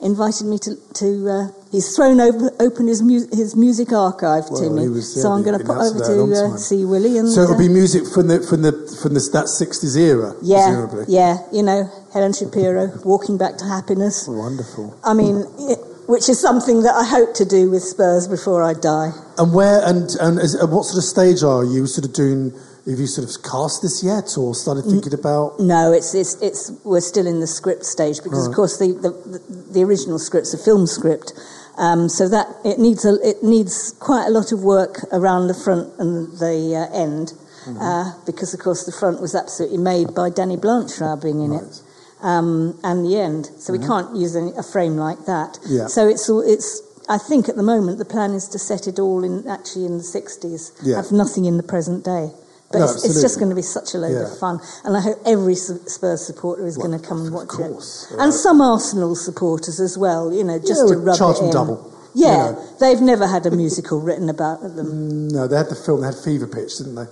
invited 0.00 0.46
me 0.46 0.58
to. 0.58 0.76
to 0.94 1.30
uh, 1.30 1.48
he's 1.70 1.94
thrown 1.96 2.20
over, 2.20 2.50
open 2.60 2.86
his, 2.86 3.02
mu- 3.02 3.28
his 3.32 3.56
music 3.56 3.92
archive 3.92 4.44
well, 4.50 4.62
to 4.62 4.70
me. 4.70 4.88
Was, 4.88 5.16
yeah, 5.16 5.22
so 5.22 5.32
I'm 5.32 5.42
going 5.42 5.58
to 5.58 5.64
pop 5.64 5.78
over 5.78 5.98
to 5.98 6.54
uh, 6.54 6.56
see 6.56 6.84
Willie. 6.84 7.18
And, 7.18 7.28
so 7.28 7.42
it'll 7.42 7.58
be 7.58 7.66
uh, 7.66 7.70
music 7.70 8.06
from 8.12 8.28
the 8.28 8.40
from 8.42 8.62
the 8.62 8.72
from 9.00 9.14
the, 9.14 9.20
that 9.32 9.46
60s 9.46 9.96
era, 9.96 10.34
yeah, 10.42 10.66
presumably. 10.66 11.04
Yeah, 11.08 11.38
you 11.52 11.62
know, 11.62 11.90
Helen 12.12 12.32
Shapiro, 12.32 12.92
Walking 13.04 13.38
Back 13.38 13.56
to 13.58 13.64
Happiness. 13.64 14.26
wonderful. 14.28 14.98
I 15.04 15.14
mean. 15.14 15.44
It, 15.58 15.78
which 16.06 16.28
is 16.28 16.40
something 16.40 16.82
that 16.82 16.94
I 16.94 17.04
hope 17.04 17.34
to 17.34 17.44
do 17.44 17.70
with 17.70 17.82
Spurs 17.82 18.28
before 18.28 18.62
I 18.62 18.74
die. 18.74 19.10
And 19.38 19.54
where 19.54 19.80
and 19.84 20.08
and 20.20 20.38
is, 20.38 20.54
uh, 20.60 20.66
what 20.66 20.84
sort 20.84 20.98
of 20.98 21.04
stage 21.04 21.42
are 21.42 21.64
you 21.64 21.86
sort 21.86 22.04
of 22.04 22.12
doing? 22.12 22.52
Have 22.86 22.98
you 22.98 23.06
sort 23.06 23.26
of 23.26 23.42
cast 23.42 23.80
this 23.80 24.04
yet, 24.04 24.36
or 24.36 24.54
started 24.54 24.84
thinking 24.84 25.14
about? 25.14 25.58
No, 25.58 25.90
it's 25.92 26.14
it's, 26.14 26.40
it's 26.42 26.70
we're 26.84 27.00
still 27.00 27.26
in 27.26 27.40
the 27.40 27.46
script 27.46 27.86
stage 27.86 28.22
because, 28.22 28.46
right. 28.46 28.50
of 28.50 28.54
course, 28.54 28.78
the, 28.78 28.88
the 28.92 29.72
the 29.72 29.82
original 29.82 30.18
script's 30.18 30.52
a 30.52 30.58
film 30.58 30.86
script, 30.86 31.32
um, 31.78 32.10
so 32.10 32.28
that 32.28 32.46
it 32.62 32.78
needs 32.78 33.06
a, 33.06 33.14
it 33.26 33.42
needs 33.42 33.94
quite 34.00 34.26
a 34.26 34.30
lot 34.30 34.52
of 34.52 34.62
work 34.62 35.00
around 35.12 35.48
the 35.48 35.54
front 35.54 35.98
and 35.98 36.38
the 36.38 36.76
uh, 36.76 36.94
end, 36.94 37.32
mm-hmm. 37.64 37.80
uh, 37.80 38.12
because 38.26 38.52
of 38.52 38.60
course 38.60 38.84
the 38.84 38.92
front 38.92 39.18
was 39.18 39.34
absolutely 39.34 39.78
made 39.78 40.14
by 40.14 40.28
Danny 40.28 40.58
Blanchard 40.58 41.22
being 41.22 41.40
in 41.40 41.52
right. 41.52 41.62
it 41.62 41.83
um, 42.24 42.80
and 42.82 43.04
the 43.04 43.16
end. 43.16 43.46
So 43.46 43.72
mm-hmm. 43.72 43.82
we 43.82 43.86
can't 43.86 44.16
use 44.16 44.34
any, 44.34 44.50
a 44.56 44.62
frame 44.62 44.96
like 44.96 45.26
that. 45.26 45.58
Yeah. 45.66 45.86
So 45.86 46.08
it's 46.08 46.28
it's. 46.28 46.82
I 47.06 47.18
think 47.18 47.50
at 47.50 47.56
the 47.56 47.62
moment 47.62 47.98
the 47.98 48.06
plan 48.06 48.32
is 48.32 48.48
to 48.48 48.58
set 48.58 48.88
it 48.88 48.98
all 48.98 49.22
in 49.22 49.46
actually 49.46 49.84
in 49.84 49.98
the 49.98 50.02
60s. 50.02 50.72
Yeah. 50.82 50.96
Have 50.96 51.12
nothing 51.12 51.44
in 51.44 51.58
the 51.58 51.62
present 51.62 52.02
day. 52.02 52.30
But 52.72 52.78
no, 52.78 52.84
it's, 52.86 53.04
it's, 53.04 53.20
just 53.20 53.38
going 53.38 53.50
to 53.50 53.54
be 53.54 53.62
such 53.62 53.94
a 53.94 53.98
load 53.98 54.16
yeah. 54.16 54.32
of 54.32 54.38
fun, 54.38 54.58
and 54.84 54.96
I 54.96 55.00
hope 55.00 55.18
every 55.24 55.54
Spurs 55.54 56.26
supporter 56.26 56.66
is 56.66 56.76
well, 56.76 56.88
going 56.88 56.98
to 56.98 57.06
come 57.06 57.20
and 57.20 57.32
watch 57.32 57.46
course, 57.46 58.10
it, 58.10 58.18
and 58.18 58.34
some 58.34 58.60
Arsenal 58.60 59.14
supporters 59.14 59.78
as 59.78 59.96
well. 59.96 60.32
You 60.32 60.42
know, 60.42 60.58
just 60.58 60.82
yeah, 60.82 60.96
to 60.96 60.98
rub 60.98 61.20
it 61.20 61.42
in. 61.44 61.52
double. 61.52 61.92
Yeah, 62.14 62.26
you 62.26 62.52
know. 62.52 62.76
they've 62.80 63.00
never 63.00 63.28
had 63.28 63.46
a 63.46 63.52
musical 63.52 64.00
written 64.06 64.28
about 64.28 64.62
them. 64.62 64.86
Mm, 64.86 65.32
no, 65.32 65.46
they 65.46 65.56
had 65.56 65.68
the 65.68 65.76
film. 65.76 66.00
They 66.00 66.08
had 66.08 66.16
Fever 66.16 66.48
Pitch, 66.48 66.78
didn't 66.78 66.96
they? 66.96 67.06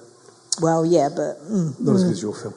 Well, 0.60 0.84
yeah, 0.84 1.08
but 1.08 1.38
mm, 1.46 1.78
not 1.78 1.94
as 1.94 2.04
good 2.04 2.12
as 2.12 2.22
your 2.22 2.34
film. 2.34 2.54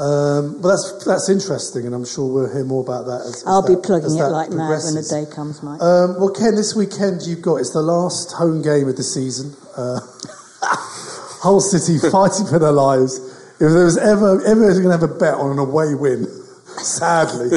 Um, 0.00 0.62
but 0.62 0.68
that's 0.68 1.04
that's 1.04 1.28
interesting, 1.28 1.84
and 1.84 1.94
I'm 1.94 2.06
sure 2.06 2.24
we'll 2.24 2.50
hear 2.50 2.64
more 2.64 2.80
about 2.80 3.04
that. 3.04 3.20
As, 3.20 3.44
as 3.44 3.44
I'll 3.46 3.60
that, 3.60 3.68
be 3.68 3.76
plugging 3.76 4.16
it 4.16 4.32
like 4.32 4.48
mad 4.48 4.80
when 4.80 4.96
the 4.96 5.04
day 5.04 5.28
comes, 5.28 5.62
Mike. 5.62 5.76
Um, 5.76 6.16
well, 6.16 6.32
Ken, 6.32 6.56
this 6.56 6.72
weekend 6.74 7.20
you've 7.28 7.42
got 7.42 7.60
it's 7.60 7.76
the 7.76 7.84
last 7.84 8.32
home 8.32 8.64
game 8.64 8.88
of 8.88 8.96
the 8.96 9.04
season. 9.04 9.52
Uh, 9.76 10.00
Hull 11.44 11.60
City 11.60 12.00
fighting 12.10 12.48
for 12.48 12.58
their 12.58 12.72
lives. 12.72 13.20
If 13.60 13.68
there 13.68 13.84
was 13.84 14.00
ever 14.00 14.40
ever 14.48 14.72
going 14.72 14.88
to 14.88 14.96
have 14.96 15.04
a 15.04 15.20
bet 15.20 15.36
on 15.36 15.52
an 15.52 15.60
away 15.60 15.92
win, 15.92 16.24
sadly, 16.80 17.52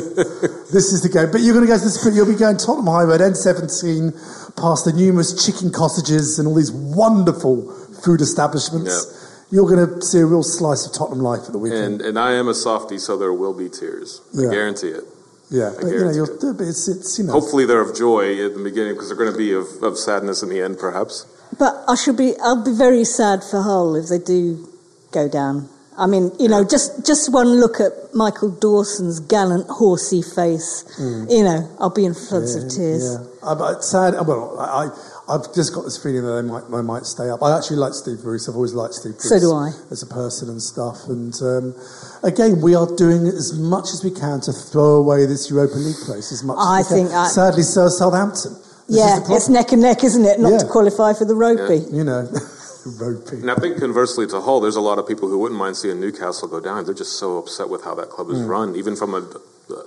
this 0.76 0.92
is 0.92 1.00
the 1.00 1.08
game. 1.08 1.32
But 1.32 1.48
you're 1.48 1.56
going 1.56 1.64
to 1.64 1.72
go 1.72 1.80
to 1.80 1.86
this. 1.86 1.96
You'll 2.12 2.28
be 2.28 2.36
going 2.36 2.60
Tottenham 2.60 2.92
High 2.92 3.08
Road 3.08 3.24
N17 3.24 4.60
past 4.60 4.84
the 4.84 4.92
numerous 4.92 5.32
chicken 5.32 5.72
cottages 5.72 6.44
and 6.44 6.48
all 6.52 6.60
these 6.60 6.76
wonderful 6.76 7.72
food 8.04 8.20
establishments. 8.20 8.92
Yep 8.92 9.23
you're 9.54 9.70
going 9.70 9.88
to 9.88 10.02
see 10.02 10.18
a 10.18 10.26
real 10.26 10.42
slice 10.42 10.88
of 10.88 10.94
Tottenham 10.94 11.20
life 11.20 11.42
at 11.46 11.52
the 11.52 11.60
weekend. 11.60 12.02
And, 12.02 12.18
and 12.18 12.20
I 12.20 12.34
am 12.34 12.48
a 12.48 12.56
softie, 12.56 12.98
so 12.98 13.16
there 13.16 13.32
will 13.32 13.54
be 13.54 13.70
tears. 13.70 14.20
Yeah. 14.34 14.50
I 14.50 14.52
guarantee 14.52 14.88
it. 14.88 15.04
Yeah, 15.52 15.70
I 15.78 15.82
but 15.82 15.88
you 15.90 16.00
know, 16.00 16.24
it. 16.24 16.58
but 16.58 16.66
it's, 16.66 16.88
it's 16.88 17.20
you 17.20 17.26
know. 17.26 17.34
Hopefully, 17.34 17.68
they're 17.68 17.82
of 17.82 17.96
joy 17.96 18.44
at 18.44 18.56
the 18.56 18.64
beginning 18.64 18.94
because 18.94 19.10
they're 19.10 19.18
going 19.18 19.32
to 19.32 19.38
be 19.38 19.54
of, 19.54 19.68
of 19.84 20.00
sadness 20.00 20.42
in 20.42 20.50
the 20.50 20.60
end, 20.60 20.80
perhaps. 20.80 21.28
But 21.60 21.84
I 21.88 21.94
should 21.94 22.18
be. 22.18 22.34
I'll 22.42 22.66
be 22.66 22.74
very 22.74 23.06
sad 23.06 23.44
for 23.44 23.62
Hull 23.62 23.96
if 23.96 24.08
they 24.08 24.18
do 24.18 24.68
go 25.12 25.30
down. 25.30 25.70
I 25.96 26.08
mean, 26.08 26.32
you 26.40 26.48
know, 26.48 26.64
just 26.64 27.06
just 27.06 27.32
one 27.32 27.60
look 27.60 27.80
at 27.80 27.92
Michael 28.16 28.50
Dawson's 28.50 29.20
gallant, 29.20 29.68
horsey 29.70 30.24
face. 30.24 30.84
Mm. 31.00 31.30
You 31.30 31.44
know, 31.44 31.70
I'll 31.80 31.94
be 31.94 32.06
in 32.06 32.16
floods 32.16 32.56
yeah, 32.56 32.64
of 32.64 32.72
tears. 32.72 33.18
Yeah, 33.20 33.50
I'm, 33.50 33.82
sad. 33.84 34.16
Well, 34.26 34.58
I 34.60 34.90
I've 35.28 35.54
just 35.56 35.74
got 35.74 35.84
this 35.84 35.96
feeling 36.02 36.26
that 36.26 36.42
they 36.42 36.48
might 36.48 36.70
they 36.70 36.82
might 36.82 37.06
stay 37.06 37.30
up. 37.30 37.42
I 37.42 37.56
actually 37.56 37.78
like 37.78 37.94
Steve 37.94 38.22
Bruce. 38.22 38.50
I've 38.50 38.56
always 38.56 38.74
liked 38.74 38.94
Steve 38.94 39.14
Bruce. 39.14 39.30
So 39.30 39.40
do 39.40 39.54
I. 39.54 39.72
As 39.90 40.04
a 40.04 40.08
person 40.08 40.50
and 40.50 40.62
stuff. 40.62 41.08
And 41.08 41.34
um, 41.42 41.76
again, 42.24 42.60
we 42.60 42.76
are 42.76 42.88
doing 42.96 43.28
as 43.28 43.58
much 43.58 43.96
as 43.96 44.04
we 44.04 44.12
can 44.12 44.42
to 44.42 44.52
throw 44.52 45.00
away 45.00 45.26
this 45.26 45.50
Europa 45.50 45.76
League 45.76 46.04
place 46.04 46.32
as 46.32 46.44
much. 46.44 46.58
I 46.60 46.82
as 46.82 46.92
we 46.92 46.98
think. 46.98 47.10
Can. 47.10 47.18
I, 47.18 47.28
Sadly, 47.28 47.64
so 47.64 47.88
Southampton. 47.88 48.54
This 48.88 49.00
yeah, 49.00 49.24
it's 49.30 49.48
neck 49.48 49.72
and 49.72 49.82
neck, 49.82 50.04
isn't 50.04 50.26
it? 50.26 50.40
Not 50.40 50.52
yeah. 50.52 50.58
to 50.60 50.68
qualify 50.68 51.14
for 51.14 51.24
the 51.24 51.36
ropey. 51.36 51.88
Yeah. 51.88 51.98
You 51.98 52.04
know. 52.04 52.28
ropey. 53.00 53.38
And 53.38 53.50
I 53.50 53.56
think 53.56 53.80
conversely 53.80 54.28
to 54.28 54.42
Hull, 54.42 54.60
there's 54.60 54.76
a 54.76 54.82
lot 54.82 55.00
of 55.00 55.08
people 55.08 55.30
who 55.30 55.40
wouldn't 55.40 55.60
mind 55.60 55.78
seeing 55.78 56.02
Newcastle 56.02 56.50
go 56.50 56.60
down. 56.60 56.84
They're 56.84 56.94
just 56.94 57.18
so 57.18 57.38
upset 57.38 57.70
with 57.70 57.84
how 57.84 57.96
that 57.96 58.10
club 58.10 58.30
is 58.30 58.40
mm. 58.40 58.50
run, 58.50 58.76
even 58.76 58.98
from 58.98 59.14
a, 59.14 59.24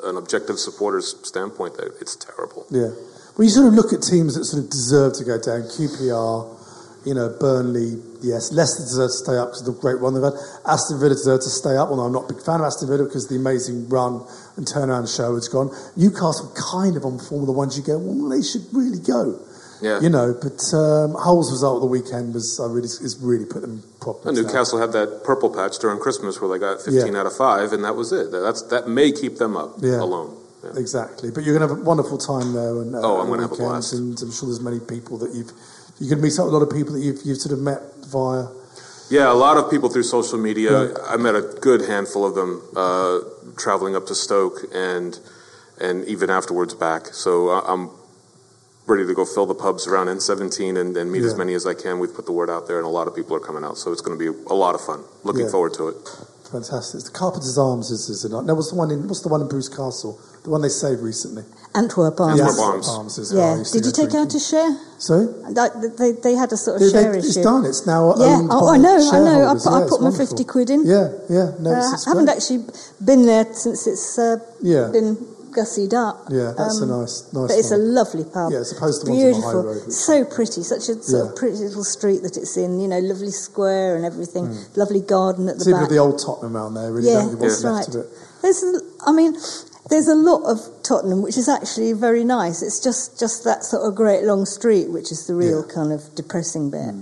an 0.09 0.17
objective 0.17 0.59
supporter's 0.59 1.15
standpoint. 1.29 1.77
That 1.77 1.93
it's 2.01 2.17
terrible. 2.17 2.67
Yeah. 2.71 2.97
Well, 3.37 3.45
you 3.45 3.51
sort 3.51 3.69
of 3.69 3.75
look 3.75 3.93
at 3.93 4.01
teams 4.01 4.35
that 4.35 4.45
sort 4.45 4.65
of 4.65 4.71
deserve 4.71 5.13
to 5.21 5.25
go 5.25 5.37
down. 5.37 5.69
QPR, 5.69 6.57
you 7.05 7.13
know, 7.13 7.37
Burnley, 7.39 8.01
yes. 8.23 8.51
Leicester 8.51 8.83
deserve 8.83 9.13
to 9.13 9.21
stay 9.21 9.37
up 9.37 9.53
because 9.53 9.69
of 9.69 9.75
the 9.75 9.81
great 9.81 10.01
run 10.01 10.15
they've 10.15 10.25
had. 10.25 10.33
Aston 10.65 10.99
Villa 10.99 11.13
deserve 11.13 11.45
to 11.45 11.53
stay 11.53 11.77
up, 11.77 11.93
although 11.93 12.09
I'm 12.09 12.17
not 12.17 12.31
a 12.31 12.33
big 12.33 12.43
fan 12.43 12.61
of 12.61 12.67
Aston 12.67 12.89
Villa 12.89 13.05
because 13.05 13.29
the 13.29 13.37
amazing 13.37 13.89
run 13.89 14.25
and 14.57 14.65
turnaround 14.65 15.05
show 15.15 15.35
has 15.37 15.49
gone. 15.49 15.69
Newcastle 16.01 16.49
kind 16.57 16.97
of 16.97 17.05
on 17.05 17.21
form 17.21 17.45
of 17.45 17.47
the 17.47 17.53
ones 17.53 17.77
you 17.77 17.85
go, 17.85 18.01
well, 18.01 18.33
they 18.33 18.41
should 18.41 18.65
really 18.73 19.05
go. 19.05 19.37
Yeah. 19.85 20.01
You 20.01 20.09
know, 20.09 20.33
but 20.33 20.57
um, 20.73 21.13
Hull's 21.21 21.53
result 21.53 21.77
of 21.77 21.83
the 21.83 21.93
weekend 21.93 22.33
was 22.33 22.59
I 22.59 22.73
really 22.73 22.89
is 22.89 23.19
really 23.21 23.45
put 23.45 23.61
them 23.61 23.85
properly. 24.01 24.33
And 24.33 24.47
Newcastle 24.47 24.81
had 24.81 24.93
that 24.93 25.23
purple 25.25 25.53
patch 25.53 25.79
during 25.79 26.01
Christmas 26.01 26.41
where 26.41 26.49
they 26.49 26.59
got 26.59 26.81
15 26.81 27.13
yeah. 27.13 27.21
out 27.21 27.27
of 27.27 27.37
five, 27.37 27.75
and 27.75 27.85
that 27.85 27.95
was 27.95 28.13
it. 28.13 28.33
That's 28.33 28.63
that 28.73 28.89
may 28.89 29.13
keep 29.13 29.37
them 29.37 29.55
up 29.55 29.77
yeah. 29.83 30.01
alone. 30.01 30.35
Yeah. 30.75 30.81
Exactly, 30.81 31.31
but 31.31 31.45
you're 31.45 31.57
going 31.59 31.69
to 31.69 31.75
have 31.75 31.83
a 31.85 31.89
wonderful 31.89 32.19
time 32.19 32.53
there. 32.53 32.81
And, 32.83 32.95
uh, 32.95 33.01
oh, 33.03 33.21
I'm 33.21 33.27
going 33.29 33.41
to 33.41 33.45
have 33.49 33.53
a 33.53 33.57
blast. 33.57 33.93
And 33.95 34.21
I'm 34.23 34.31
sure 34.33 34.49
there's 34.49 34.61
many 34.61 34.81
people 34.81 35.19
that 35.19 35.35
you've 35.35 35.53
You 35.99 36.09
can 36.09 36.21
meet 36.21 36.39
up 36.39 36.45
with 36.47 36.55
a 36.55 36.57
lot 36.59 36.63
of 36.63 36.71
people 36.71 36.93
that 36.95 37.01
you've, 37.01 37.21
you've 37.25 37.39
sort 37.39 37.53
of 37.53 37.61
met 37.61 37.81
via. 38.09 38.49
Yeah, 39.09 39.31
a 39.31 39.35
lot 39.35 39.57
of 39.57 39.71
people 39.71 39.89
through 39.89 40.03
social 40.03 40.39
media. 40.39 40.93
I 41.07 41.17
met 41.17 41.35
a 41.37 41.43
good 41.61 41.83
handful 41.83 42.27
of 42.27 42.35
them 42.35 42.61
uh, 42.77 43.21
traveling 43.57 43.95
up 43.97 44.07
to 44.07 44.15
Stoke 44.15 44.59
and 44.75 45.19
and 45.81 46.05
even 46.07 46.29
afterwards 46.31 46.75
back. 46.75 47.09
So 47.15 47.51
I- 47.51 47.73
I'm 47.73 47.91
ready 48.87 49.07
to 49.07 49.15
go 49.15 49.25
fill 49.25 49.47
the 49.47 49.55
pubs 49.55 49.87
around 49.87 50.07
N17 50.09 50.77
and, 50.81 50.97
and 50.97 51.11
meet 51.13 51.23
as 51.25 51.35
many 51.37 51.55
as 51.55 51.67
I 51.67 51.75
can. 51.75 51.99
We've 51.99 52.15
put 52.15 52.25
the 52.27 52.33
word 52.33 52.49
out 52.51 52.67
there, 52.69 52.79
and 52.79 52.87
a 52.87 52.91
lot 52.91 53.07
of 53.09 53.15
people 53.15 53.35
are 53.37 53.41
coming 53.41 53.63
out. 53.65 53.77
So 53.79 53.93
it's 53.93 54.01
going 54.01 54.17
to 54.19 54.33
be 54.33 54.39
a 54.49 54.55
lot 54.55 54.75
of 54.75 54.81
fun. 54.81 55.03
Looking 55.25 55.45
Yeah. 55.47 55.51
forward 55.51 55.75
to 55.75 55.89
it. 55.89 55.97
Fantastic. 56.51 57.03
The 57.03 57.11
Carpenter's 57.11 57.59
Arms 57.59 57.91
is, 57.91 58.09
is 58.09 58.25
it 58.25 58.31
not? 58.31 58.45
No, 58.47 58.55
what's 58.55 58.71
the 58.71 58.77
one 58.77 58.91
in 58.93 59.09
what's 59.09 59.21
the 59.23 59.29
one 59.29 59.41
in 59.41 59.49
Bruce 59.49 59.69
Castle? 59.69 60.19
The 60.45 60.51
one 60.51 60.63
they 60.63 60.69
saved 60.69 61.01
recently. 61.03 61.43
Antwerp 61.75 62.21
Arms. 62.21 62.41
Antwerp 62.41 62.59
Arms. 62.61 62.89
Arms 62.89 63.19
is, 63.19 63.33
Yeah. 63.33 63.63
Did 63.73 63.85
you 63.85 63.91
take 63.93 64.11
it 64.11 64.15
out 64.15 64.33
a 64.33 64.39
share? 64.39 64.79
Sorry? 64.99 65.27
Like, 65.51 65.73
They, 65.99 66.13
they 66.13 66.35
had 66.35 66.53
a 66.53 66.57
sort 66.57 66.77
of 66.77 66.81
They- 66.81 66.93
they- 66.93 67.03
share 67.03 67.15
it's 67.17 67.31
issue. 67.37 67.43
done. 67.43 67.65
It's 67.67 67.85
now 67.87 68.15
Yeah, 68.17 68.25
owned 68.39 68.49
oh, 68.53 68.67
by 68.71 68.75
I 68.75 68.79
know, 68.79 68.97
I 69.13 69.19
know. 69.19 69.49
I 69.49 69.55
put, 69.55 69.65
Yeah, 69.65 69.71
I 69.73 69.81
put 69.89 70.01
my 70.01 70.09
wonderful. 70.11 70.27
50 70.39 70.45
quid 70.45 70.71
in. 70.71 70.87
Yeah, 70.87 71.09
yeah. 71.29 71.51
No, 71.59 71.73
Uh, 71.75 71.93
it's, 71.93 72.07
I 72.07 72.11
haven't 72.11 72.27
great. 72.27 72.37
actually 72.37 72.65
been 73.05 73.27
there 73.27 73.47
since 73.53 73.87
it's 73.89 74.19
uh, 74.19 74.39
Yeah. 74.63 74.87
been 74.93 75.19
gussied 75.57 75.95
up. 75.95 76.29
Yeah, 76.31 76.53
that's 76.57 76.81
a 76.81 76.85
Um, 76.85 77.01
nice, 77.01 77.25
nice. 77.33 77.49
But 77.49 77.59
it's 77.59 77.71
a 77.73 77.77
lovely 77.79 78.25
pub. 78.25 78.53
Yeah, 78.53 78.59
as 78.59 78.73
opposed 78.73 79.01
to 79.01 79.07
the 79.07 79.13
on 79.13 79.19
the 79.19 79.25
high 79.25 79.33
Beautiful. 79.33 79.63
road, 79.63 79.93
So 79.93 80.25
pretty. 80.25 80.63
Such 80.63 80.89
a 80.91 81.03
sort 81.03 81.25
Yeah. 81.25 81.31
of 81.31 81.37
pretty 81.37 81.57
little 81.65 81.85
street 81.85 82.23
that 82.23 82.37
it's 82.37 82.57
in. 82.57 82.79
You 82.79 82.89
know, 82.89 82.99
lovely 83.01 83.31
square 83.31 83.97
and 83.97 84.05
everything. 84.05 84.55
Lovely 84.77 85.01
garden 85.01 85.49
at 85.49 85.57
the 85.59 85.63
It's 85.65 85.73
back. 85.73 85.89
Hmm. 85.89 85.95
the 85.95 85.99
old 85.99 86.19
Tottenham 86.19 86.57
around 86.57 86.75
there. 86.75 86.93
Really 86.93 87.09
yeah, 87.11 87.23
don't 87.23 87.41
that's 87.41 87.65
right. 87.65 87.89
There's, 88.43 88.63
I 89.07 89.13
mean, 89.13 89.37
there's 89.89 90.09
a 90.09 90.15
lot 90.15 90.43
of 90.45 90.59
Tottenham 90.83 91.23
which 91.23 91.37
is 91.39 91.49
actually 91.49 91.93
very 91.95 92.23
nice. 92.25 92.61
It's 92.63 92.79
just 92.81 93.19
just 93.19 93.45
that 93.45 93.65
sort 93.65 93.83
of 93.87 93.95
great 93.95 94.25
long 94.25 94.45
street 94.47 94.91
which 94.91 95.11
is 95.11 95.27
the 95.27 95.35
real 95.35 95.63
kind 95.65 95.93
of 95.93 96.15
depressing 96.15 96.71
bit. 96.71 96.95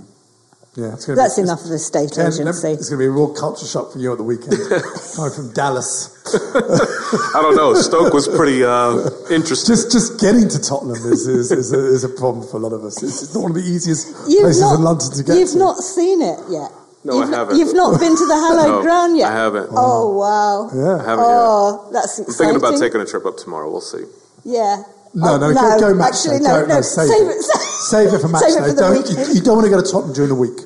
Yeah, 0.75 0.93
it's 0.93 1.05
That's 1.05 1.37
be, 1.37 1.43
enough 1.43 1.63
of 1.63 1.69
the 1.69 1.79
state 1.79 2.11
Ken, 2.11 2.27
agency. 2.27 2.75
It's 2.75 2.89
going 2.89 2.99
to 2.99 3.03
be 3.03 3.05
a 3.05 3.11
real 3.11 3.33
culture 3.33 3.65
shock 3.65 3.93
for 3.93 3.99
you 3.99 4.11
at 4.11 4.17
the 4.17 4.27
weekend. 4.27 4.59
Coming 5.15 5.31
from 5.31 5.53
Dallas. 5.53 6.11
I 6.27 7.39
don't 7.41 7.55
know. 7.55 7.73
Stoke 7.75 8.13
was 8.13 8.27
pretty 8.27 8.59
uh, 8.63 9.07
interesting. 9.31 9.71
Just 9.73 9.91
just 9.91 10.19
getting 10.19 10.49
to 10.49 10.59
Tottenham 10.59 10.99
is, 11.11 11.27
is, 11.27 11.51
is, 11.51 11.71
a, 11.71 11.79
is 11.79 12.03
a 12.03 12.09
problem 12.09 12.45
for 12.45 12.57
a 12.57 12.59
lot 12.59 12.73
of 12.73 12.83
us. 12.83 13.01
It's, 13.01 13.23
it's 13.23 13.33
not 13.33 13.41
one 13.47 13.51
of 13.51 13.57
the 13.57 13.63
easiest 13.63 14.27
You've 14.27 14.43
places 14.43 14.61
not, 14.67 14.75
in 14.75 14.83
London 14.83 15.11
to 15.15 15.23
get 15.23 15.37
You've 15.39 15.51
to. 15.55 15.57
not 15.57 15.77
seen 15.79 16.21
it 16.21 16.39
yet. 16.51 16.71
No, 17.05 17.13
I 17.13 17.19
you've, 17.23 17.29
haven't. 17.33 17.55
You've 17.57 17.75
not 17.75 17.99
been 17.99 18.11
to 18.17 18.25
the 18.27 18.35
hallowed 18.43 18.67
No, 18.67 18.81
ground 18.83 19.15
yet. 19.15 19.31
I 19.31 19.35
haven't. 19.35 19.69
Oh 19.71 20.11
wow. 20.11 20.67
Yeah. 20.75 20.99
I 20.99 21.07
haven't 21.07 21.23
Oh, 21.25 21.87
that's 21.93 22.19
yet. 22.19 22.27
I'm 22.27 22.33
thinking 22.33 22.55
about 22.57 22.79
taking 22.79 22.99
a 22.99 23.05
trip 23.05 23.25
up 23.25 23.37
tomorrow. 23.37 23.71
We'll 23.71 23.79
see. 23.79 24.03
Yeah. 24.43 24.83
No, 25.15 25.35
Oh, 25.35 25.37
no, 25.39 25.53
go, 25.53 25.79
go 25.79 25.93
match 25.95 26.27
Actually, 26.27 26.39
day. 26.39 26.51
no, 26.51 26.67
Go- 26.67 26.75
no. 26.75 26.81
save, 26.81 27.07
Save 27.07 27.27
it. 27.31 27.39
it. 27.39 27.45
Save 27.85 28.13
it 28.13 28.21
for 28.21 28.27
match 28.27 28.41
Save 28.41 28.57
it 28.57 28.61
day. 28.61 28.69
for 28.69 28.73
the 28.73 28.81
don't, 28.81 29.05
you, 29.09 29.33
you 29.35 29.41
don't 29.41 29.55
want 29.61 29.65
to 29.65 29.73
go 29.73 29.81
to 29.81 29.85
Tottenham 29.85 30.13
during 30.13 30.29
the 30.29 30.41
week. 30.41 30.57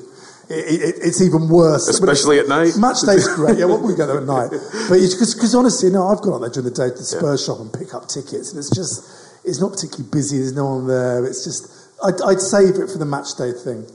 It, 0.50 0.82
it, 0.82 0.94
it's 1.04 1.20
even 1.20 1.48
worse. 1.48 1.86
Especially 1.86 2.40
at 2.40 2.48
night. 2.48 2.74
Match 2.76 3.02
day's 3.06 3.28
great. 3.36 3.58
Yeah, 3.58 3.66
what 3.66 3.82
we 3.82 3.94
go 3.94 4.06
there 4.06 4.18
at 4.18 4.26
night? 4.26 4.50
But 4.50 4.98
because 4.98 5.54
honestly, 5.54 5.90
no, 5.90 6.08
I've 6.08 6.22
gone 6.22 6.34
out 6.34 6.40
there 6.40 6.50
during 6.50 6.68
the 6.68 6.74
day 6.74 6.88
to 6.90 6.98
the 6.98 7.06
Spurs 7.06 7.44
shop 7.44 7.60
and 7.60 7.70
pick 7.72 7.94
up 7.94 8.08
tickets, 8.08 8.50
and 8.50 8.58
it's 8.58 8.74
just 8.74 9.06
it's 9.44 9.60
not 9.60 9.72
particularly 9.72 10.10
busy. 10.10 10.38
There's 10.38 10.56
no 10.56 10.66
one 10.74 10.88
there. 10.88 11.24
It's 11.24 11.44
just 11.44 11.70
I'd, 12.02 12.18
I'd 12.26 12.40
save 12.40 12.82
it 12.82 12.90
for 12.90 12.98
the 12.98 13.06
match 13.06 13.36
day 13.38 13.52
thing. 13.52 13.86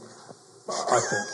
I 0.70 1.00
think 1.04 1.26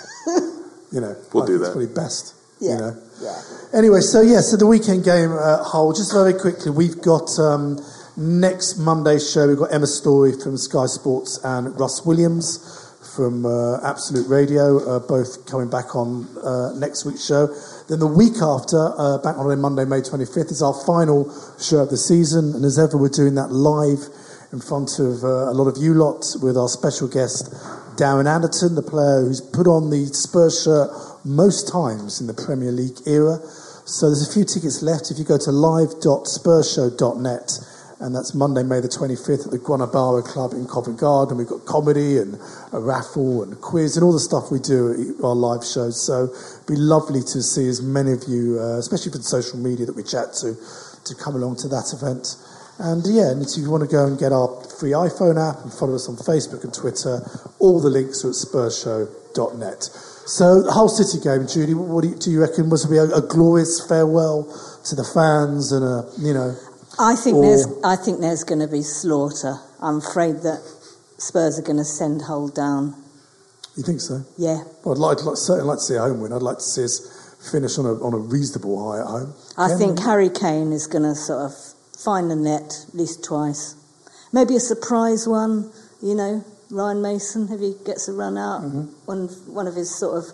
you 0.91 1.01
know 1.01 1.15
We'll 1.33 1.43
I 1.43 1.47
do 1.47 1.57
that. 1.59 1.69
It's 1.69 1.75
probably 1.75 1.93
best. 1.93 2.33
Yeah. 2.59 2.71
You 2.71 2.77
know. 2.79 2.93
Yeah. 3.21 3.41
Anyway, 3.77 4.01
so 4.01 4.21
yeah, 4.21 4.41
so 4.41 4.57
the 4.57 4.65
weekend 4.65 5.03
game 5.03 5.31
at 5.33 5.61
Hull. 5.69 5.93
Just 5.93 6.13
very 6.13 6.33
quickly, 6.33 6.71
we've 6.71 7.01
got 7.01 7.29
um, 7.37 7.77
next 8.17 8.77
Monday's 8.77 9.31
show. 9.31 9.47
We've 9.47 9.57
got 9.57 9.73
Emma 9.73 9.87
Story 9.87 10.33
from 10.33 10.57
Sky 10.57 10.85
Sports 10.85 11.39
and 11.43 11.79
Russ 11.79 12.05
Williams 12.05 12.77
from 13.15 13.45
uh, 13.45 13.79
Absolute 13.87 14.27
Radio, 14.27 14.79
uh, 14.79 14.99
both 14.99 15.45
coming 15.45 15.69
back 15.69 15.95
on 15.95 16.27
uh, 16.37 16.73
next 16.77 17.05
week's 17.05 17.25
show. 17.25 17.47
Then 17.89 17.99
the 17.99 18.07
week 18.07 18.41
after, 18.41 18.93
uh, 18.97 19.17
back 19.17 19.37
on 19.37 19.59
Monday, 19.59 19.85
May 19.85 20.01
25th, 20.01 20.51
is 20.51 20.61
our 20.61 20.73
final 20.85 21.25
show 21.59 21.79
of 21.79 21.89
the 21.89 21.97
season, 21.97 22.53
and 22.55 22.63
as 22.63 22.79
ever, 22.79 22.97
we're 22.97 23.09
doing 23.09 23.35
that 23.35 23.51
live 23.51 24.07
in 24.53 24.59
front 24.59 24.99
of 24.99 25.23
uh, 25.23 25.49
a 25.49 25.55
lot 25.55 25.67
of 25.67 25.81
you 25.81 25.93
lot 25.93 26.25
with 26.41 26.57
our 26.57 26.67
special 26.67 27.07
guest 27.07 27.53
Darren 27.95 28.27
Anderton, 28.27 28.75
the 28.75 28.81
player 28.81 29.21
who's 29.21 29.39
put 29.41 29.67
on 29.67 29.89
the 29.89 30.05
Spurs 30.07 30.63
shirt 30.63 30.89
most 31.23 31.67
times 31.67 32.21
in 32.21 32.27
the 32.27 32.33
Premier 32.33 32.71
League 32.71 32.97
era. 33.05 33.39
So 33.85 34.07
there's 34.07 34.27
a 34.27 34.31
few 34.31 34.43
tickets 34.45 34.81
left. 34.81 35.11
If 35.11 35.19
you 35.19 35.25
go 35.25 35.37
to 35.37 35.51
live.spursshow.net, 35.51 37.59
and 38.01 38.15
that's 38.15 38.33
Monday, 38.33 38.63
May 38.63 38.81
the 38.81 38.89
25th 38.89 39.45
at 39.45 39.51
the 39.51 39.59
Guanabara 39.59 40.25
Club 40.25 40.53
in 40.53 40.65
Covent 40.67 40.99
Garden. 40.99 41.37
We've 41.37 41.47
got 41.47 41.65
comedy 41.65 42.17
and 42.17 42.33
a 42.73 42.79
raffle 42.81 43.43
and 43.43 43.53
a 43.53 43.55
quiz 43.55 43.95
and 43.95 44.03
all 44.03 44.11
the 44.11 44.19
stuff 44.19 44.49
we 44.49 44.57
do 44.57 44.89
at 44.89 45.23
our 45.23 45.35
live 45.35 45.63
shows. 45.63 46.01
So 46.01 46.33
it'd 46.33 46.67
be 46.67 46.81
lovely 46.81 47.21
to 47.21 47.43
see 47.45 47.69
as 47.69 47.79
many 47.79 48.11
of 48.11 48.25
you, 48.27 48.57
uh, 48.59 48.81
especially 48.81 49.11
for 49.11 49.19
the 49.19 49.29
social 49.29 49.59
media 49.59 49.85
that 49.85 49.95
we 49.95 50.01
chat 50.01 50.33
to, 50.41 50.57
to 50.57 51.13
come 51.13 51.35
along 51.35 51.61
to 51.61 51.67
that 51.69 51.93
event. 51.93 52.41
And 52.81 53.05
yeah, 53.05 53.29
and 53.29 53.45
if 53.45 53.53
you 53.53 53.69
want 53.69 53.85
to 53.85 53.91
go 53.91 54.09
and 54.09 54.17
get 54.17 54.33
our 54.33 54.49
free 54.81 54.97
iPhone 54.97 55.37
app 55.37 55.61
and 55.61 55.71
follow 55.71 55.93
us 55.93 56.09
on 56.09 56.17
Facebook 56.17 56.65
and 56.65 56.73
Twitter, 56.73 57.21
all 57.61 57.79
the 57.79 57.93
links 57.93 58.25
are 58.25 58.33
at 58.33 58.41
spursshow.net. 58.41 59.83
So 60.25 60.63
the 60.65 60.71
Hull 60.71 60.89
City 60.89 61.21
game, 61.21 61.45
Julie, 61.45 61.77
what 61.77 62.01
do 62.01 62.09
you, 62.09 62.15
do 62.15 62.31
you 62.31 62.41
reckon 62.41 62.71
was 62.71 62.81
to 62.81 62.89
be 62.89 62.97
a, 62.97 63.05
a 63.13 63.21
glorious 63.21 63.85
farewell 63.85 64.49
to 64.85 64.95
the 64.95 65.05
fans 65.05 65.71
and 65.71 65.85
a, 65.85 66.09
you 66.17 66.33
know, 66.33 66.57
I 66.99 67.15
think 67.15 67.37
Or- 67.37 67.41
there's 67.45 67.67
I 67.83 67.95
think 67.95 68.19
there's 68.19 68.43
going 68.43 68.59
to 68.59 68.67
be 68.67 68.83
slaughter. 68.83 69.57
I'm 69.79 69.97
afraid 69.97 70.41
that 70.43 70.61
Spurs 71.17 71.57
are 71.59 71.63
going 71.63 71.77
to 71.77 71.85
send 71.85 72.23
Hull 72.23 72.47
down. 72.49 72.95
you 73.77 73.83
think 73.83 74.01
so? 74.01 74.23
Yeah. 74.37 74.63
Well, 74.83 74.93
I'd 74.95 74.99
like, 74.99 75.19
I'd 75.19 75.25
like, 75.25 75.37
certainly 75.37 75.67
like 75.69 75.77
to 75.79 75.83
see 75.83 75.95
a 75.95 76.01
home 76.01 76.19
win. 76.21 76.33
I'd 76.33 76.41
like 76.41 76.57
to 76.57 76.63
see 76.63 76.83
us 76.83 76.99
finish 77.51 77.77
on 77.79 77.85
a, 77.85 77.93
on 78.03 78.13
a 78.13 78.17
reasonable 78.17 78.91
high 78.91 78.99
at 79.01 79.07
home. 79.07 79.33
I 79.57 79.69
Ken? 79.69 79.77
think 79.77 79.99
Harry 79.99 80.29
Kane 80.29 80.71
is 80.73 80.87
going 80.87 81.03
to 81.03 81.15
sort 81.15 81.45
of 81.45 81.53
find 81.97 82.29
the 82.29 82.35
net 82.35 82.85
at 82.89 82.93
least 82.95 83.23
twice. 83.23 83.75
Maybe 84.33 84.55
a 84.55 84.59
surprise 84.59 85.27
one, 85.27 85.71
you 86.01 86.13
know, 86.15 86.43
Ryan 86.69 87.01
Mason, 87.01 87.47
if 87.51 87.59
he 87.59 87.75
gets 87.85 88.07
a 88.07 88.13
run 88.13 88.37
out, 88.37 88.61
Mm-hmm. 88.61 88.85
one, 89.05 89.27
one 89.47 89.67
of 89.67 89.75
his 89.75 89.93
sort 89.93 90.17
of 90.17 90.31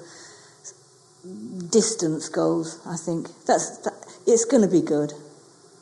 distance 1.72 2.30
goals, 2.30 2.80
I 2.86 2.96
think. 2.96 3.28
That's, 3.46 3.78
that, 3.80 3.94
it's 4.26 4.46
going 4.46 4.64
to 4.64 4.70
be 4.70 4.82
good. 4.82 5.14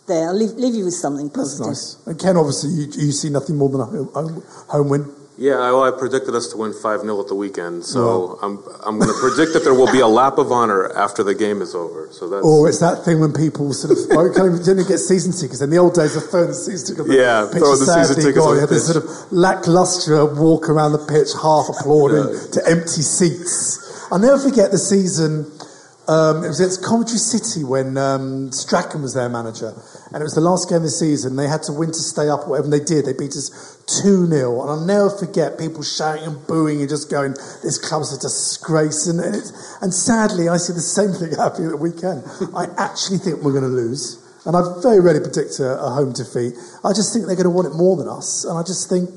There, 0.07 0.29
I'll 0.29 0.37
leave, 0.37 0.51
leave 0.51 0.75
you 0.75 0.85
with 0.85 0.93
something 0.93 1.27
That's 1.27 1.59
positive. 1.59 1.67
nice. 1.67 1.97
And 2.05 2.19
Ken, 2.19 2.37
obviously, 2.37 2.69
you, 2.71 3.07
you 3.07 3.11
see 3.11 3.29
nothing 3.29 3.57
more 3.57 3.69
than 3.69 3.81
a 3.81 3.85
home, 3.85 4.09
home, 4.13 4.43
home 4.69 4.89
win. 4.89 5.15
Yeah, 5.37 5.59
I, 5.59 5.71
well, 5.71 5.83
I 5.83 5.91
predicted 5.91 6.33
us 6.33 6.47
to 6.51 6.57
win 6.57 6.71
5 6.71 7.01
0 7.01 7.19
at 7.19 7.27
the 7.27 7.35
weekend, 7.35 7.83
so 7.83 8.39
I'm, 8.41 8.63
I'm 8.85 8.99
going 8.99 9.11
to 9.11 9.19
predict 9.19 9.51
that 9.51 9.65
there 9.65 9.73
will 9.73 9.91
be 9.91 9.99
a 9.99 10.07
lap 10.07 10.37
of 10.37 10.49
honor 10.51 10.87
after 10.95 11.23
the 11.23 11.35
game 11.35 11.61
is 11.61 11.75
over. 11.75 12.07
So 12.11 12.29
that's. 12.29 12.45
Or 12.45 12.69
it's 12.69 12.79
that 12.79 13.03
thing 13.03 13.19
when 13.19 13.33
people 13.33 13.73
sort 13.73 13.91
of 13.91 13.99
oh, 14.15 14.31
can't 14.31 14.53
even, 14.53 14.63
didn't 14.63 14.87
get 14.87 14.99
season 14.99 15.33
tickets. 15.33 15.59
In 15.59 15.71
the 15.71 15.77
old 15.77 15.93
days, 15.93 16.15
of 16.15 16.29
throwing 16.29 16.47
the 16.47 16.53
season 16.53 16.95
tickets. 16.95 17.11
Yeah, 17.11 17.49
pitch 17.51 17.59
throw 17.59 17.75
the 17.75 17.83
season 17.83 18.15
tickets 18.15 18.37
gone. 18.39 18.47
on 18.47 18.55
the 18.55 18.61
had 18.61 18.69
this 18.69 18.87
sort 18.87 19.03
of 19.03 19.09
lackluster 19.33 20.23
walk 20.23 20.69
around 20.69 20.93
the 20.93 21.03
pitch, 21.03 21.35
half 21.35 21.67
applauding 21.67 22.31
to 22.55 22.59
empty 22.63 23.03
seats. 23.03 23.83
I'll 24.11 24.19
never 24.23 24.39
forget 24.39 24.71
the 24.71 24.79
season. 24.79 25.51
Um, 26.07 26.43
it 26.43 26.49
was 26.49 26.61
at 26.61 26.85
Coventry 26.85 27.17
City 27.17 27.63
when 27.63 27.97
um, 27.97 28.51
Strachan 28.51 29.01
was 29.01 29.15
their 29.15 29.29
manager, 29.29 29.73
and 30.13 30.21
it 30.21 30.23
was 30.23 30.35
the 30.35 30.41
last 30.41 30.69
game 30.69 30.77
of 30.77 30.83
the 30.83 30.89
season. 30.93 31.35
They 31.35 31.47
had 31.47 31.63
to 31.63 31.73
win 31.73 31.89
to 31.89 32.03
stay 32.03 32.29
up, 32.29 32.47
whatever, 32.47 32.65
and 32.65 32.73
they 32.73 32.83
did. 32.83 33.05
They 33.05 33.13
beat 33.13 33.33
us 33.33 33.81
2 34.03 34.27
0. 34.27 34.61
And 34.61 34.69
I'll 34.69 34.85
never 34.85 35.09
forget 35.09 35.57
people 35.57 35.81
shouting 35.81 36.25
and 36.25 36.47
booing 36.47 36.81
and 36.81 36.89
just 36.89 37.09
going, 37.09 37.33
This 37.65 37.81
club's 37.81 38.13
a 38.13 38.19
disgrace. 38.21 39.07
And, 39.07 39.19
and, 39.19 39.41
and 39.81 39.93
sadly, 39.93 40.47
I 40.47 40.57
see 40.57 40.73
the 40.73 40.85
same 40.85 41.09
thing 41.09 41.33
happening 41.37 41.73
at 41.73 41.77
the 41.77 41.81
weekend. 41.81 42.21
I 42.53 42.69
actually 42.77 43.17
think 43.17 43.41
we're 43.41 43.57
going 43.57 43.65
to 43.65 43.73
lose. 43.73 44.21
And 44.45 44.55
I 44.55 44.61
very 44.85 45.01
rarely 45.01 45.21
predict 45.21 45.57
a, 45.59 45.81
a 45.81 45.89
home 45.89 46.13
defeat. 46.13 46.53
I 46.85 46.93
just 46.93 47.13
think 47.13 47.25
they're 47.25 47.35
going 47.35 47.49
to 47.49 47.55
want 47.55 47.65
it 47.65 47.73
more 47.73 47.97
than 47.97 48.07
us. 48.07 48.45
And 48.45 48.53
I 48.57 48.61
just 48.61 48.89
think 48.89 49.09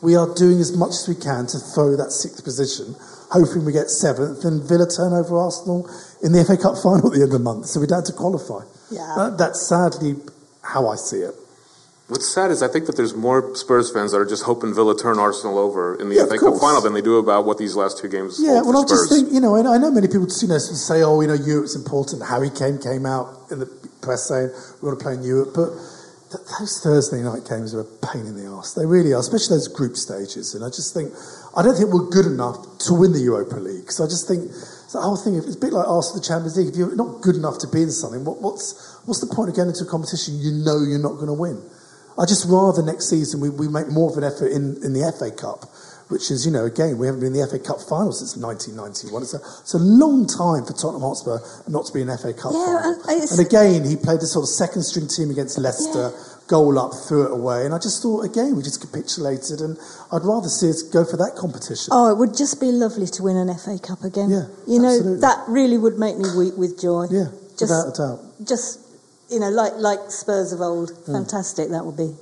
we 0.00 0.14
are 0.14 0.32
doing 0.34 0.60
as 0.60 0.76
much 0.76 0.94
as 0.94 1.06
we 1.08 1.14
can 1.14 1.46
to 1.48 1.58
throw 1.58 1.96
that 1.96 2.12
sixth 2.12 2.44
position, 2.44 2.94
hoping 3.30 3.64
we 3.64 3.72
get 3.72 3.90
seventh, 3.90 4.44
and 4.44 4.62
Villa 4.62 4.86
turn 4.86 5.12
over 5.12 5.36
Arsenal 5.36 5.90
in 6.22 6.32
the 6.32 6.44
FA 6.48 6.56
Cup 6.56 6.76
final 6.82 7.06
at 7.08 7.12
the 7.14 7.22
end 7.22 7.32
of 7.32 7.38
the 7.38 7.38
month, 7.38 7.66
so 7.66 7.80
we 7.80 7.86
don't 7.86 7.98
have 7.98 8.04
to 8.06 8.12
qualify. 8.12 8.64
Yeah. 8.90 9.14
That- 9.16 9.38
that's 9.38 9.66
sadly 9.66 10.16
how 10.62 10.88
I 10.88 10.96
see 10.96 11.18
it. 11.20 11.34
What's 12.08 12.26
sad 12.34 12.50
is 12.50 12.60
I 12.60 12.66
think 12.66 12.86
that 12.86 12.96
there's 12.96 13.14
more 13.14 13.54
Spurs 13.54 13.92
fans 13.92 14.10
that 14.10 14.18
are 14.18 14.26
just 14.26 14.42
hoping 14.42 14.74
Villa 14.74 14.98
turn 14.98 15.20
Arsenal 15.20 15.58
over 15.58 15.94
in 15.94 16.08
the 16.08 16.16
Yeah, 16.16 16.26
FA 16.26 16.38
Cup 16.38 16.58
final 16.58 16.80
than 16.80 16.92
they 16.92 17.00
do 17.02 17.18
about 17.18 17.46
what 17.46 17.56
these 17.56 17.76
last 17.76 17.98
two 17.98 18.08
games 18.08 18.40
Yeah, 18.42 18.62
well, 18.62 18.82
I 18.82 18.88
just 18.88 19.08
think, 19.12 19.30
you 19.32 19.38
know, 19.38 19.54
and 19.54 19.68
I 19.68 19.78
know 19.78 19.92
many 19.92 20.08
people, 20.08 20.26
you 20.42 20.48
know, 20.48 20.58
say, 20.58 21.04
oh, 21.04 21.20
you 21.20 21.28
know, 21.28 21.34
Europe's 21.38 21.76
important. 21.76 22.26
Harry 22.26 22.50
Kane 22.50 22.78
came 22.78 23.06
out 23.06 23.30
in 23.52 23.60
the 23.60 23.66
press 24.02 24.26
saying 24.26 24.50
we 24.82 24.88
want 24.88 24.98
to 24.98 25.02
play 25.04 25.14
in 25.14 25.22
Europe, 25.22 25.54
but 25.54 25.70
th- 26.34 26.42
those 26.58 26.80
Thursday 26.82 27.22
night 27.22 27.46
games 27.48 27.74
are 27.78 27.86
a 27.86 27.90
pain 28.10 28.26
in 28.26 28.34
the 28.34 28.50
ass. 28.58 28.74
They 28.74 28.86
really 28.86 29.12
are, 29.14 29.20
especially 29.22 29.54
those 29.62 29.68
group 29.68 29.94
stages. 29.94 30.52
And 30.56 30.64
I 30.64 30.68
just 30.68 30.92
think, 30.92 31.14
I 31.56 31.62
don't 31.62 31.76
think 31.78 31.94
we're 31.94 32.10
good 32.10 32.26
enough 32.26 32.58
to 32.90 32.94
win 32.94 33.12
the 33.12 33.20
Europa 33.22 33.54
League. 33.62 33.92
So 33.92 34.02
I 34.02 34.08
just 34.10 34.26
think 34.26 34.50
the 34.92 35.00
whole 35.00 35.16
thing. 35.16 35.34
It's 35.34 35.56
a 35.56 35.58
bit 35.58 35.72
like 35.72 35.86
asking 35.86 36.20
the 36.20 36.26
Champions 36.26 36.56
League. 36.56 36.68
If 36.68 36.76
you're 36.76 36.94
not 36.96 37.20
good 37.22 37.36
enough 37.36 37.58
to 37.60 37.68
be 37.68 37.82
in 37.82 37.90
something, 37.90 38.24
what, 38.24 38.40
what's 38.40 39.00
what's 39.06 39.20
the 39.20 39.32
point 39.32 39.50
of 39.50 39.56
going 39.56 39.68
into 39.68 39.84
a 39.84 39.90
competition 39.90 40.38
you 40.38 40.52
know 40.52 40.78
you're 40.82 41.02
not 41.02 41.14
going 41.14 41.28
to 41.28 41.38
win? 41.38 41.62
I 42.18 42.26
just 42.26 42.46
rather 42.48 42.82
next 42.82 43.08
season 43.08 43.40
we, 43.40 43.48
we 43.50 43.68
make 43.68 43.88
more 43.88 44.10
of 44.10 44.18
an 44.18 44.24
effort 44.24 44.52
in, 44.52 44.76
in 44.84 44.92
the 44.92 45.06
FA 45.16 45.30
Cup 45.30 45.70
which 46.10 46.30
is, 46.32 46.44
you 46.44 46.50
know, 46.50 46.66
again, 46.66 46.98
we 46.98 47.06
haven't 47.06 47.20
been 47.22 47.32
in 47.32 47.38
the 47.40 47.46
FA 47.46 47.58
Cup 47.62 47.78
final 47.80 48.10
since 48.10 48.34
1991. 48.34 49.22
It's 49.22 49.30
a, 49.34 49.38
it's 49.62 49.74
a 49.74 49.78
long 49.78 50.26
time 50.26 50.66
for 50.66 50.74
Tottenham 50.74 51.06
Hotspur 51.06 51.38
not 51.70 51.86
to 51.86 51.92
be 51.94 52.02
in 52.02 52.10
FA 52.18 52.34
Cup 52.34 52.50
Yeah, 52.50 52.98
final. 52.98 52.98
and 53.06 53.30
And 53.30 53.38
again, 53.38 53.86
he 53.86 53.94
played 53.94 54.18
this 54.18 54.34
sort 54.34 54.42
of 54.42 54.50
second 54.50 54.82
string 54.82 55.06
team 55.06 55.30
against 55.30 55.54
Leicester, 55.56 56.10
goal 56.50 56.78
up, 56.78 56.92
threw 57.06 57.24
it 57.24 57.30
away. 57.30 57.64
And 57.64 57.72
I 57.72 57.78
just 57.78 58.02
thought, 58.02 58.24
again, 58.24 58.56
we 58.56 58.62
just 58.62 58.80
capitulated. 58.80 59.60
And 59.60 59.78
I'd 60.10 60.26
rather 60.26 60.48
see 60.48 60.68
us 60.68 60.82
go 60.82 61.04
for 61.04 61.16
that 61.16 61.38
competition. 61.38 61.94
Oh, 61.94 62.10
it 62.10 62.18
would 62.18 62.36
just 62.36 62.60
be 62.60 62.72
lovely 62.72 63.06
to 63.06 63.22
win 63.22 63.36
an 63.36 63.56
FA 63.56 63.78
Cup 63.78 64.02
again. 64.02 64.28
Yeah, 64.28 64.46
you 64.66 64.82
know 64.82 64.90
absolutely. 64.90 65.20
that 65.20 65.44
really 65.46 65.78
would 65.78 65.96
make 65.98 66.18
me 66.18 66.26
weep 66.36 66.58
with 66.58 66.80
joy. 66.80 67.06
Yeah, 67.08 67.30
just, 67.56 67.70
without 67.70 67.88
a 67.88 67.96
doubt. 67.96 68.18
Just 68.42 68.80
you 69.30 69.38
know, 69.38 69.48
like 69.48 69.72
like 69.76 70.10
Spurs 70.10 70.52
of 70.52 70.60
old. 70.60 70.90
Hmm. 71.06 71.12
Fantastic 71.22 71.70
that 71.70 71.86
would 71.86 71.96
be. 71.96 72.12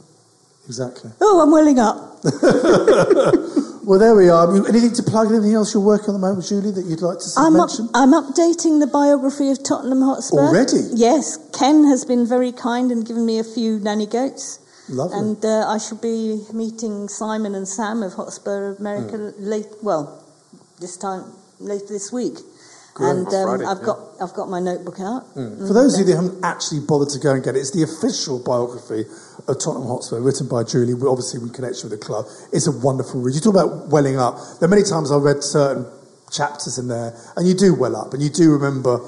Exactly. 0.66 1.11
Oh, 1.20 1.41
I'm 1.41 1.51
welling 1.51 1.79
up. 1.81 1.97
Well, 3.89 3.99
there 3.99 4.14
we 4.14 4.28
are. 4.28 4.45
Anything 4.68 4.93
to 4.97 5.03
plug? 5.03 5.32
Anything 5.32 5.55
else 5.55 5.72
you're 5.72 5.82
working 5.82 6.11
on 6.11 6.16
at 6.16 6.20
the 6.20 6.26
moment, 6.28 6.47
Julie, 6.47 6.72
that 6.72 6.84
you'd 6.84 7.01
like 7.01 7.20
to 7.20 7.28
I'm 7.39 7.57
up, 7.57 7.70
mention? 7.70 7.89
I'm 7.95 8.12
updating 8.12 8.80
the 8.80 8.86
biography 8.86 9.49
of 9.51 9.64
Tottenham 9.64 10.03
Hotspur 10.03 10.36
Already? 10.36 10.93
Yes, 10.93 11.39
Ken 11.59 11.84
has 11.84 12.05
been 12.05 12.26
very 12.26 12.53
kind 12.53 12.93
and 12.93 13.07
given 13.07 13.24
me 13.24 13.39
a 13.39 13.45
few 13.45 13.78
nanny 13.78 14.05
goats. 14.05 14.61
Lovely. 14.91 15.16
And 15.18 15.43
uh, 15.43 15.66
I 15.72 15.78
shall 15.78 15.97
be 15.97 16.45
meeting 16.53 17.09
Simon 17.09 17.55
and 17.55 17.66
Sam 17.66 18.03
of 18.03 18.12
Hotspur 18.12 18.76
America 18.78 19.16
Hmm. 19.16 19.49
late. 19.49 19.66
Well, 19.82 20.22
this 20.80 20.99
time 20.99 21.24
later 21.59 21.86
this 21.89 22.12
week. 22.12 22.36
And 23.01 23.26
um, 23.28 23.66
I've 23.66 23.82
got 23.82 23.99
I've 24.20 24.34
got 24.34 24.49
my 24.49 24.61
notebook 24.61 24.99
out. 25.01 25.26
For 25.34 25.72
those 25.72 25.94
of 25.94 26.01
you 26.07 26.14
that 26.14 26.16
haven't 26.22 26.44
actually 26.44 26.80
bothered 26.80 27.11
to 27.11 27.18
go 27.20 27.32
and 27.32 27.42
get 27.44 27.55
it, 27.57 27.61
it's 27.61 27.70
the 27.70 27.82
official 27.84 28.38
biography 28.42 29.05
of 29.46 29.59
Tottenham 29.59 29.86
Hotspur, 29.88 30.20
written 30.20 30.49
by 30.49 30.64
Julie, 30.64 30.94
we- 30.94 31.07
obviously 31.09 31.40
in 31.40 31.49
connection 31.51 31.88
with 31.88 31.99
the 32.01 32.05
club. 32.05 32.26
It's 32.53 32.66
a 32.66 32.72
wonderful 32.72 33.20
read. 33.20 33.34
You 33.34 33.40
talk 33.40 33.55
about 33.55 33.88
welling 33.88 34.18
up. 34.18 34.36
There 34.59 34.66
are 34.66 34.70
many 34.70 34.82
times 34.82 35.12
I've 35.12 35.22
read 35.22 35.42
certain 35.44 35.86
chapters 36.30 36.76
in 36.78 36.88
there, 36.88 37.14
and 37.36 37.46
you 37.46 37.55
do 37.55 37.74
well 37.74 37.94
up, 37.96 38.12
and 38.12 38.22
you 38.22 38.28
do 38.30 38.51
remember 38.53 38.99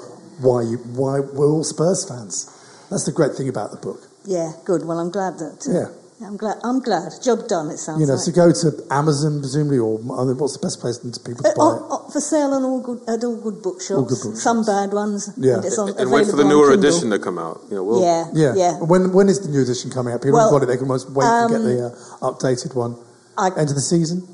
why 0.40 0.62
you, 0.62 0.78
why 0.94 1.20
we're 1.20 1.50
all 1.50 1.64
Spurs 1.64 2.06
fans. 2.08 2.46
That's 2.90 3.04
the 3.04 3.12
great 3.12 3.34
thing 3.34 3.48
about 3.48 3.72
the 3.72 3.76
book. 3.76 4.00
Yeah, 4.24 4.52
good. 4.64 4.84
Well, 4.86 4.98
I'm 4.98 5.10
glad 5.10 5.38
that. 5.38 5.66
Uh, 5.68 5.72
Yeah. 5.72 5.86
I'm 6.22 6.36
glad. 6.36 6.58
I'm 6.62 6.80
glad. 6.80 7.12
Job 7.22 7.48
done. 7.48 7.70
It 7.70 7.78
sounds 7.78 8.00
You 8.00 8.06
know, 8.06 8.14
like. 8.14 8.22
so 8.22 8.32
go 8.32 8.52
to 8.52 8.84
Amazon, 8.92 9.40
presumably, 9.40 9.78
or 9.78 9.98
I 9.98 10.24
mean, 10.24 10.36
what's 10.36 10.52
the 10.52 10.60
best 10.66 10.78
place 10.80 10.98
for 10.98 11.08
people 11.20 11.42
to 11.44 11.48
Uh, 11.48 11.54
buy 11.56 11.62
on- 11.62 11.76
it? 11.78 11.82
on- 11.90 12.10
for 12.12 12.20
sale 12.20 12.52
on 12.52 12.62
all 12.64 12.80
good 12.80 13.00
at 13.08 13.24
all 13.24 13.36
good 13.36 13.62
bookshops. 13.62 13.96
All 13.96 14.02
good 14.04 14.18
bookshops. 14.22 14.42
Some 14.42 14.62
bad 14.64 14.92
ones. 14.92 15.30
Yeah. 15.38 15.54
And, 15.56 15.64
it's 15.64 15.78
on, 15.78 15.94
and 15.96 16.10
wait 16.10 16.26
for 16.28 16.36
the 16.36 16.44
newer 16.44 16.72
edition 16.72 17.08
to 17.10 17.18
come 17.18 17.38
out. 17.38 17.62
You 17.70 17.76
know, 17.76 17.84
we'll, 17.84 18.02
Yeah, 18.02 18.26
Yeah. 18.34 18.52
yeah. 18.54 18.78
When 18.80 19.12
when 19.14 19.28
is 19.30 19.40
the 19.40 19.48
new 19.48 19.62
edition 19.62 19.90
coming 19.90 20.12
out? 20.12 20.20
People 20.20 20.36
Well, 20.38 20.50
have 20.50 20.60
got 20.60 20.62
it. 20.64 20.66
They 20.66 20.76
can 20.76 20.84
almost 20.86 21.08
wait 21.10 21.24
to 21.24 21.46
get 21.48 21.56
um, 21.56 21.64
the 21.64 21.86
uh, 21.86 22.30
updated 22.30 22.74
one. 22.74 22.96
I- 23.38 23.48
End 23.56 23.70
of 23.70 23.74
the 23.74 23.80
season, 23.80 24.28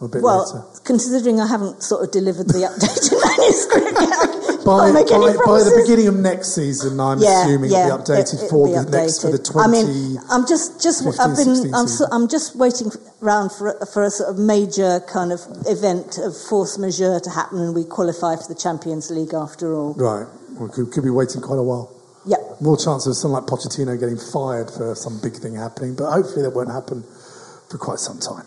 or 0.00 0.06
a 0.06 0.08
bit 0.08 0.22
Well, 0.22 0.46
later. 0.46 0.64
considering 0.84 1.40
I 1.42 1.46
haven't 1.46 1.82
sort 1.82 2.04
of 2.04 2.10
delivered 2.10 2.48
the 2.48 2.62
updated 2.64 3.12
manuscript, 3.28 3.98
I 4.00 4.47
By, 4.68 4.92
can't 4.92 4.94
make 4.94 5.10
any 5.10 5.32
by, 5.38 5.44
by 5.44 5.58
the 5.64 5.80
beginning 5.80 6.08
of 6.08 6.16
next 6.16 6.54
season, 6.54 7.00
I'm 7.00 7.18
yeah, 7.20 7.42
assuming 7.44 7.70
yeah, 7.72 7.86
it'll 7.86 7.98
be 7.98 8.04
updated 8.04 8.44
it- 8.44 8.50
for 8.50 8.66
be 8.68 8.72
the 8.76 8.84
next 8.90 9.22
for 9.22 9.30
the 9.32 9.38
twenty. 9.38 9.64
I 9.64 9.84
mean, 9.84 10.18
I'm 10.30 10.44
just, 10.46 10.82
just, 10.82 11.04
15, 11.04 11.20
I've 11.20 11.36
been, 11.36 11.74
I'm, 11.74 11.88
so. 11.88 12.04
I'm 12.12 12.28
just 12.28 12.54
waiting 12.56 12.92
around 13.22 13.50
for 13.52 13.76
a- 13.80 13.86
for 13.86 14.04
a 14.04 14.10
sort 14.10 14.28
of 14.28 14.36
major 14.38 15.00
kind 15.08 15.32
of 15.32 15.40
event 15.66 16.18
of 16.18 16.36
force 16.36 16.76
majeure 16.76 17.18
to 17.20 17.30
happen, 17.30 17.58
and 17.60 17.74
we 17.74 17.84
qualify 17.84 18.36
for 18.36 18.46
the 18.46 18.54
Champions 18.54 19.10
League 19.10 19.32
after 19.32 19.74
all. 19.74 19.94
right, 19.94 20.26
we 20.60 20.68
could, 20.68 20.92
could 20.92 21.04
be 21.04 21.10
waiting 21.10 21.40
quite 21.40 21.58
a 21.58 21.62
while. 21.62 21.88
Yep. 22.26 22.60
More 22.60 22.76
chance 22.76 23.06
of 23.06 23.16
someone 23.16 23.40
like 23.42 23.48
Pochettino 23.50 23.98
getting 23.98 24.18
fired 24.18 24.70
for 24.70 24.94
some 24.94 25.18
big 25.22 25.34
thing 25.36 25.54
happening, 25.54 25.94
but 25.96 26.10
hopefully 26.12 26.42
that 26.42 26.50
won't 26.50 26.70
happen 26.70 27.02
for 27.70 27.78
quite 27.78 28.00
some 28.00 28.18
time. 28.18 28.44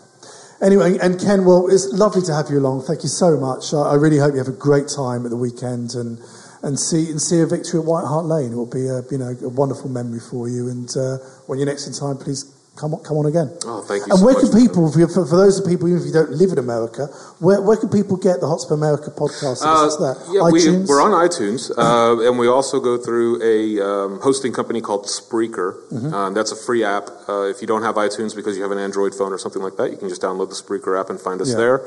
Anyway, 0.62 0.96
and 1.02 1.18
Ken, 1.20 1.44
well, 1.44 1.66
it's 1.68 1.92
lovely 1.92 2.22
to 2.22 2.32
have 2.32 2.48
you 2.48 2.58
along. 2.60 2.82
Thank 2.82 3.02
you 3.02 3.08
so 3.08 3.36
much. 3.36 3.74
I, 3.74 3.78
I 3.78 3.94
really 3.94 4.18
hope 4.18 4.32
you 4.32 4.38
have 4.38 4.46
a 4.46 4.52
great 4.52 4.86
time 4.86 5.24
at 5.24 5.30
the 5.30 5.36
weekend 5.36 5.94
and 5.94 6.20
and 6.62 6.78
see 6.78 7.10
and 7.10 7.20
see 7.20 7.40
a 7.40 7.46
victory 7.46 7.80
at 7.80 7.86
White 7.86 8.06
Hart 8.06 8.26
Lane. 8.26 8.52
It 8.52 8.56
will 8.56 8.66
be 8.66 8.86
a 8.86 9.02
you 9.10 9.18
know 9.18 9.34
a 9.42 9.48
wonderful 9.48 9.90
memory 9.90 10.20
for 10.20 10.48
you. 10.48 10.68
And 10.68 10.88
uh, 10.96 11.18
when 11.46 11.58
you're 11.58 11.66
next 11.66 11.88
in 11.88 11.94
time, 11.94 12.16
please 12.16 12.44
come 12.76 12.94
on, 12.94 13.02
come 13.04 13.16
on 13.16 13.26
again. 13.26 13.50
Oh, 13.64 13.82
thank 13.82 14.06
you 14.06 14.12
And 14.12 14.18
so 14.20 14.24
where 14.24 14.34
can 14.34 14.50
people, 14.50 14.90
for, 14.90 15.26
for, 15.26 15.36
those 15.36 15.60
people, 15.60 15.88
even 15.88 16.00
if 16.00 16.06
you 16.06 16.12
don't 16.12 16.30
live 16.30 16.50
in 16.52 16.58
America, 16.58 17.06
where, 17.38 17.60
where 17.60 17.76
can 17.76 17.88
people 17.88 18.16
get 18.16 18.40
the 18.40 18.48
Hotspur 18.48 18.74
America 18.74 19.10
podcast? 19.10 19.60
Uh, 19.62 19.86
that? 20.00 20.16
yeah, 20.32 20.48
we, 20.50 20.60
iTunes? 20.60 20.88
we're 20.88 21.02
on 21.02 21.12
iTunes, 21.12 21.70
uh, 21.76 22.26
and 22.26 22.38
we 22.38 22.48
also 22.48 22.80
go 22.80 22.96
through 22.96 23.42
a 23.42 23.80
um, 23.84 24.20
hosting 24.20 24.52
company 24.52 24.80
called 24.80 25.06
Spreaker. 25.06 25.76
Mhm. 25.90 26.12
Um, 26.12 26.34
that's 26.34 26.52
a 26.52 26.56
free 26.56 26.84
app. 26.84 27.08
Uh, 27.28 27.42
if 27.48 27.60
you 27.60 27.66
don't 27.66 27.82
have 27.82 27.96
iTunes 27.96 28.34
because 28.34 28.56
you 28.56 28.62
have 28.62 28.72
an 28.72 28.78
Android 28.78 29.14
phone 29.14 29.32
or 29.32 29.38
something 29.38 29.62
like 29.62 29.76
that, 29.76 29.90
you 29.90 29.96
can 29.96 30.08
just 30.08 30.22
download 30.22 30.48
the 30.48 30.56
Spreaker 30.56 30.98
app 30.98 31.10
and 31.10 31.20
find 31.20 31.40
us 31.40 31.50
Yeah. 31.50 31.56
there. 31.56 31.82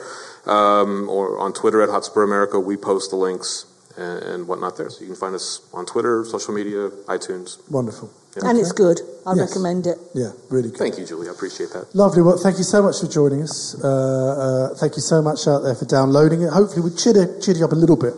Um, 0.45 1.09
or 1.09 1.39
on 1.39 1.53
Twitter 1.53 1.81
at 1.81 1.89
Hotspur 1.89 2.23
America, 2.23 2.59
we 2.59 2.77
post 2.77 3.09
the 3.09 3.17
links 3.17 3.65
and, 3.97 4.23
and 4.23 4.47
whatnot 4.47 4.77
there. 4.77 4.89
So 4.89 5.01
you 5.01 5.07
can 5.07 5.15
find 5.15 5.35
us 5.35 5.61
on 5.73 5.85
Twitter, 5.85 6.23
social 6.25 6.53
media, 6.53 6.89
iTunes. 7.07 7.59
Wonderful. 7.69 8.09
And 8.43 8.57
it's 8.59 8.73
good. 8.73 8.99
I 9.25 9.33
Yes. 9.33 9.49
recommend 9.49 9.87
it. 9.87 9.97
Yeah, 10.13 10.31
really 10.49 10.69
good. 10.69 10.77
Thank 10.77 10.97
you, 10.97 11.05
Julie. 11.05 11.29
I 11.29 11.31
appreciate 11.31 11.71
that. 11.71 11.95
Lovely. 11.95 12.21
Well, 12.21 12.37
thank 12.37 12.57
you 12.57 12.65
so 12.65 12.81
much 12.83 12.99
for 12.99 13.07
joining 13.07 13.41
us. 13.41 13.75
Uh, 13.81 13.87
uh, 13.87 14.75
thank 14.75 14.97
you 14.97 15.01
so 15.01 15.21
much 15.21 15.47
out 15.47 15.59
there 15.63 15.73
for 15.75 15.85
downloading 15.85 16.41
it. 16.41 16.49
Hopefully, 16.51 16.81
we 16.81 16.95
cheered, 16.95 17.15
it- 17.15 17.41
cheered 17.41 17.55
you 17.57 17.63
up 17.63 17.71
a 17.71 17.75
little 17.75 17.95
bit 17.95 18.13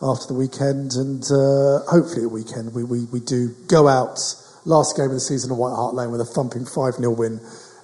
after 0.00 0.28
the 0.28 0.34
weekend, 0.34 0.94
and 0.94 1.22
uh, 1.30 1.84
hopefully, 1.90 2.22
the 2.22 2.28
weekend 2.30 2.72
we, 2.74 2.82
we, 2.82 3.04
we 3.12 3.20
do 3.20 3.54
go 3.68 3.88
out 3.88 4.18
last 4.64 4.96
game 4.96 5.06
of 5.06 5.12
the 5.12 5.20
season 5.20 5.50
at 5.52 5.58
White 5.58 5.74
Hart 5.76 5.94
Lane 5.94 6.10
with 6.12 6.20
a 6.22 6.24
thumping 6.24 6.64
5 6.64 6.94
0 6.94 7.10
win 7.10 7.38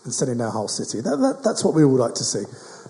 and 0.04 0.12
sending 0.14 0.40
our 0.40 0.50
Hull 0.50 0.68
City. 0.68 1.02
That, 1.02 1.16
that, 1.20 1.42
that's 1.44 1.64
what 1.64 1.74
we 1.74 1.84
would 1.84 2.00
like 2.00 2.14
to 2.14 2.24
see. 2.24 2.44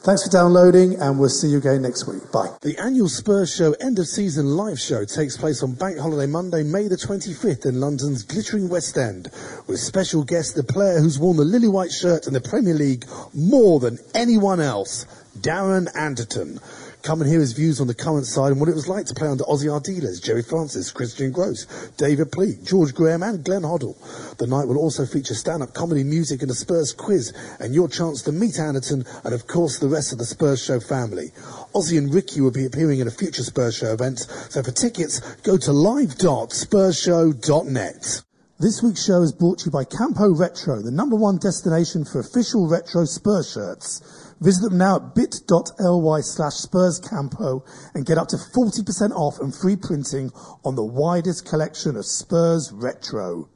Thanks 0.05 0.23
for 0.23 0.29
downloading, 0.29 0.97
and 0.97 1.19
we'll 1.19 1.31
see 1.31 1.49
you 1.49 1.57
again 1.57 1.81
next 1.81 2.07
week. 2.07 2.31
Bye. 2.31 2.51
The 2.61 2.77
annual 2.77 3.09
Spurs 3.09 3.57
Show 3.57 3.73
end 3.81 3.99
of 3.99 4.07
season 4.07 4.55
live 4.55 4.79
show 4.79 5.07
takes 5.07 5.39
place 5.39 5.63
on 5.63 5.73
Bank 5.73 5.97
Holiday 5.99 6.31
Monday, 6.31 6.63
May 6.63 6.89
the 6.89 6.97
25th 6.97 7.65
in 7.65 7.81
London's 7.81 8.23
glittering 8.23 8.69
West 8.69 8.99
End, 8.99 9.31
with 9.67 9.81
special 9.81 10.23
guest, 10.23 10.57
the 10.57 10.63
player 10.63 10.99
who's 10.99 11.19
worn 11.19 11.39
the 11.39 11.45
lily 11.47 11.69
white 11.69 11.91
shirt 11.91 12.27
in 12.27 12.35
the 12.35 12.41
Premier 12.43 12.75
League 12.75 13.07
more 13.33 13.81
than 13.81 13.99
anyone 14.15 14.61
else, 14.61 15.07
Darren 15.39 15.89
Anderton. 15.97 16.61
Come 17.05 17.21
and 17.21 17.31
hear 17.31 17.41
his 17.41 17.53
views 17.53 17.83
on 17.83 17.87
the 17.87 17.95
current 17.95 18.25
side 18.25 18.51
and 18.51 18.59
what 18.59 18.71
it 18.71 18.75
was 18.75 18.89
like 18.89 19.05
to 19.07 19.15
play 19.15 19.29
under 19.29 19.45
Ossie 19.45 19.69
Ardiles, 19.69 20.23
Gerry 20.23 20.43
Francis, 20.43 20.91
Christian 20.91 21.33
Gross, 21.33 21.67
David 21.99 22.33
Pleat, 22.33 22.65
George 22.65 22.95
Graham 22.95 23.23
and 23.23 23.45
Glenn 23.45 23.61
Hoddle. 23.61 23.95
The 24.39 24.47
night 24.47 24.67
will 24.67 24.79
also 24.79 25.05
feature 25.05 25.35
stand-up 25.35 25.75
comedy, 25.75 26.03
music 26.03 26.41
and 26.41 26.51
a 26.51 26.55
Spurs 26.55 26.95
quiz 26.95 27.35
and 27.61 27.75
your 27.75 27.89
chance 27.89 28.23
to 28.23 28.33
meet 28.33 28.59
Anderton 28.59 29.05
and 29.23 29.35
of 29.35 29.47
course 29.47 29.79
the 29.79 29.89
rest 29.89 30.13
of 30.13 30.19
the 30.19 30.25
Spurs 30.25 30.65
Show 30.65 30.81
family. 30.81 31.31
Ossie 31.75 31.99
and 31.99 32.15
Ricky 32.15 32.41
will 32.41 32.51
be 32.51 32.65
appearing 32.65 33.01
in 33.01 33.07
a 33.07 33.11
future 33.11 33.43
Spurs 33.43 33.75
Show 33.75 33.93
event, 33.93 34.21
so 34.21 34.63
for 34.63 34.71
tickets 34.71 35.21
go 35.43 35.59
to 35.59 35.73
live.spursshow.net. 35.73 38.23
This 38.61 38.83
week's 38.83 39.05
show 39.05 39.21
is 39.21 39.33
brought 39.33 39.59
to 39.59 39.67
you 39.67 39.73
by 39.73 39.85
Campo 39.85 40.35
Retro, 40.35 40.81
the 40.81 40.91
number 40.91 41.17
one 41.17 41.37
destination 41.37 42.07
for 42.07 42.21
official 42.21 42.67
retro 42.67 43.05
Spurs 43.05 43.53
shirts. 43.53 44.24
Visit 44.41 44.69
them 44.71 44.79
now 44.79 44.97
at 44.97 45.15
bit.ly 45.15 46.21
slash 46.21 46.55
Spurs 46.55 47.01
Campo 47.01 47.65
and 47.95 48.07
get 48.07 48.19
up 48.19 48.29
to 48.29 48.37
40% 48.37 49.13
off 49.13 49.39
and 49.41 49.55
free 49.55 49.77
printing 49.77 50.31
on 50.65 50.75
the 50.75 50.85
widest 50.85 51.49
collection 51.49 51.97
of 51.97 52.05
Spurs 52.07 52.71
retro. 52.73 53.49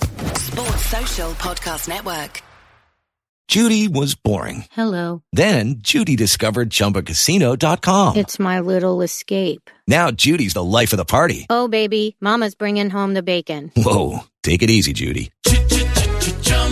Sports 0.00 0.86
Social 0.86 1.32
Podcast 1.32 1.88
Network. 1.88 2.42
Judy 3.48 3.88
was 3.88 4.14
boring. 4.14 4.66
Hello. 4.72 5.22
Then 5.32 5.76
Judy 5.78 6.16
discovered 6.16 6.68
ChumbaCasino.com. 6.68 8.16
It's 8.18 8.38
my 8.38 8.60
little 8.60 9.00
escape. 9.00 9.70
Now 9.86 10.10
Judy's 10.10 10.52
the 10.52 10.62
life 10.62 10.92
of 10.92 10.98
the 10.98 11.06
party. 11.06 11.46
Oh, 11.48 11.66
baby, 11.66 12.16
Mama's 12.20 12.54
bringing 12.54 12.90
home 12.90 13.14
the 13.14 13.22
bacon. 13.22 13.72
Whoa, 13.74 14.20
take 14.42 14.62
it 14.62 14.68
easy, 14.68 14.92
Judy. 14.92 15.32